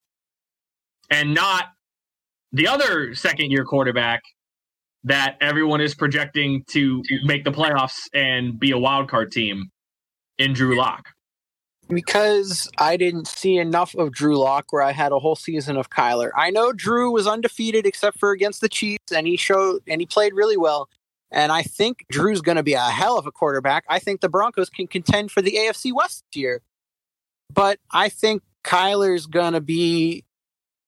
[1.10, 1.66] and not
[2.52, 4.20] the other second year quarterback
[5.04, 9.70] that everyone is projecting to make the playoffs and be a wild card team
[10.38, 11.08] in Drew Lock.
[11.88, 15.90] because I didn't see enough of Drew Lock where I had a whole season of
[15.90, 16.30] Kyler.
[16.36, 20.06] I know Drew was undefeated except for against the Chiefs and he showed and he
[20.06, 20.88] played really well.
[21.30, 23.84] And I think Drew's going to be a hell of a quarterback.
[23.88, 26.62] I think the Broncos can contend for the AFC West this year.
[27.52, 30.24] But I think Kyler's going to be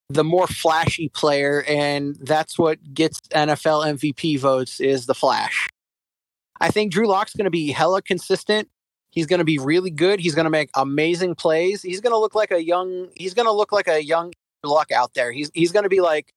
[0.09, 5.69] the more flashy player and that's what gets NFL MVP votes is the flash.
[6.61, 8.69] I think Drew Lock's going to be hella consistent.
[9.11, 10.21] He's going to be really good.
[10.21, 11.83] He's going to make amazing plays.
[11.83, 13.09] He's going to look like a young.
[13.17, 14.33] He's going to look like a young
[14.65, 15.31] Luck out there.
[15.31, 16.33] He's he's going to be like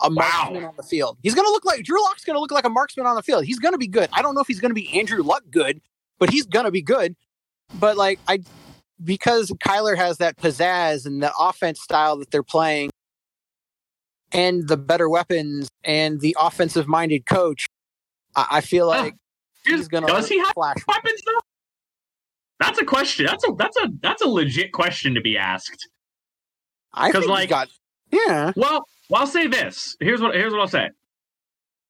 [0.00, 1.18] a marksman on the field.
[1.22, 3.22] He's going to look like Drew Lock's going to look like a marksman on the
[3.22, 3.44] field.
[3.44, 4.08] He's going to be good.
[4.12, 5.80] I don't know if he's going to be Andrew Luck good,
[6.18, 7.16] but he's going to be good.
[7.78, 8.40] But like I,
[9.02, 12.90] because Kyler has that pizzazz and the offense style that they're playing,
[14.32, 17.66] and the better weapons and the offensive minded coach,
[18.36, 19.02] I, I feel Huh.
[19.02, 19.14] like
[19.64, 20.76] he's going to Does he have flash.
[20.88, 21.40] weapons though?
[22.60, 23.26] That's a question.
[23.26, 25.88] That's a that's a that's a legit question to be asked.
[26.94, 27.68] I think like- he's got.
[28.10, 29.96] Yeah, Well, well, I'll say this.
[29.98, 30.90] Here's what here's what I'll say.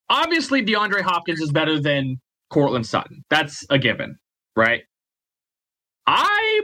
[0.09, 3.25] Obviously, DeAndre Hopkins is better than Courtland Sutton.
[3.29, 4.19] That's a given,
[4.55, 4.83] right?
[6.07, 6.61] I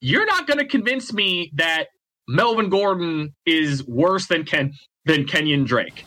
[0.00, 1.86] you're not going to convince me that
[2.28, 4.72] Melvin Gordon is worse than Ken
[5.06, 6.04] than Kenyon Drake.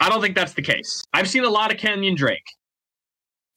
[0.00, 1.02] I don't think that's the case.
[1.12, 2.44] I've seen a lot of Kenyon Drake.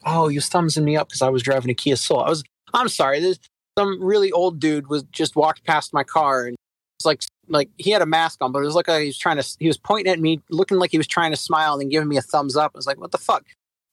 [0.05, 2.21] Oh, you're thumbsing me up because I was driving a Kia Soul.
[2.21, 2.43] I was.
[2.73, 3.19] I'm sorry.
[3.19, 3.39] There's
[3.77, 6.55] some really old dude was just walked past my car and
[6.97, 9.17] it's like like he had a mask on, but it was like uh, he was
[9.17, 9.55] trying to.
[9.59, 12.07] He was pointing at me, looking like he was trying to smile and then giving
[12.07, 12.71] me a thumbs up.
[12.73, 13.43] I was like, what the fuck?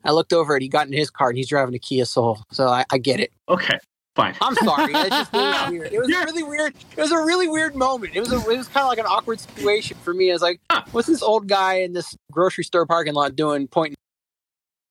[0.05, 2.41] I looked over and he got in his car and he's driving a Kia Soul.
[2.53, 3.33] So I, I get it.
[3.49, 3.79] Okay,
[4.19, 4.35] fine.
[4.43, 4.93] I'm sorry.
[4.93, 5.93] It just it was weird.
[5.93, 6.75] It was You're- really weird.
[6.97, 8.15] It was a really weird moment.
[8.15, 10.31] It was a, it was kind of like an awkward situation for me.
[10.31, 10.83] I was like, Huh.
[10.93, 13.69] what's this old guy in this grocery store parking lot doing?
[13.69, 13.97] Pointing.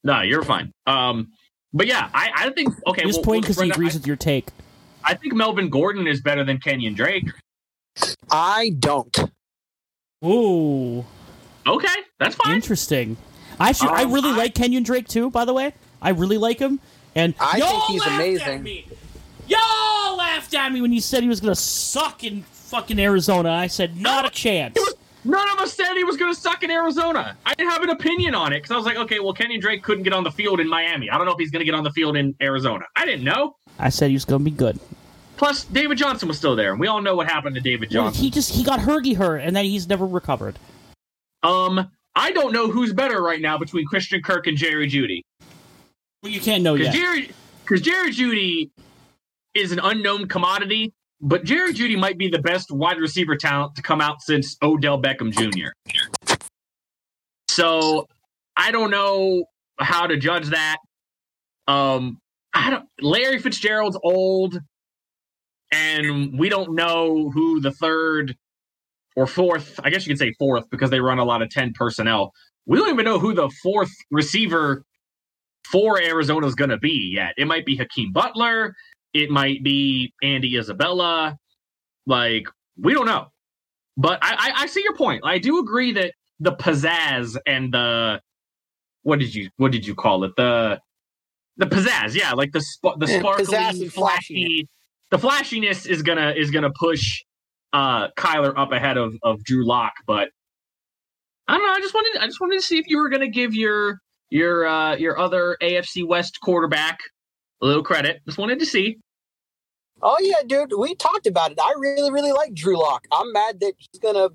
[0.04, 0.72] No, you're fine.
[0.86, 1.32] Um,
[1.74, 3.02] but yeah, I, I think okay.
[3.02, 4.48] He was well, pointing well, because he Brenda, agrees with your take.
[5.04, 7.26] I, I think Melvin Gordon is better than Kenyon Drake.
[8.32, 9.16] I don't.
[10.26, 11.06] Ooh,
[11.68, 11.88] Okay,
[12.20, 12.56] that's fine.
[12.56, 13.18] interesting.
[13.60, 13.90] I should.
[13.90, 15.30] I Um, really I- like Kenyon Drake too.
[15.30, 16.80] By the way, I really like him.
[17.16, 18.84] And I think he's amazing.
[19.48, 23.52] Y'all laughed at me when you said he was gonna suck in fucking Arizona.
[23.52, 24.78] I said not a chance.
[25.24, 27.36] None of us said he was going to suck in Arizona.
[27.46, 29.84] I didn't have an opinion on it because I was like, okay, well, Kenyon Drake
[29.84, 31.10] couldn't get on the field in Miami.
[31.10, 32.86] I don't know if he's going to get on the field in Arizona.
[32.96, 33.58] I didn't know.
[33.78, 34.80] I said he was gonna be good.
[35.36, 38.24] Plus, David Johnson was still there, and we all know what happened to David Johnson.
[38.24, 40.58] he just he got hurty hurt, and then he's never recovered.
[41.44, 45.22] Um, I don't know who's better right now between Christian Kirk and Jerry Jeudy.
[46.24, 46.94] Well, you can't know yet.
[46.94, 47.30] Jerry,
[47.64, 48.72] because Jerry Jeudy
[49.58, 53.82] is an unknown commodity, but Jerry Jeudy might be the best wide receiver talent to
[53.82, 55.70] come out since Odell Beckham Jr.
[57.50, 58.08] So
[58.56, 59.46] I don't know
[59.80, 60.78] how to judge that.
[61.68, 62.20] Um,
[62.54, 62.86] I don't.
[63.02, 64.60] Larry Fitzgerald's old,
[65.72, 68.36] and we don't know who the third
[69.16, 69.80] or fourth.
[69.84, 72.32] I guess you could say fourth because they run a lot of ten personnel.
[72.66, 74.84] We don't even know who the fourth receiver
[75.72, 77.34] for Arizona is going to be yet.
[77.38, 78.76] It might be Hakeem Butler.
[79.14, 81.38] It might be Andy Isabella.
[82.06, 82.48] Like
[82.80, 83.28] we don't know.
[83.98, 85.22] But I, I, I see your point.
[85.26, 88.22] I do agree that the pizzazz and the
[89.04, 90.80] what did you what did you call it the
[91.58, 94.68] the pizzazz yeah like the sp- the sparkly flashy
[95.10, 97.24] the flashiness is gonna is gonna push
[97.74, 100.30] uh Kyler up ahead of of Drew Lock but
[101.48, 103.30] I don't know I just wanted I just wanted to see if you were gonna
[103.30, 107.00] give your your uh your other AFC West quarterback
[107.62, 108.98] a little credit just wanted to see
[110.04, 111.60] Oh yeah, dude, we talked about it.
[111.60, 113.08] I really, really like Drew Lock.
[113.12, 114.30] I'm mad that he's gonna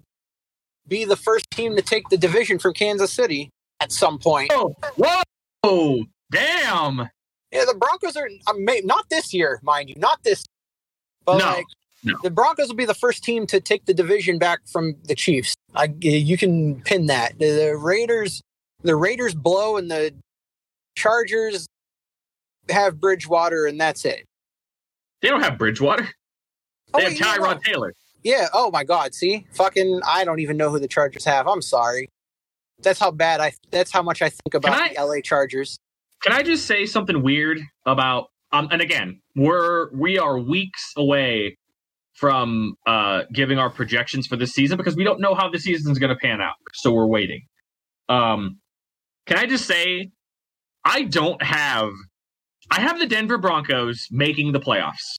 [0.88, 4.50] be the first team to take the division from Kansas City at some point.
[4.52, 4.74] oh
[5.62, 7.08] whoa damn
[7.52, 8.28] Yeah, the Broncos are
[8.82, 10.44] not this year, mind you, not this.
[11.24, 11.66] But No, like,
[12.02, 12.16] no.
[12.24, 15.54] the Broncos will be the first team to take the division back from the Chiefs.
[15.76, 17.38] I, you can pin that.
[17.38, 18.42] The, the Raiders,
[18.82, 20.12] the Raiders blow, and the
[20.96, 21.66] Chargers
[22.70, 24.24] have Bridgewater, and that's it.
[25.20, 26.08] they don't have Bridgewater
[26.94, 27.38] Oh, they wait, have.
[27.38, 28.48] Tyrod Taylor Yeah.
[28.52, 29.14] Oh my God.
[29.14, 31.46] See, fucking, I don't even know who the Chargers have.
[31.48, 32.08] I'm sorry.
[32.82, 33.52] That's how bad I.
[33.70, 35.78] That's how much I think about I- the LA Chargers.
[36.22, 41.56] Can I just say something weird about um and again, we're we are weeks away
[42.14, 45.98] from uh giving our projections for this season because we don't know how the season's
[45.98, 46.54] going to pan out.
[46.74, 47.42] So we're waiting.
[48.08, 48.58] Um
[49.26, 50.10] can I just say
[50.84, 51.90] I don't have
[52.72, 55.16] I have the Denver Broncos making the playoffs.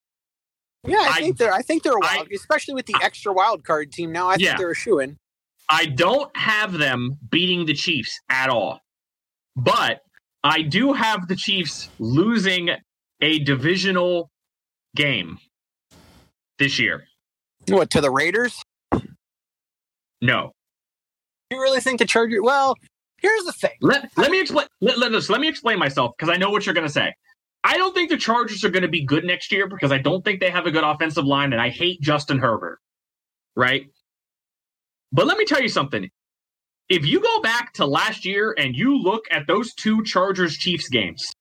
[0.86, 1.54] Yeah, I, I- think they're.
[1.54, 4.28] I think they're a I- wild, especially with the extra wild card team now.
[4.30, 4.58] I think Yeah.
[4.58, 5.18] they're a shoe in.
[5.70, 8.80] I don't have them beating the Chiefs at all.
[9.56, 10.02] But
[10.44, 12.70] I do have the Chiefs losing
[13.22, 14.30] a divisional
[14.96, 15.38] game
[16.60, 17.06] this year.
[17.70, 18.62] What to the Raiders?
[20.22, 20.52] No.
[21.50, 22.40] You really think the Chargers?
[22.42, 22.76] Well,
[23.22, 23.72] here's the thing.
[23.82, 24.68] Let let me explain.
[24.82, 27.14] Let, let, let me explain myself because I know what you're going to say.
[27.64, 30.24] I don't think the Chargers are going to be good next year because I don't
[30.24, 32.80] think they have a good offensive line, and I hate Justin Herbert.
[33.56, 33.88] Right.
[35.12, 36.10] But let me tell you something.
[36.90, 40.90] If you go back to last year and you look at those two Chargers Chiefs
[40.90, 41.32] games,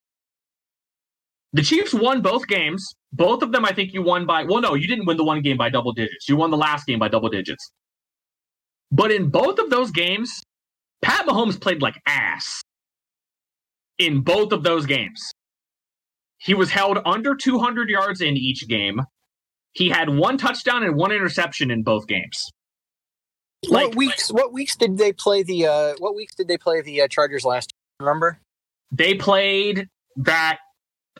[1.52, 2.94] the Chiefs won both games.
[3.12, 5.42] Both of them, I think you won by, well, no, you didn't win the one
[5.42, 6.28] game by double digits.
[6.28, 7.70] You won the last game by double digits.
[8.90, 10.42] But in both of those games,
[11.02, 12.62] Pat Mahomes played like ass
[13.98, 15.20] in both of those games.
[16.42, 19.02] He was held under 200 yards in each game.
[19.72, 22.50] He had one touchdown and one interception in both games.
[23.68, 24.32] Like- what weeks?
[24.32, 25.66] What weeks did they play the?
[25.66, 27.72] uh What weeks did they play the uh, Chargers last?
[28.00, 28.40] Remember?
[28.90, 30.58] They played that,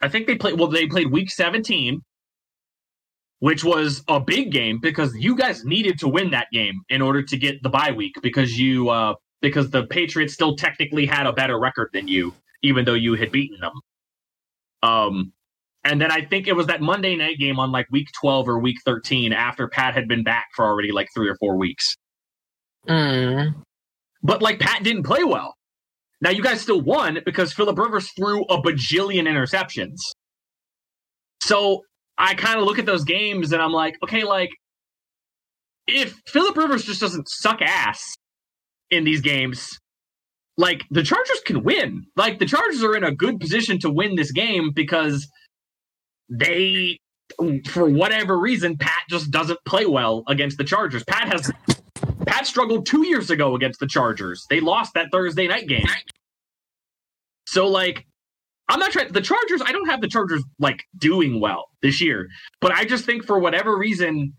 [0.02, 2.02] I think they played, well, they played week 17,
[3.38, 7.22] which was a big game because you guys needed to win that game in order
[7.22, 11.32] to get the bye week because you, uh, because the Patriots still technically had a
[11.32, 13.72] better record than you, even though you had beaten them.
[14.82, 15.32] Um,
[15.84, 18.58] and then I think it was that Monday night game on like week 12 or
[18.58, 21.96] week 13 after Pat had been back for already like three or four weeks.
[22.88, 23.54] Mm.
[24.22, 25.54] But like Pat didn't play well.
[26.20, 29.98] Now you guys still won because Philip Rivers threw a bajillion interceptions.
[31.42, 31.82] So
[32.16, 34.50] I kind of look at those games and I'm like, okay, like
[35.88, 38.00] if Philip Rivers just doesn't suck ass
[38.90, 39.68] in these games,
[40.56, 42.06] like the Chargers can win.
[42.16, 45.26] Like the Chargers are in a good position to win this game because
[46.28, 46.98] they
[47.68, 51.02] for whatever reason Pat just doesn't play well against the Chargers.
[51.04, 51.50] Pat has
[52.26, 54.46] Pat struggled 2 years ago against the Chargers.
[54.50, 55.86] They lost that Thursday night game.
[57.46, 58.06] So like
[58.68, 62.28] I'm not trying the Chargers, I don't have the Chargers like doing well this year,
[62.60, 64.34] but I just think for whatever reason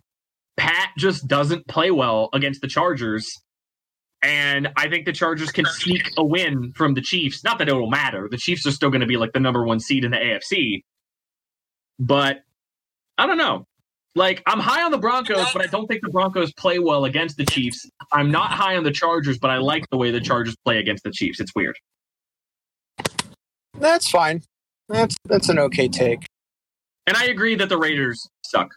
[0.56, 3.40] Pat just doesn't play well against the Chargers.
[4.24, 7.44] And I think the Chargers can sneak a win from the Chiefs.
[7.44, 8.30] Not that it'll matter.
[8.32, 10.84] The Chiefs are still going to be like the number one seed in the AFC.
[12.00, 12.38] But
[13.18, 13.66] I don't know.
[14.16, 17.36] Like, I'm high on the Broncos, but I don't think the Broncos play well against
[17.36, 17.90] the Chiefs.
[18.12, 21.04] I'm not high on the Chargers, but I like the way the Chargers play against
[21.04, 21.40] the Chiefs.
[21.40, 21.76] It's weird.
[23.78, 24.44] That's fine.
[24.88, 26.26] That's that's an okay take.
[27.08, 28.76] And I agree that the Raiders suck.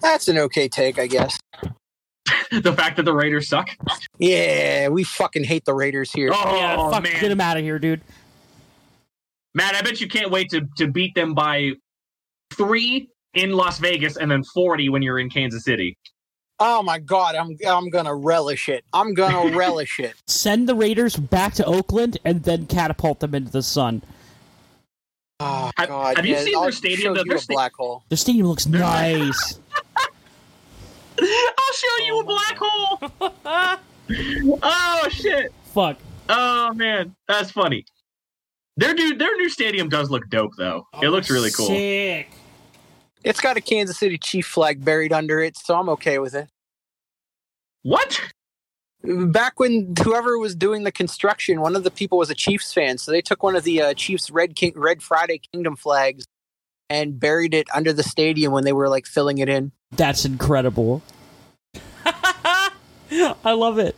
[0.00, 1.38] That's an okay take, I guess.
[2.50, 3.68] the fact that the Raiders suck.
[4.18, 6.30] Yeah, we fucking hate the Raiders here.
[6.32, 7.20] Oh, yeah, fuck, man.
[7.20, 8.00] get them out of here, dude.
[9.54, 11.72] Matt, I bet you can't wait to, to beat them by
[12.52, 15.96] three in Las Vegas and then 40 when you're in Kansas City.
[16.60, 18.84] Oh my god, I'm I'm gonna relish it.
[18.92, 20.14] I'm gonna relish it.
[20.28, 24.02] Send the Raiders back to Oakland and then catapult them into the sun.
[25.40, 27.16] Oh Have- god, have you yeah, seen I'll their stadium?
[27.16, 28.04] show Their a sta- black hole.
[28.08, 29.58] Their stadium looks nice.
[31.20, 33.10] I'll show you a black hole.
[34.62, 35.52] oh shit.
[35.72, 35.98] Fuck.
[36.28, 37.84] Oh man, that's funny.
[38.76, 40.86] Their new their new stadium does look dope though.
[41.02, 41.66] it looks really cool.
[41.66, 42.28] Sick.
[43.22, 46.48] It's got a Kansas City Chief flag buried under it, so I'm okay with it.
[47.82, 48.20] What?
[49.02, 52.98] Back when whoever was doing the construction, one of the people was a Chiefs fan,
[52.98, 56.26] so they took one of the uh, Chiefs Red King Red Friday Kingdom flags
[56.90, 59.72] and buried it under the stadium when they were like filling it in.
[59.92, 61.02] That's incredible.
[62.04, 63.96] I love it.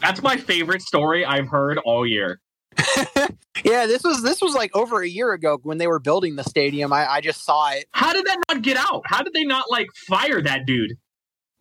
[0.00, 2.40] That's my favorite story I've heard all year.
[3.64, 6.42] Yeah, this was this was like over a year ago when they were building the
[6.42, 6.92] stadium.
[6.92, 7.86] I, I just saw it.
[7.92, 9.02] How did that not get out?
[9.06, 10.92] How did they not like fire that dude?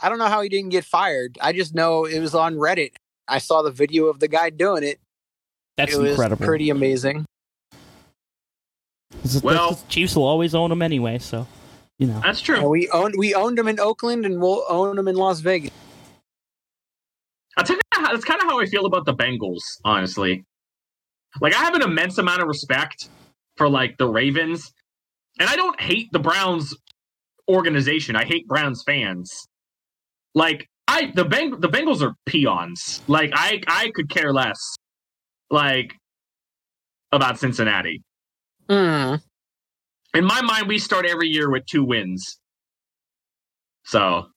[0.01, 1.37] I don't know how he didn't get fired.
[1.39, 2.91] I just know it was on Reddit.
[3.27, 4.99] I saw the video of the guy doing it.
[5.77, 6.45] That's it was incredible.
[6.45, 7.25] pretty amazing.
[9.23, 11.47] It's- Well- it's- Chiefs will always own them anyway, so
[11.99, 12.67] you know, That's And true.
[12.69, 15.71] we owned we owned him in Oakland and we'll own them in Las Vegas.
[17.55, 20.43] I'll tell you how, that's kind of how I feel about the Bengals, honestly.
[21.39, 23.09] Like I have an immense amount of respect
[23.57, 24.71] for like the Ravens,
[25.39, 26.75] and I don't hate the Browns
[27.49, 28.15] organization.
[28.15, 29.47] I hate Browns fans.
[30.35, 33.01] Like I the Beng- the Bengals are peons.
[33.07, 34.59] Like I I could care less.
[35.51, 35.93] Like
[37.11, 38.01] about Cincinnati.
[38.69, 39.15] Hmm.
[40.15, 42.39] In my mind, we start every year with two wins.
[43.85, 44.27] So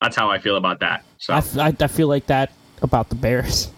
[0.00, 1.04] that's how I feel about that.
[1.18, 2.52] So I, f- I- I feel like that
[2.82, 3.70] about the Bears.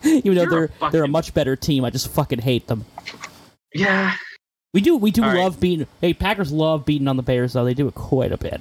[0.04, 2.84] Even though You're they're they're a much better team, I just fucking hate them.
[3.74, 4.14] yeah,
[4.72, 5.38] We do we do All right.
[5.38, 5.86] love beating.
[6.00, 7.64] Hey, Packers love beating on the Bears though.
[7.64, 8.60] They do it quite a bit.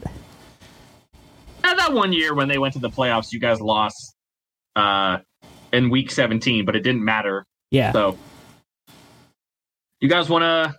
[1.64, 4.16] And that one year when they went to the playoffs, you guys lost
[4.76, 5.18] uh,
[5.74, 7.46] in week 17, but it didn't matter.
[7.72, 7.92] Yeah.
[7.92, 8.18] So,
[9.99, 10.76] you guys want to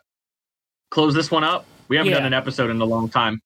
[0.90, 1.65] close this one up?
[1.89, 2.19] We haven't Yeah.
[2.19, 3.40] done an episode in a long time.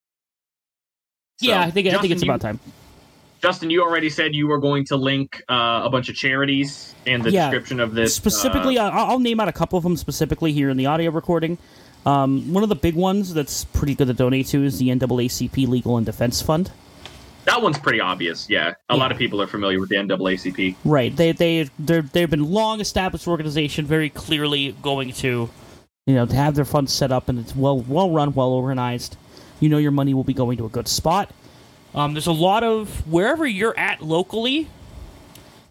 [1.40, 2.60] So, yeah, I think I think it's about time.
[3.40, 7.22] Justin, you already said you were going to link uh, a bunch of charities in
[7.22, 7.50] the Yeah.
[7.50, 8.14] description of this.
[8.14, 11.58] specifically, uh, I'll name out a couple of them specifically here in the audio recording.
[12.06, 15.66] Um, one of the big ones that's pretty good to donate to is the NAACP
[15.68, 16.70] Legal and Defense Fund.
[17.44, 18.48] that one's pretty obvious.
[18.48, 19.00] Yeah, a Yeah.
[19.00, 20.76] lot of people are familiar with the NAACP.
[20.84, 21.14] Right.
[21.16, 25.50] They they they're, they've been long established organization, very clearly going to,
[26.06, 29.16] you know, to have their funds set up and it's well well run, well organized.
[29.60, 31.32] You know, your money will be going to a good spot.
[31.94, 34.68] um, there's a lot of wherever you're at locally.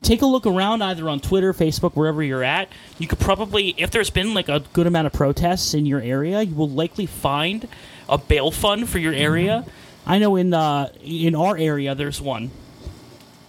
[0.01, 2.69] Take a look around either on Twitter, Facebook, wherever you're at.
[2.97, 6.41] You could probably, if there's been like a Good amount of protests in your area.
[6.41, 7.67] You will likely find
[8.09, 9.65] a bail fund for your area.
[10.05, 12.49] I know in uh in our area there's one.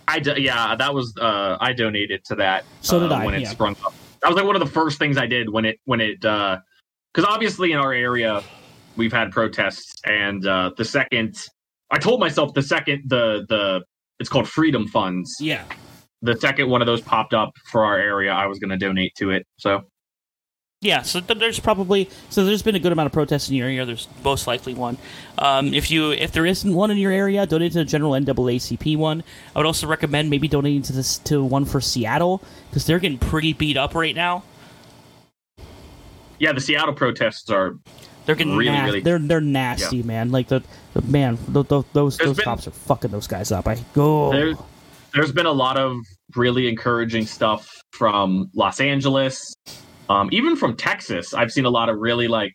[0.08, 2.64] I do, yeah, that was uh, I donated to that.
[2.82, 3.48] So did uh, I, when it yeah.
[3.48, 3.94] sprung up.
[4.20, 6.24] That was like one of the first things I did when it when it
[7.12, 8.42] because obviously in our area
[8.96, 11.36] we've had protests and uh, the second
[11.90, 13.84] I told myself the second the the
[14.18, 15.36] it's called Freedom Funds.
[15.40, 15.64] Yeah.
[16.22, 19.12] The second one of those popped up for our area, I was going to donate
[19.16, 19.44] to it.
[19.56, 19.82] So
[20.80, 23.66] Yeah, so th- there's probably So there's been a good amount of protests in your
[23.66, 23.84] area.
[23.84, 24.96] there's most likely one.
[25.38, 28.96] Um, if you if there isn't one in your area, donate to the general NAACP
[28.96, 29.24] one.
[29.54, 33.18] I would also recommend maybe Donating to this to one for Seattle because they're getting
[33.18, 34.44] pretty beat up right now.
[36.42, 37.76] Yeah, the Seattle protests are
[38.26, 40.32] They're getting Really, nas- really- they're they're nasty, man.
[40.32, 40.60] Like the,
[40.92, 43.68] the man, th th those There's those been- cops are fucking those guys up.
[43.68, 44.32] I go.
[44.32, 44.54] There,
[45.14, 45.96] there's been a lot of
[46.34, 49.54] really encouraging stuff from Los Angeles,
[50.08, 51.32] um, even from Texas.
[51.32, 52.52] I've seen a lot of really like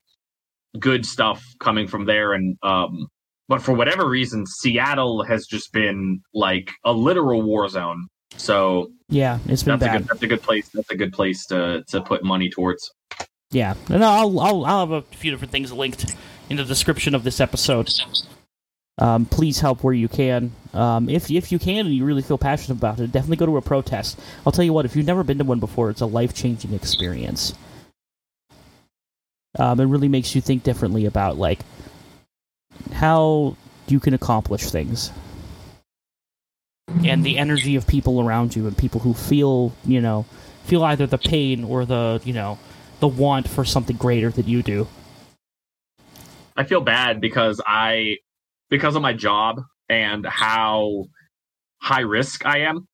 [0.80, 3.08] good stuff coming from there, and um,
[3.48, 8.08] but for whatever reason, Seattle has just been like a literal war zone.
[8.36, 9.98] So yeah, it's been that's a bad.
[10.00, 10.68] good that's a good place.
[10.74, 12.84] That's a good place to to put money towards.
[13.52, 16.16] Yeah, and I'll I'll I'll have a few different things linked
[16.50, 17.90] in the description of this episode.
[19.00, 20.52] Um, please help where you can.
[20.74, 23.58] Um, if if you can and you really feel passionate about it, definitely go to
[23.58, 24.20] a protest.
[24.46, 26.74] I'll tell you what, if you've never been to one before, it's a life changing
[26.74, 27.54] experience.
[29.58, 31.60] Um, it really makes you think differently about like
[32.94, 33.56] how
[33.88, 35.12] you can accomplish things
[37.06, 40.26] and the energy of people around you and people who feel you know
[40.64, 42.58] feel either the pain or the you know
[43.00, 44.88] the want for something greater than you do.
[46.56, 48.18] I feel bad because I
[48.70, 51.06] because of my job and how
[51.82, 52.88] high risk I am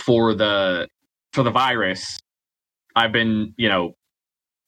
[0.00, 0.88] for the
[1.32, 2.18] for the virus.
[2.96, 3.94] I've been, you know,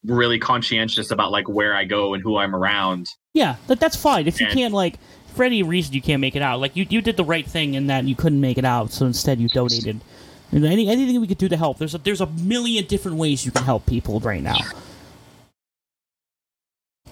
[0.05, 3.09] really conscientious about like where I go and who I'm around.
[3.34, 4.26] Yeah, that, that's fine.
[4.28, 4.98] If you And- can't like
[5.34, 7.74] for any reason you can't make it out, like you you did the right thing
[7.74, 10.01] in that you couldn't make it out, so instead you donated.
[10.53, 11.79] Any anything we could do to help.
[11.79, 14.59] There's a there's a million different ways you can help people right now.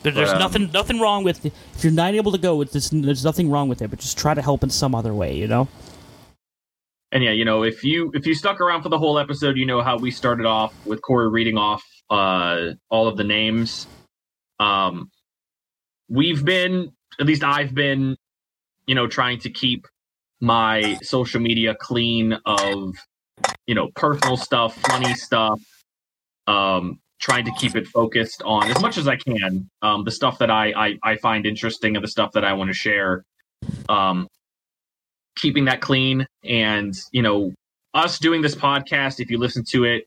[0.03, 2.91] There, there's um, nothing nothing wrong with If you're not able to go, it's just,
[3.03, 5.35] there's nothing wrong with it, but just try to help in some other way.
[5.35, 5.69] You know.
[7.13, 9.67] And yeah, you know, if you if you stuck around for the whole episode, you
[9.67, 13.87] know how we started off with Corey reading off uh, all of the names.
[14.59, 15.11] Um,
[16.09, 18.17] we've been, at least I've been,
[18.87, 19.87] you know, trying to keep
[20.41, 22.95] my social media clean of,
[23.67, 25.61] you know, personal stuff, funny stuff.
[26.47, 29.69] Um, trying to keep it focused on as much as I can.
[29.83, 32.69] Um, the stuff that I, I I find interesting and the stuff that I want
[32.71, 33.25] to share.
[33.89, 34.27] Um,
[35.37, 37.53] keeping that clean and you know
[37.95, 40.05] us doing this podcast if you listen to it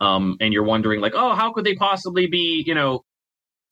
[0.00, 3.02] um, and you're wondering like oh how could they possibly be you know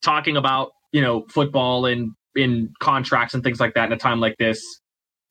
[0.03, 4.21] talking about you know football and in contracts and things like that in a time
[4.21, 4.81] like this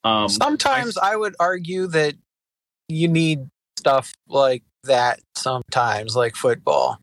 [0.03, 2.15] um, sometimes I, I would argue that
[2.87, 3.39] you need
[3.79, 6.97] stuff like that sometimes like football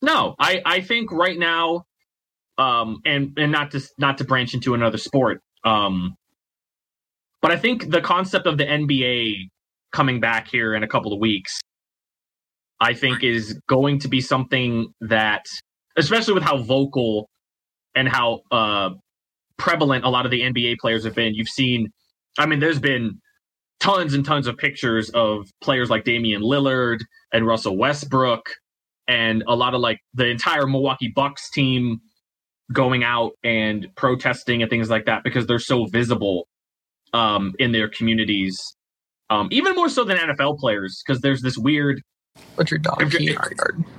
[0.00, 1.84] no i i think right now
[2.58, 6.16] um and and not to not to branch into another sport um
[7.42, 9.48] but I think the concept of the NBA
[9.90, 11.60] coming back here in a couple of weeks,
[12.80, 15.44] I think is going to be something that,
[15.96, 17.28] especially with how vocal
[17.96, 18.90] and how uh,
[19.58, 21.34] prevalent a lot of the NBA players have been.
[21.34, 21.88] You've seen,
[22.38, 23.20] I mean, there's been
[23.82, 27.00] tons and tons of pictures of players like Damian Lillard
[27.32, 28.48] and Russell Westbrook
[29.08, 32.00] and a lot of like the entire Milwaukee Bucks team
[32.72, 36.46] going out and protesting and things like that because they're so visible
[37.12, 38.56] um, in their communities,
[39.30, 42.00] um, even more so than NFL players, because there's this weird.
[42.54, 43.02] What's your dog?
[43.02, 43.36] If you're,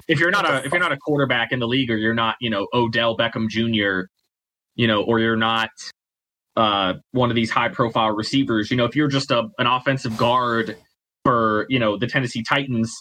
[0.08, 2.36] if you're not a if you're not a quarterback in the league, or you're not
[2.40, 4.08] you know Odell Beckham Jr.,
[4.76, 5.70] you know, or you're not
[6.56, 10.18] uh, one of these high profile receivers, you know, if you're just a an offensive
[10.18, 10.78] guard
[11.24, 12.94] for you know the Tennessee Titans,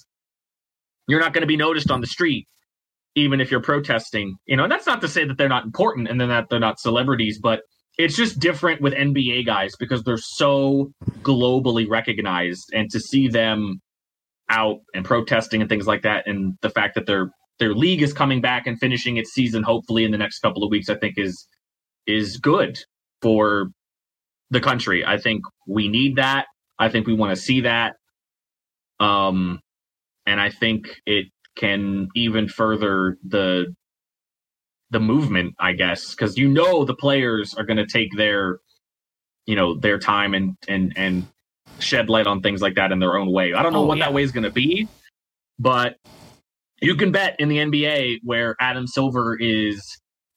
[1.08, 2.46] you're not going to be noticed on the street
[3.14, 4.36] even if you're protesting.
[4.46, 6.58] You know and that's not to say that they're not important and then that they're
[6.58, 7.60] not celebrities but
[7.98, 10.92] it's just different with NBA guys because they're so
[11.22, 13.80] globally recognized, and to see them
[14.48, 18.12] out and protesting and things like that, and the fact that their their league is
[18.12, 21.18] coming back and finishing its season hopefully in the next couple of weeks, I think
[21.18, 21.46] is
[22.06, 22.78] is good
[23.22, 23.68] for
[24.50, 25.04] the country.
[25.04, 26.46] I think we need that.
[26.78, 27.94] I think we want to see that.
[29.00, 29.60] Um,
[30.26, 31.26] and I think it
[31.56, 33.74] can even further the
[34.90, 38.58] the movement, I guess, because you know the players are going to take their,
[39.46, 41.26] you know, their time and and and
[41.78, 43.54] shed light on things like that in their own way.
[43.54, 44.04] I don't know oh, what yeah.
[44.04, 44.86] that way is going to be,
[45.58, 45.96] but
[46.80, 49.82] you can bet in the NBA where Adam Silver is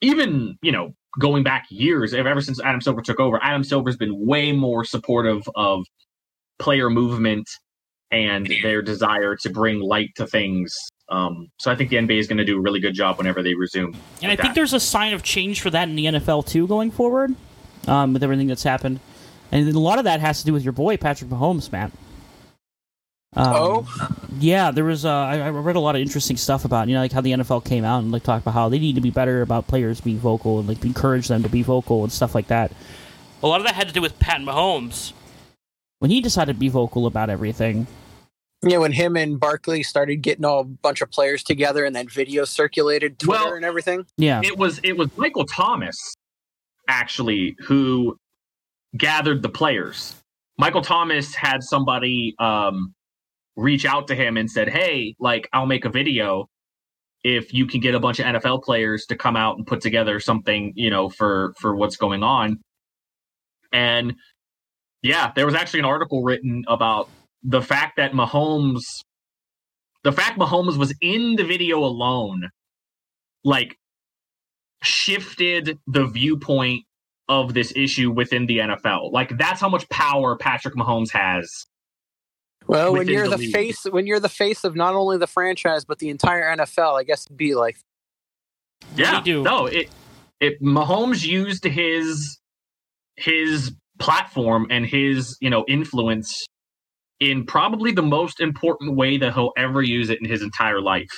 [0.02, 4.26] even, you know, going back years, ever since Adam Silver took over, Adam Silver's been
[4.26, 5.86] way more supportive of
[6.60, 7.50] player movement
[8.12, 10.76] and their desire to bring light to things
[11.10, 13.44] um, so I think the NBA is going to do a really good job whenever
[13.44, 13.96] they resume.
[14.24, 16.92] And I think there's a sign of change for that in the NFL too going
[16.92, 17.36] forward,
[17.88, 19.00] um, with everything that's happened,
[19.52, 21.92] and a lot of that has to do with your boy Patrick Mahomes, man.
[23.36, 24.72] Um, oh, yeah.
[24.72, 27.12] There was uh, I, I, read a lot of interesting stuff about you know like
[27.12, 29.42] how the NFL came out and like talked about how they need to be better
[29.42, 32.72] about players being vocal and like encourage them to be vocal and stuff like that.
[33.44, 35.12] A lot of that had to do with Pat Mahomes
[36.00, 37.88] when he decided to be vocal about everything.
[38.64, 42.08] Yeah, when him and Barkley started getting all a bunch of players together, and then
[42.08, 44.06] video circulated Twitter well, and everything.
[44.18, 46.16] Yeah, it was it was Michael Thomas
[46.88, 48.18] actually who
[48.98, 50.16] gathered the players.
[50.58, 52.95] Michael Thomas had somebody um,
[53.56, 56.48] reach out to him and said, "Hey, like I'll make a video
[57.24, 60.20] if you can get a bunch of NFL players to come out and put together
[60.20, 62.60] something, you know, for for what's going on."
[63.72, 64.16] And
[65.04, 67.10] yeah, there was actually an article written about
[67.44, 68.84] the fact that Mahomes,
[70.04, 72.50] the fact Mahomes was in the video alone,
[73.44, 73.78] like
[74.84, 76.84] shifted the viewpoint
[77.28, 79.12] of this issue within the NFL.
[79.12, 81.66] Like that's how much power Patrick Mahomes has.
[82.68, 85.86] Well, when you're the, the face, when you're the face of not only the franchise
[85.86, 87.78] but the entire NFL, I guess it'd be like,
[88.96, 89.90] yeah, no, it
[90.40, 92.40] it Mahomes used his
[93.18, 96.46] his platform and his you know influence
[97.20, 101.10] in probably the most important way that he'll ever use it in his entire life.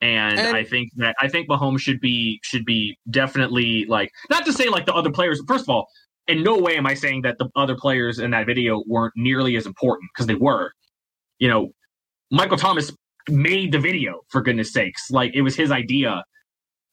[0.00, 4.44] And, and, I think that I think Mahomes should be should be definitely like not
[4.46, 5.40] to say like the other players.
[5.46, 5.86] First of all,
[6.28, 9.56] in no way am I saying that the other players in that video weren't nearly
[9.56, 10.72] as important because they were.
[11.38, 11.70] You know,
[12.30, 12.92] Michael Thomas
[13.28, 15.10] made the video for goodness sakes.
[15.10, 16.24] Like it was his idea.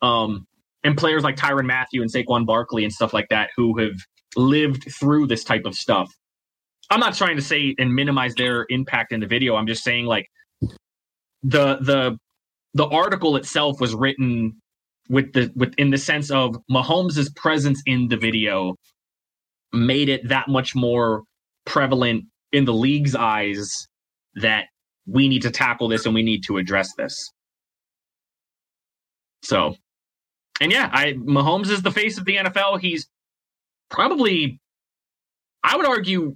[0.02, 0.48] Um,
[0.84, 3.96] and players like Tyrann Mathieu and Saquon Barkley and stuff like that who have
[4.36, 6.10] lived through this type of stuff
[6.90, 9.56] I'm not trying to say and minimize their impact in the video.
[9.56, 10.28] I'm just saying like
[11.44, 12.18] the the
[12.74, 14.60] the article itself was written
[15.10, 18.76] with the with in the sense of Mahomes' presence in the video
[19.74, 21.24] made it that much more
[21.66, 23.88] prevalent in the league's eyes
[24.36, 24.66] that
[25.06, 27.32] we need to tackle this and we need to address this.
[29.44, 29.76] So,
[30.60, 32.80] and yeah, I Mahomes is the face of the NFL.
[32.80, 33.08] He's
[33.90, 34.60] probably,
[35.64, 36.36] I would argue,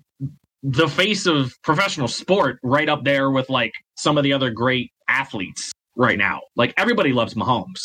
[0.64, 4.92] the face of professional sport, right up there with like some of the other great
[5.10, 6.42] athletes right now.
[6.56, 7.82] Like everybody loves Mahomes.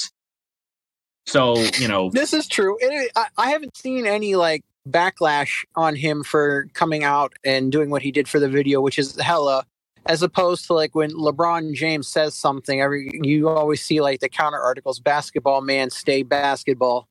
[1.26, 2.76] So you know, This is true.
[2.80, 7.90] It, I, I haven't seen any like backlash on him for coming out and doing
[7.90, 9.64] what he did for the video, which is hella.
[10.06, 14.28] As opposed to like when LeBron James says something, every you always see like the
[14.28, 17.08] counter articles, "Basketball man, stay basketball,"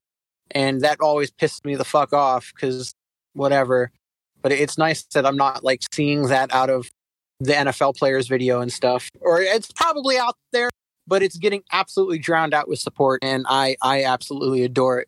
[0.52, 2.94] and that always pissed me the fuck off because
[3.34, 3.92] whatever.
[4.42, 6.90] But it's nice that I'm not like seeing that out of
[7.40, 10.70] the NFL players video and stuff, or it's probably out there,
[11.06, 15.08] but it's getting absolutely drowned out with support, and I I absolutely adore it.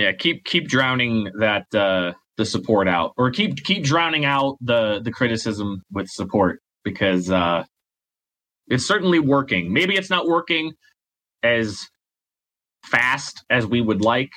[0.00, 5.00] Yeah, keep keep drowning that uh, the support out, or keep keep drowning out the
[5.04, 7.64] the criticism with support because uh,
[8.66, 9.74] it's certainly working.
[9.74, 10.72] Maybe it's not working
[11.42, 11.78] as
[12.86, 14.30] fast as we would like,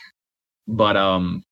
[0.67, 1.43] but um,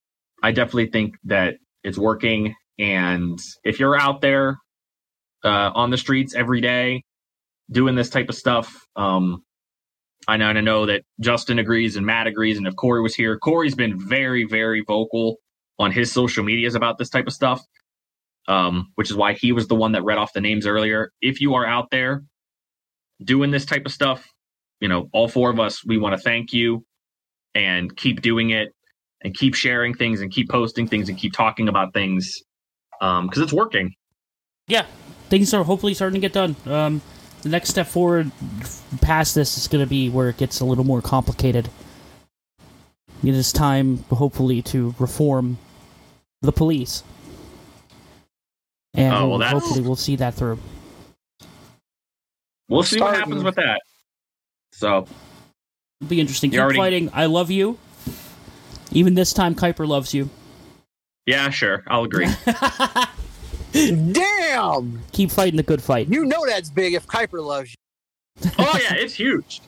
[0.44, 1.56] I definitely think that
[1.86, 2.54] it's working.
[2.78, 4.58] And if you're out there
[5.46, 7.04] uh, on the streets every day
[7.72, 9.42] doing this type of stuff, um,
[10.28, 12.58] I know, and I know that Justin agrees and Matt agrees.
[12.58, 15.38] And if Corey was here, Corey's been very, very vocal
[15.80, 17.62] on his social medias about this type of stuff,
[18.48, 21.12] um, which is why he was the one that read off the names earlier.
[21.22, 22.24] If you are out there
[23.24, 24.28] doing this type of stuff,
[24.80, 26.86] you know, all four of us, we want to thank you
[27.56, 28.70] and keep doing it
[29.24, 32.42] and keep sharing things and keep posting things and keep talking about things
[33.00, 33.94] because it's working.
[34.68, 34.86] yeah,
[35.30, 36.56] things are hopefully starting to get done.
[36.66, 37.02] Um,
[37.42, 38.32] the next step forward
[39.02, 41.70] past this is going to be where it gets a little more complicated.
[43.24, 45.58] It is time, hopefully, to reform
[46.42, 47.04] the police.
[48.94, 50.60] And Oh, well, hopefully we'll see that through.
[52.68, 53.82] We'll see what happens with that.
[54.72, 55.08] So
[56.00, 56.52] It'll be interesting.
[56.52, 57.10] You Keep already- fighting.
[57.14, 57.78] I love you.
[58.92, 60.30] Even this time, Kuiper loves you.
[61.26, 62.28] yeah, sure, I'll agree.
[63.74, 66.10] Damn, Keep fighting the good fight.
[66.10, 67.74] you know that's big if Kuiper loves
[68.44, 68.52] you.
[68.60, 69.62] oh yeah, it's huge.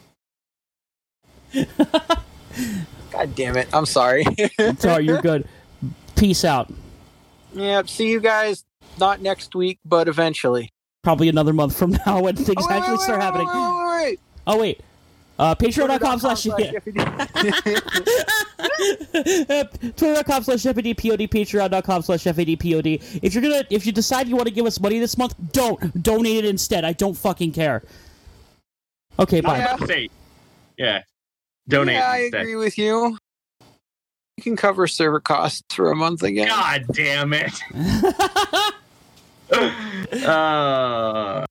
[3.12, 4.26] God damn it, I'm sorry.
[4.80, 5.48] Sorry, you're good.
[6.16, 6.72] Peace out.
[7.54, 8.66] yep, see you guys
[9.00, 10.70] not next week, but eventually.
[11.04, 13.48] Probably another month from now when things Oh, wait, actually wait, start wait, happening.
[13.48, 14.82] Wait, wait, wait, Oh wait.
[15.44, 16.72] Uh, Patreon.com Twitter.com slash FAD.
[19.98, 23.20] Twitter.com slash FADPOD, Patreon.com slash FADPOD.
[23.22, 26.02] If you're gonna if you decide you want to give us money this month, don't
[26.02, 26.86] donate it instead.
[26.86, 27.84] I don't fucking care.
[29.20, 29.60] Okay, bye.
[29.60, 30.10] was about to say,
[30.78, 31.02] yeah,
[31.68, 32.42] donate yeah, I instead.
[32.44, 33.18] agree with you.
[34.38, 36.48] You can cover server costs for a month again.
[36.48, 37.52] God damn it.
[40.26, 41.46] uh,